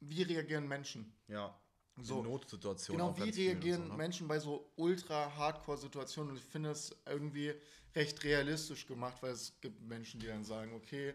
[0.00, 1.12] wie reagieren Menschen?
[1.28, 1.56] Ja.
[2.00, 3.14] So, Notsituationen.
[3.14, 3.96] Genau, wie reagieren so, ne?
[3.98, 6.32] Menschen bei so ultra Hardcore-Situationen?
[6.32, 7.54] Und ich finde es irgendwie
[7.94, 11.14] recht realistisch gemacht, weil es gibt Menschen, die dann sagen, okay,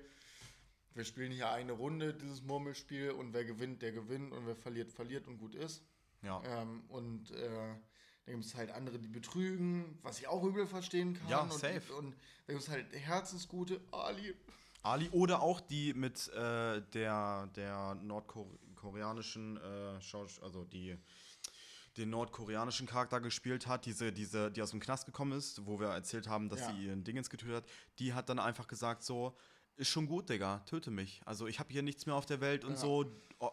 [0.97, 4.91] wir spielen hier eine Runde, dieses Murmelspiel, und wer gewinnt, der gewinnt, und wer verliert,
[4.91, 5.83] verliert und gut ist.
[6.23, 6.41] Ja.
[6.43, 7.75] Ähm, und äh,
[8.25, 11.29] dann gibt es halt andere, die betrügen, was ich auch übel verstehen kann.
[11.29, 11.93] Ja, und, safe.
[11.93, 12.15] Und,
[12.47, 14.33] dann gibt es halt Herzensgute, Ali.
[14.83, 19.99] Ali oder auch die mit äh, der, der nordkoreanischen, äh,
[20.41, 20.97] also die
[21.97, 25.87] den nordkoreanischen Charakter gespielt hat, diese, diese, die aus dem Knast gekommen ist, wo wir
[25.87, 26.71] erzählt haben, dass ja.
[26.71, 27.65] sie ihren Dingens getötet hat,
[27.97, 29.35] die hat dann einfach gesagt so,
[29.77, 31.21] ist schon gut, Digga, töte mich.
[31.25, 32.77] Also ich habe hier nichts mehr auf der Welt und ja.
[32.77, 33.05] so.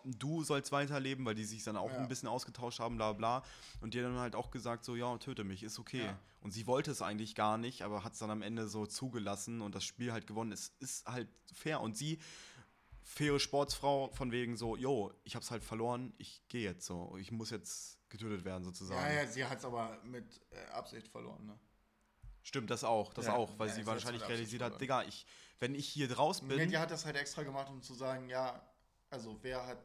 [0.05, 1.99] Du sollst weiterleben, weil die sich dann auch ja.
[1.99, 3.45] ein bisschen ausgetauscht haben, bla bla.
[3.83, 6.07] Und die dann halt auch gesagt, so, ja, töte mich, ist okay.
[6.07, 6.19] Ja.
[6.41, 9.61] Und sie wollte es eigentlich gar nicht, aber hat es dann am Ende so zugelassen
[9.61, 10.53] und das Spiel halt gewonnen.
[10.53, 11.83] Es ist halt fair.
[11.83, 12.19] Und sie,
[13.03, 17.17] faire Sportsfrau, von wegen so, yo, ich hab's halt verloren, ich gehe jetzt so.
[17.21, 19.01] Ich muss jetzt getötet werden, sozusagen.
[19.01, 21.59] Ja, ja, sie hat es aber mit äh, Absicht verloren, ne?
[22.45, 25.27] Stimmt, das auch, das ja, auch, weil ja, sie wahrscheinlich realisiert hat, Digga, ich,
[25.61, 26.69] wenn ich hier draußen bin.
[26.69, 28.63] Die hat das halt extra gemacht, um zu sagen, ja,
[29.09, 29.79] also wer hat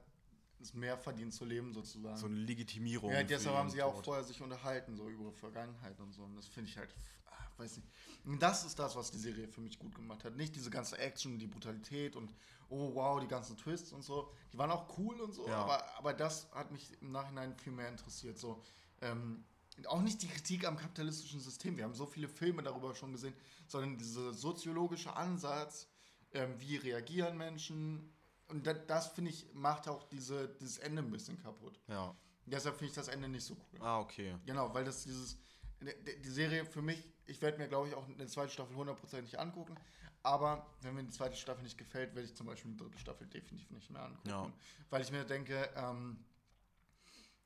[0.62, 2.18] es mehr verdient zu leben, sozusagen.
[2.18, 3.14] So eine Legitimierung.
[3.14, 6.24] Ja, deshalb haben sie auch vorher sich unterhalten, so über Vergangenheit und so.
[6.24, 6.94] Und das finde ich halt,
[7.32, 7.88] ach, weiß nicht.
[8.26, 10.36] Und das ist das, was die Serie für mich gut gemacht hat.
[10.36, 12.30] Nicht diese ganze Action, die Brutalität und
[12.68, 14.34] oh wow, die ganzen Twists und so.
[14.52, 15.56] Die waren auch cool und so, ja.
[15.56, 18.38] aber, aber das hat mich im Nachhinein viel mehr interessiert.
[18.38, 18.62] So,
[19.02, 19.46] ähm,
[19.88, 21.78] auch nicht die Kritik am kapitalistischen System.
[21.78, 23.34] Wir haben so viele Filme darüber schon gesehen,
[23.68, 25.88] sondern dieser soziologische Ansatz,
[26.34, 28.14] ähm, wie reagieren Menschen.
[28.48, 31.80] Und das, das finde ich, macht auch diese, dieses Ende ein bisschen kaputt.
[31.88, 32.16] Ja.
[32.46, 33.80] Deshalb finde ich das Ende nicht so cool.
[33.82, 34.36] Ah, okay.
[34.46, 35.38] Genau, weil das dieses,
[35.82, 39.76] die Serie für mich, ich werde mir, glaube ich, auch eine zweite Staffel hundertprozentig angucken.
[40.24, 43.28] Aber wenn mir die zweite Staffel nicht gefällt, werde ich zum Beispiel die dritte Staffel
[43.28, 44.30] definitiv nicht mehr angucken.
[44.30, 44.52] Ja.
[44.90, 46.26] Weil ich mir denke, ähm,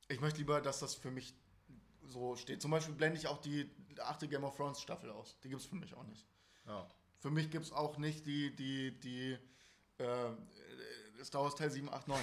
[0.08, 1.34] ich möchte lieber, dass das für mich
[2.08, 2.62] so steht.
[2.62, 5.36] Zum Beispiel blende ich auch die achte Game of Thrones Staffel aus.
[5.42, 6.26] Die gibt es für mich auch nicht.
[6.66, 6.86] Ja.
[7.18, 9.38] Für mich gibt es auch nicht die, die, die
[9.98, 10.30] äh,
[11.24, 12.18] Star Wars Teil 7, 8, 9.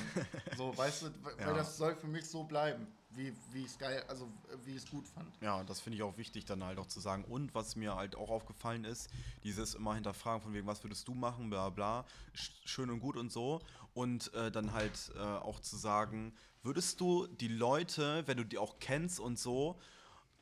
[0.58, 1.54] so, weißt du, weil ja.
[1.54, 4.30] das soll für mich so bleiben, wie, wie ich es geil, also
[4.64, 5.28] wie ich es gut fand.
[5.42, 7.26] Ja, das finde ich auch wichtig, dann halt auch zu sagen.
[7.26, 9.10] Und was mir halt auch aufgefallen ist,
[9.44, 13.32] dieses immer hinterfragen von wegen, was würdest du machen, bla bla, schön und gut und
[13.32, 13.62] so.
[13.94, 18.58] Und äh, dann halt äh, auch zu sagen, würdest du die Leute, wenn du die
[18.58, 19.80] auch kennst und so,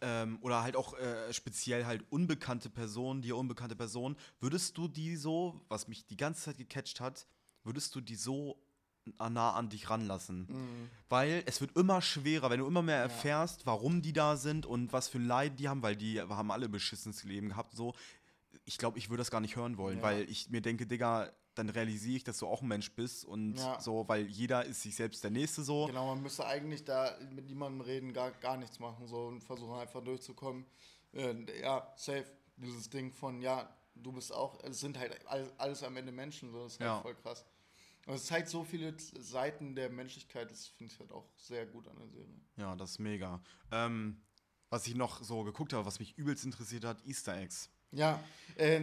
[0.01, 5.15] ähm, oder halt auch äh, speziell halt unbekannte Personen, dir unbekannte Personen, würdest du die
[5.15, 7.27] so, was mich die ganze Zeit gecatcht hat,
[7.63, 8.57] würdest du die so
[9.17, 10.47] nah an dich ranlassen.
[10.49, 10.89] Mhm.
[11.07, 13.65] Weil es wird immer schwerer, wenn du immer mehr erfährst, ja.
[13.67, 16.69] warum die da sind und was für ein Leid die haben, weil die haben alle
[16.69, 17.75] beschissenes Leben gehabt.
[17.75, 17.95] So,
[18.65, 20.03] ich glaube, ich würde das gar nicht hören wollen, ja.
[20.03, 23.55] weil ich mir denke, Digga, dann realisiere ich, dass du auch ein Mensch bist und
[23.55, 23.79] ja.
[23.79, 25.85] so, weil jeder ist sich selbst der Nächste so.
[25.87, 29.77] Genau, man müsste eigentlich da mit niemandem reden, gar, gar nichts machen so und versuchen
[29.77, 30.65] einfach durchzukommen.
[31.13, 32.25] Äh, ja, safe.
[32.55, 36.51] Dieses Ding von, ja, du bist auch, es sind halt alles, alles am Ende Menschen,
[36.51, 37.01] so, das ist halt ja.
[37.01, 37.45] voll krass.
[38.05, 41.87] Und es zeigt so viele Seiten der Menschlichkeit, das finde ich halt auch sehr gut
[41.87, 42.41] an der Serie.
[42.57, 43.41] Ja, das ist mega.
[43.71, 44.21] Ähm,
[44.69, 47.69] was ich noch so geguckt habe, was mich übelst interessiert hat, Easter Eggs.
[47.91, 48.23] Ja,
[48.55, 48.81] äh,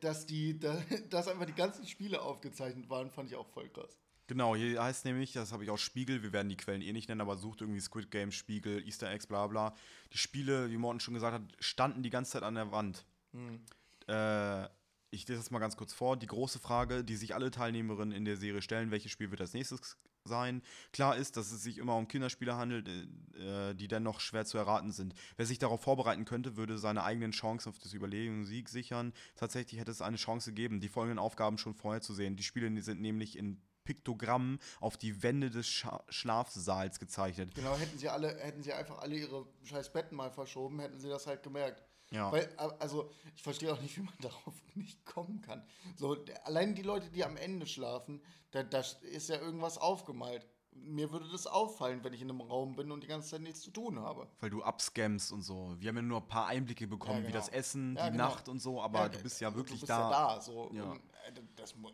[0.00, 0.58] dass, die,
[1.10, 3.98] dass einfach die ganzen Spiele aufgezeichnet waren, fand ich auch voll krass.
[4.28, 7.08] Genau, hier heißt nämlich, das habe ich auch Spiegel, wir werden die Quellen eh nicht
[7.08, 9.74] nennen, aber sucht irgendwie Squid Game, Spiegel, Easter Eggs, bla bla.
[10.12, 13.04] Die Spiele, wie Morten schon gesagt hat, standen die ganze Zeit an der Wand.
[13.32, 13.60] Hm.
[14.08, 14.64] Äh,
[15.10, 16.16] ich lese das mal ganz kurz vor.
[16.16, 19.54] Die große Frage, die sich alle Teilnehmerinnen in der Serie stellen, welches Spiel wird als
[19.54, 19.96] nächstes
[20.26, 20.62] sein.
[20.92, 24.92] Klar ist, dass es sich immer um Kinderspiele handelt, äh, die dennoch schwer zu erraten
[24.92, 25.14] sind.
[25.36, 29.12] Wer sich darauf vorbereiten könnte, würde seine eigenen Chancen auf das Überleben und Sieg sichern.
[29.36, 32.36] Tatsächlich hätte es eine Chance gegeben, die folgenden Aufgaben schon vorher zu sehen.
[32.36, 37.54] Die Spiele sind nämlich in Piktogrammen auf die Wände des Scha Schlafsaals gezeichnet.
[37.54, 41.08] Genau, hätten sie alle, hätten sie einfach alle ihre scheiß Betten mal verschoben, hätten sie
[41.08, 41.82] das halt gemerkt.
[42.10, 42.30] Ja.
[42.30, 42.48] Weil,
[42.78, 45.62] also, ich verstehe auch nicht, wie man darauf nicht kommen kann.
[45.96, 50.46] So, allein die Leute, die am Ende schlafen, da, da ist ja irgendwas aufgemalt.
[50.72, 53.62] Mir würde das auffallen, wenn ich in einem Raum bin und die ganze Zeit nichts
[53.62, 54.28] zu tun habe.
[54.40, 55.74] Weil du abscammst und so.
[55.78, 57.28] Wir haben ja nur ein paar Einblicke bekommen, ja, genau.
[57.28, 58.28] wie das Essen, ja, die genau.
[58.28, 60.10] Nacht und so, aber ja, du bist ja wirklich du bist da.
[60.10, 60.40] Ja, da.
[60.40, 60.70] So.
[60.74, 60.82] Ja.
[60.84, 61.88] Und, äh, das, also,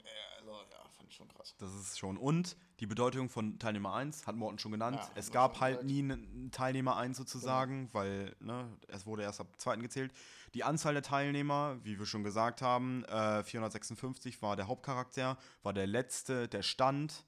[0.53, 0.83] ja,
[1.13, 1.55] schon krass.
[1.59, 2.17] Das ist schon.
[2.17, 5.01] Und die Bedeutung von Teilnehmer 1 hat Morten schon genannt.
[5.15, 7.95] es gab halt nie einen Teilnehmer 1 sozusagen, genau.
[7.95, 10.13] weil ne, es wurde erst ab zweiten gezählt.
[10.55, 15.73] Die Anzahl der Teilnehmer, wie wir schon gesagt haben, äh, 456 war der Hauptcharakter, war
[15.73, 17.25] der letzte, der stand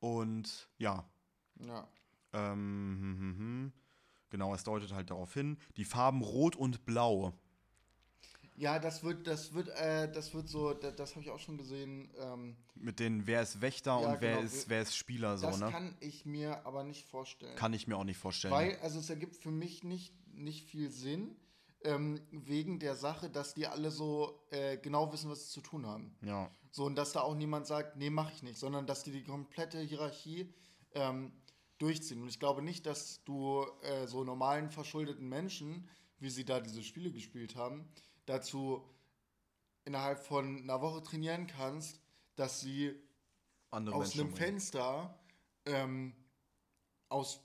[0.00, 1.04] und ja.
[1.60, 1.88] Ja.
[2.32, 3.72] Ähm, hm, hm, hm.
[4.30, 5.58] Genau, es deutet halt darauf hin.
[5.76, 7.38] Die Farben Rot und Blau.
[8.56, 11.58] Ja, das wird, das wird, äh, das wird so, das, das habe ich auch schon
[11.58, 12.08] gesehen.
[12.18, 14.44] Ähm, Mit den, wer ist Wächter Ja, und wer, genau.
[14.44, 15.70] ist, wer ist Spieler, so, das ne?
[15.70, 17.56] kann ich mir aber nicht vorstellen.
[17.56, 18.54] Kann ich mir auch nicht vorstellen.
[18.54, 21.36] Weil, also es ergibt für mich nicht, nicht viel Sinn,
[21.82, 25.86] ähm, wegen der Sache, dass die alle so äh, genau wissen, was sie zu tun
[25.86, 26.16] haben.
[26.22, 26.50] ja.
[26.70, 29.22] So, und dass da auch niemand sagt, nee, mach ich nicht, sondern dass die die
[29.22, 30.52] komplette Hierarchie
[30.94, 31.30] ähm,
[31.78, 32.20] durchziehen.
[32.20, 35.88] Und ich glaube nicht, dass du äh, so normalen, verschuldeten Menschen,
[36.18, 37.88] wie sie da diese Spiele gespielt haben,
[38.26, 38.84] dazu
[39.84, 42.00] innerhalb von einer Woche trainieren kannst,
[42.36, 42.94] dass sie
[43.70, 44.36] Andere aus Menschen einem.
[44.36, 45.18] Fenster
[45.66, 46.14] ähm,
[47.08, 47.40] aus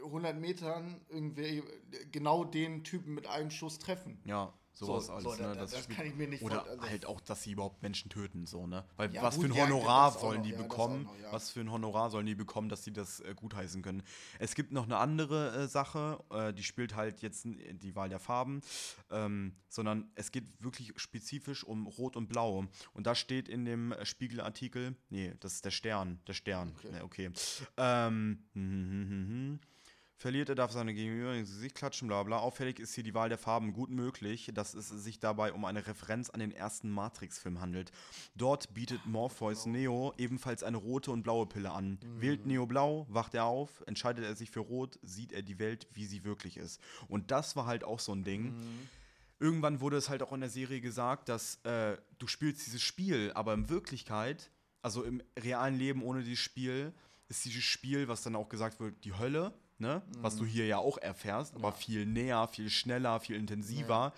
[0.00, 4.20] äh, 100 Metern irgendwie äh, genau den Typen mit einem Schuss treffen.
[4.24, 5.36] Ja, sowas So, alles, so, ne?
[5.38, 8.10] da- das spielt- kann ich mir nicht Oder also- halt auch, dass sie überhaupt Menschen
[8.10, 8.84] töten, so, ne?
[8.96, 10.66] Weil Ja, was gut, für ein ja, Honorar das auch sollen noch, die ja, das
[10.68, 11.02] bekommen?
[11.04, 11.32] noch, ja.
[11.32, 14.02] Was für ein Honorar sollen die bekommen, dass sie das äh, gutheißen können?
[14.38, 18.18] Es gibt noch eine andere äh, Sache, äh, die spielt halt jetzt die Wahl der
[18.18, 18.62] Farben,
[19.10, 22.66] ähm, sondern es geht wirklich spezifisch um Rot und Blau.
[22.94, 27.00] Und da steht in dem äh, Spiegelartikel, nee, das ist der Stern, der Stern, Okay.
[27.02, 27.28] okay.
[27.28, 27.32] okay.
[27.76, 29.58] Ähm,
[30.22, 32.38] Verliert er, darf seine Gegenüber ins Gesicht klatschen, bla bla.
[32.38, 35.84] Auffällig ist hier die Wahl der Farben gut möglich, dass es sich dabei um eine
[35.84, 37.90] Referenz an den ersten Matrix-Film handelt.
[38.36, 41.98] Dort bietet Morpheus Neo ebenfalls eine rote und blaue Pille an.
[42.20, 45.88] Wählt Neo blau, wacht er auf, entscheidet er sich für rot, sieht er die Welt,
[45.92, 46.80] wie sie wirklich ist.
[47.08, 48.54] Und das war halt auch so ein Ding.
[49.40, 53.32] Irgendwann wurde es halt auch in der Serie gesagt, dass äh, du spielst dieses Spiel,
[53.34, 54.52] aber in Wirklichkeit,
[54.82, 56.92] also im realen Leben ohne dieses Spiel,
[57.28, 59.52] ist dieses Spiel, was dann auch gesagt wird, die Hölle,
[59.82, 60.00] ne?
[60.20, 64.14] Was du hier ja auch erfährst, aber viel näher, viel schneller, viel intensiver.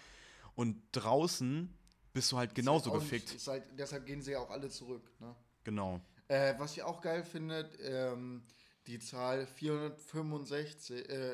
[0.55, 1.69] Und draußen
[2.12, 3.47] bist du halt genauso halt gefickt.
[3.49, 5.11] Halt, deshalb gehen sie ja auch alle zurück.
[5.19, 5.35] Ne?
[5.65, 6.01] Genau.
[6.29, 8.43] Äh, was ich auch geil finde, ähm,
[8.87, 11.33] die Zahl 465, äh,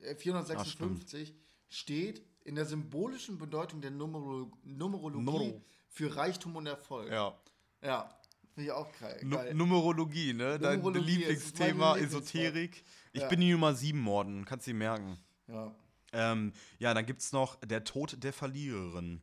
[0.00, 1.34] äh, 456
[1.68, 5.62] steht in der symbolischen Bedeutung der Numero Numerologie Numero.
[5.88, 7.10] für Reichtum und Erfolg.
[7.10, 7.38] Ja.
[7.82, 8.18] Ja,
[8.54, 9.20] finde ich auch geil.
[9.22, 9.54] Nu geil.
[9.54, 10.58] Numerologie, ne?
[10.58, 11.96] Dein Numerologie ist Lieblingsthema.
[11.98, 12.84] Esoterik.
[13.16, 13.28] Ich Ja.
[13.28, 15.18] bin die Nummer 7 Morden, kannst du dir merken.
[15.48, 15.74] ja.
[16.12, 19.22] Ähm, ja, dann gibt es noch der Tod der Verliererin.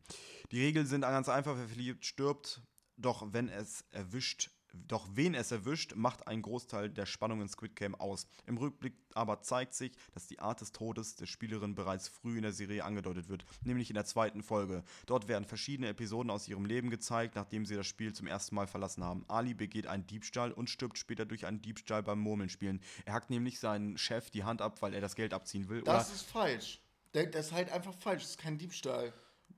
[0.51, 2.61] Die Regeln sind ganz einfach, wer verliert, stirbt.
[2.97, 7.75] Doch wenn es erwischt, doch wen es erwischt, macht ein Großteil der Spannung in Squid
[7.75, 8.27] Game aus.
[8.45, 12.43] Im Rückblick aber zeigt sich, dass die Art des Todes der Spielerin bereits früh in
[12.43, 14.83] der Serie angedeutet wird, nämlich in der zweiten Folge.
[15.05, 18.67] Dort werden verschiedene Episoden aus ihrem Leben gezeigt, nachdem sie das Spiel zum ersten Mal
[18.67, 19.25] verlassen haben.
[19.27, 22.81] Ali begeht einen Diebstahl und stirbt später durch einen Diebstahl beim Murmelspielen.
[23.05, 25.83] Er hackt nämlich seinen Chef die Hand ab, weil er das Geld abziehen will.
[25.83, 26.81] Das ist falsch.
[27.11, 28.23] Das ist halt einfach falsch.
[28.23, 29.13] Das ist kein Diebstahl.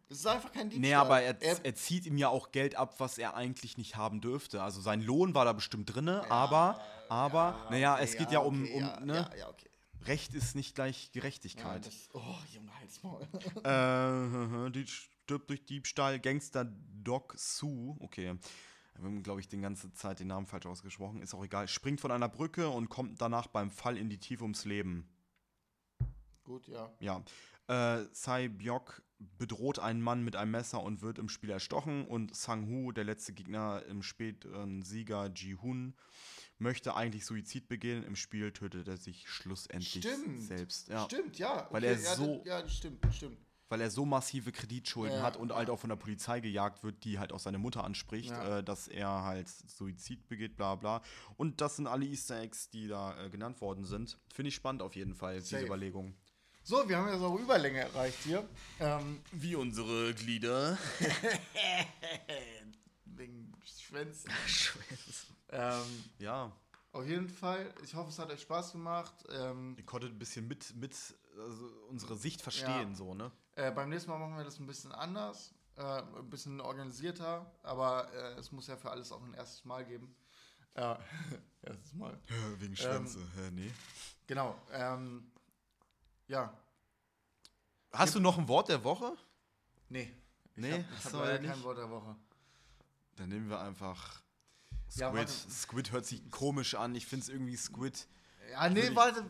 [0.08, 0.89] Das ist einfach kein Diebstahl.
[0.89, 3.95] Nee, aber er, er, er zieht ihm ja auch Geld ab, was er eigentlich nicht
[3.95, 4.62] haben dürfte.
[4.62, 6.80] Also sein Lohn war da bestimmt drin, aber,
[7.10, 9.14] aber, naja, es geht ja um, okay, um ja, ne?
[9.32, 9.70] Ja, ja, okay.
[10.06, 11.88] Recht ist nicht gleich Ja, Gerechtigkeit.
[11.88, 12.22] das, oh,
[12.53, 13.28] Junge, Halsmaul.
[13.64, 16.20] äh, die stirbt durch Diebstahl.
[16.20, 18.38] Gangster Doc Sue, okay.
[18.97, 21.22] Wir haben, glaube ich, die ganze Zeit den Namen falsch ausgesprochen.
[21.22, 21.68] Ist auch egal.
[21.68, 25.10] Springt von einer Brücke und kommt danach beim Fall in die Tiefe ums Leben.
[26.43, 26.91] Gut, ja.
[26.99, 27.24] Ja.
[27.68, 32.05] Äh, Sai Byok bedroht einen Mann mit einem Messer und wird im Spiel erstochen.
[32.05, 35.95] Und Sang Hu, der letzte Gegner im späteren Sieger Ji Hun,
[36.57, 38.03] möchte eigentlich Suizid begehen.
[38.03, 40.41] Im Spiel tötet er sich schlussendlich Stimmt.
[40.43, 40.88] selbst.
[40.89, 41.05] Ja.
[41.05, 41.68] Stimmt, ja.
[41.72, 43.38] Weil okay, er ja, so- Ja, stimmt, stimmt.
[43.68, 47.03] Weil er so massive Kreditschulden Ja, hat und halt auch von der Polizei gejagt wird,
[47.03, 51.01] die halt auch seine Mutter anspricht, äh, dass er halt Suizid begeht, bla bla.
[51.36, 54.20] Und das sind alle Easter Eggs, die da äh, genannt worden sind.
[54.32, 55.56] Finde ich spannend auf jeden Fall, Safe.
[55.56, 56.14] diese Überlegung.
[56.68, 58.44] So, wir haben ja so Überlänge erreicht hier.
[58.80, 60.76] Ähm, Wie unsere Glieder.
[63.06, 64.32] wegen Schwänzen.
[65.50, 65.84] ähm,
[66.18, 66.52] Ja,
[66.92, 69.14] auf jeden Fall, ich hoffe, es hat euch Spaß gemacht.
[69.30, 70.96] Ähm, Ihr konntet ein bisschen mit, mit
[71.38, 72.96] also unsere Sicht verstehen, Ja.
[72.96, 73.32] so, ne?
[73.58, 78.12] äh, beim nächsten Mal machen wir das ein bisschen anders, äh, ein bisschen organisierter, aber
[78.12, 80.16] äh, es muss ja für alles auch ein erstes Mal geben.
[80.76, 80.98] Ja,
[81.62, 82.20] erstes Mal.
[82.58, 83.20] Wegen Schwänze.
[83.36, 83.72] Hä, nee.
[84.26, 84.60] Genau.
[84.72, 85.32] Ähm,
[86.27, 86.53] ja,
[87.91, 89.15] Hast du noch ein Wort der Woche?
[89.89, 90.14] nee.
[90.57, 92.15] Ich Nee, hab, ich hast hab leider kein Wort der Woche.
[93.18, 94.22] Dann nehmen wir einfach
[94.89, 95.02] Squid.
[95.02, 95.31] Ja, warte.
[95.31, 96.95] Squid hört sich komisch an.
[96.95, 98.07] Ich finde es irgendwie Squid.
[98.52, 99.26] Ja, nee, ich- warte,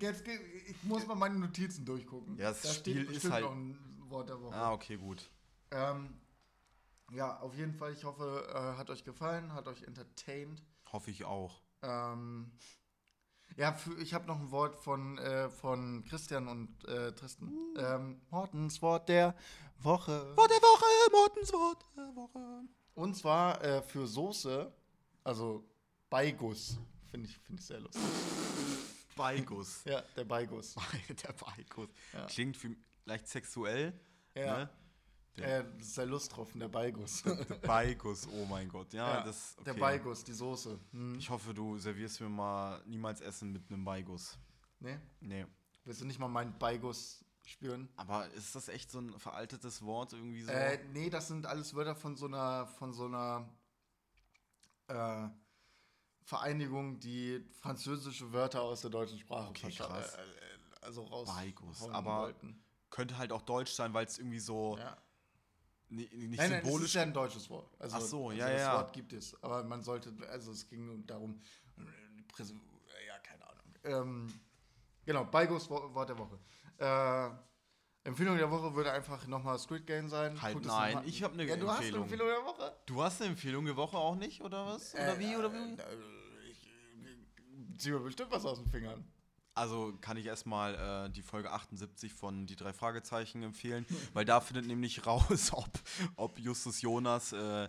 [0.00, 2.38] jetzt, ich muss mal meine Notizen durchgucken.
[2.38, 3.78] Ja, das da Spiel steht ist halt- noch ein
[4.08, 4.54] Wort der Woche.
[4.54, 5.28] Ah, okay, gut.
[5.70, 6.14] Ähm,
[7.12, 10.62] ja, auf jeden Fall, ich hoffe, äh, hat euch gefallen, hat euch entertained.
[10.90, 11.60] Hoffe ich auch.
[11.82, 12.50] Ähm,
[13.56, 17.48] ja, für, ich habe noch ein Wort von, äh, von Christian und äh, Tristan.
[17.48, 17.78] Uh.
[17.78, 19.34] Ähm, Mortens Wort der
[19.78, 20.36] Woche.
[20.36, 22.64] Wort der Woche, Mortens Wort der Woche.
[22.94, 24.72] Und zwar äh, für Soße,
[25.24, 25.64] also
[26.10, 26.78] Beiguss.
[27.10, 28.02] Finde ich, find ich sehr lustig.
[29.16, 29.82] Beigus.
[29.84, 30.74] Ja, der Beigus.
[31.08, 31.88] der Beigus.
[32.12, 32.26] Ja.
[32.26, 32.74] Klingt für,
[33.04, 33.92] leicht sexuell.
[34.34, 34.58] Ja.
[34.58, 34.70] Ne?
[35.36, 36.06] Der- Ja, das ist der
[36.54, 37.22] der Beigus.
[37.22, 37.34] Der
[37.66, 38.92] Beigus, oh mein Gott.
[38.92, 39.80] Ja, Ja, das Der okay.
[39.80, 40.78] Beigus, die Soße.
[40.92, 41.14] Hm.
[41.18, 44.38] Ich hoffe, du servierst mir mal niemals Essen mit einem Beigus.
[44.80, 44.98] Nee?
[45.20, 45.46] Nee.
[45.84, 47.88] Willst du nicht mal meinen Beigus spüren?
[47.96, 50.52] Aber ist das echt so ein veraltetes Wort irgendwie so?
[50.52, 53.48] Äh, nee, das sind alles Wörter von so einer, von so einer
[54.88, 55.28] äh,
[56.24, 60.14] Vereinigung, die französische Wörter aus der deutschen Sprache Okay, krass.
[60.14, 60.24] Äh, äh,
[60.82, 62.58] also raus Beigus, aber- wollten.
[62.90, 64.98] Könnte halt auch deutsch sein, weil es irgendwie so Ja.
[65.92, 66.94] Ni- nicht Nein, nein, das ist symbolisch.
[66.94, 67.70] ja ein deutsches Wort.
[67.78, 68.74] Also, Ach so, also ja, das ja.
[68.74, 69.42] Wort gibt es.
[69.42, 71.40] Aber man sollte, also es ging nur darum,
[71.78, 73.62] äh, ja, keine Ahnung.
[73.84, 74.32] Ähm,
[75.04, 76.38] genau, Beigus Wo- Wort der Woche.
[76.78, 77.30] Äh,
[78.04, 80.40] Empfehlung der Woche würde einfach nochmal Squid Game sein.
[80.42, 82.02] Halt, es nein, ich hab eine ja, du hast eine Empfehlung.
[82.02, 82.76] Empfehlung der Woche.
[82.86, 84.92] Du hast eine Empfehlung der Woche auch nicht, oder was?
[84.94, 85.36] Oder Äh, wie?
[85.36, 85.74] Oder wie?
[85.78, 89.04] äh, Ich äh, zieh mir bestimmt was aus den Fingern.
[89.54, 93.84] Also kann ich erstmal äh, die Folge 78 von Die drei Fragezeichen empfehlen,
[94.14, 95.70] weil da findet nämlich raus, ob,
[96.16, 97.68] ob Justus Jonas, äh,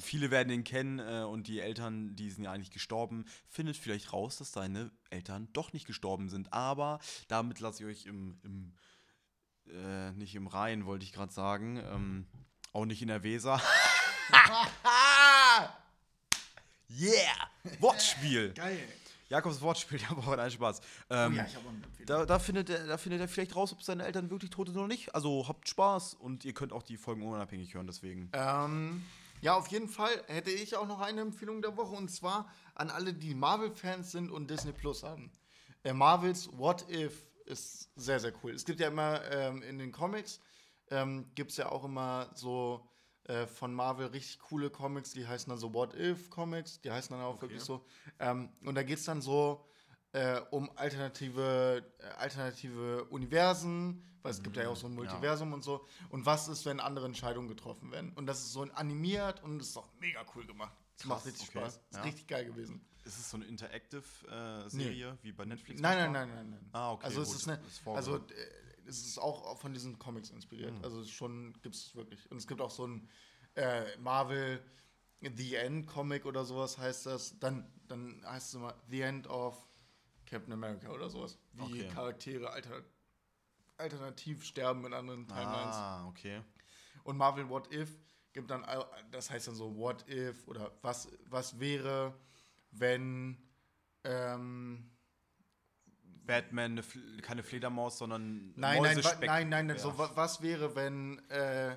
[0.00, 4.12] viele werden ihn kennen äh, und die Eltern, die sind ja eigentlich gestorben, findet vielleicht
[4.12, 6.52] raus, dass seine Eltern doch nicht gestorben sind.
[6.52, 8.74] Aber damit lasse ich euch im, im
[9.68, 12.26] äh, nicht im Rhein, wollte ich gerade sagen, ähm,
[12.72, 13.60] auch nicht in der Weser.
[16.88, 17.50] yeah!
[17.80, 18.52] Wortspiel!
[18.54, 18.88] Geil.
[19.28, 20.80] Jakobs Wortspiel der Woche, nein, Spaß.
[21.10, 22.06] Ähm, Oh ja, ich habe auch eine Empfehlung.
[22.06, 24.76] da, da, findet er, da findet er vielleicht raus, ob seine Eltern wirklich tot sind
[24.76, 25.14] oder nicht.
[25.14, 28.30] Also habt Spaß und ihr könnt auch die Folgen unabhängig hören, deswegen.
[28.32, 29.04] Ähm,
[29.40, 32.90] ja, auf jeden Fall hätte ich auch noch eine Empfehlung der Woche und zwar an
[32.90, 35.30] alle, die Marvel-Fans sind und Disney Plus haben.
[35.82, 38.52] Äh, Marvels What If ist sehr, sehr cool.
[38.52, 40.40] Es gibt ja immer ähm, in den Comics,
[40.90, 42.88] ähm, gibt es ja auch immer so
[43.28, 47.16] äh, von Marvel richtig coole Comics, die heißen dann so What If Comics, die heißen
[47.16, 47.84] dann auch wirklich so.
[48.18, 49.64] Ähm, und da geht es dann so
[50.12, 55.04] äh, um alternative, äh, alternative Universen, weil es gibt ja auch so ein Mhm, ja.
[55.04, 55.86] Multiversum und so.
[56.10, 58.12] Und was ist, wenn andere Entscheidungen getroffen werden?
[58.14, 60.76] Und das ist so animiert und ist auch mega cool gemacht.
[60.98, 61.74] Krass, macht richtig okay, Spaß.
[61.90, 62.02] Ist ja.
[62.02, 62.80] richtig geil gewesen.
[63.04, 65.80] Ist es so eine Interactive-Serie wie bei Netflix?
[65.80, 66.70] Nein, nein, nein, nein, nein.
[66.72, 68.20] Ah, okay, Also es gut, ist eine, ist also äh,
[68.86, 70.76] es ist auch von diesen Comics inspiriert.
[70.78, 70.84] Mhm.
[70.84, 72.30] Also schon gibt es wirklich.
[72.30, 73.08] Und es gibt auch so ein
[73.54, 74.62] äh, Marvel
[75.20, 77.38] The End Comic oder sowas heißt das.
[77.38, 79.66] Dann, dann heißt es immer The End of
[80.26, 81.38] Captain America oder sowas.
[81.52, 81.88] Wie Okay.
[81.88, 82.84] Charaktere alter,
[83.78, 85.74] alternativ sterben in anderen Timelines.
[85.74, 86.42] Ah, okay.
[87.04, 87.98] Und Marvel What If
[88.32, 88.66] gibt dann,
[89.10, 92.14] das heißt dann so What If oder was, was wäre,
[92.70, 93.38] wenn
[94.04, 94.90] ähm,
[96.26, 99.78] Batman, eine Fl- keine Fledermaus, sondern Nein, nein, nein, nein, nein.
[99.78, 101.76] So, wa- was wäre, wenn äh,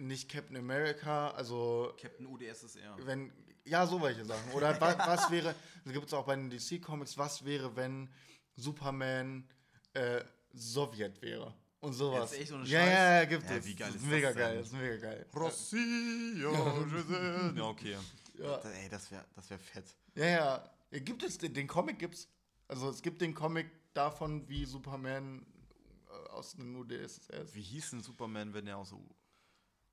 [0.00, 2.96] nicht Captain America, also Captain UdSSR.
[3.04, 3.32] wenn,
[3.64, 4.50] ja, so welche Sachen.
[4.52, 5.54] Oder wa, was wäre,
[5.84, 8.08] das gibt es auch bei den DC-Comics, was wäre, wenn
[8.56, 9.46] Superman
[9.94, 10.22] äh,
[10.52, 11.54] Sowjet wäre?
[11.80, 12.32] Und sowas.
[12.32, 13.66] Jetzt echt so eine ja, ja, ja, gibt Ja, es.
[13.66, 15.26] wie geil das ist mega das geil, das ist mega geil.
[15.34, 16.52] Rossio,
[17.54, 17.96] Ja, okay.
[18.38, 18.56] Ja.
[18.58, 19.84] Da- Ey, das wäre das wär fett.
[20.14, 20.70] Ja, ja.
[20.90, 20.98] ja.
[21.00, 22.28] Gibt es den, den Comic gibt's.
[22.68, 25.44] Also es gibt den Comic davon, wie Superman
[26.08, 29.02] äh, aus einem UdSSR Wie hieß denn Superman, wenn er auch so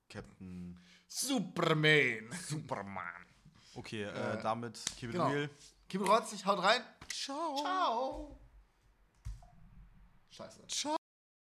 [0.09, 2.31] Captain Superman.
[2.47, 3.25] Superman.
[3.75, 4.07] Okay, Äh,
[4.39, 5.27] äh, damit keep it genau.
[5.27, 5.49] real.
[5.89, 6.81] Keep it rotzig, haut rein.
[7.09, 7.57] Ciao.
[7.57, 8.39] Ciao.
[10.29, 10.67] Scheiße.
[10.67, 10.95] Ciao.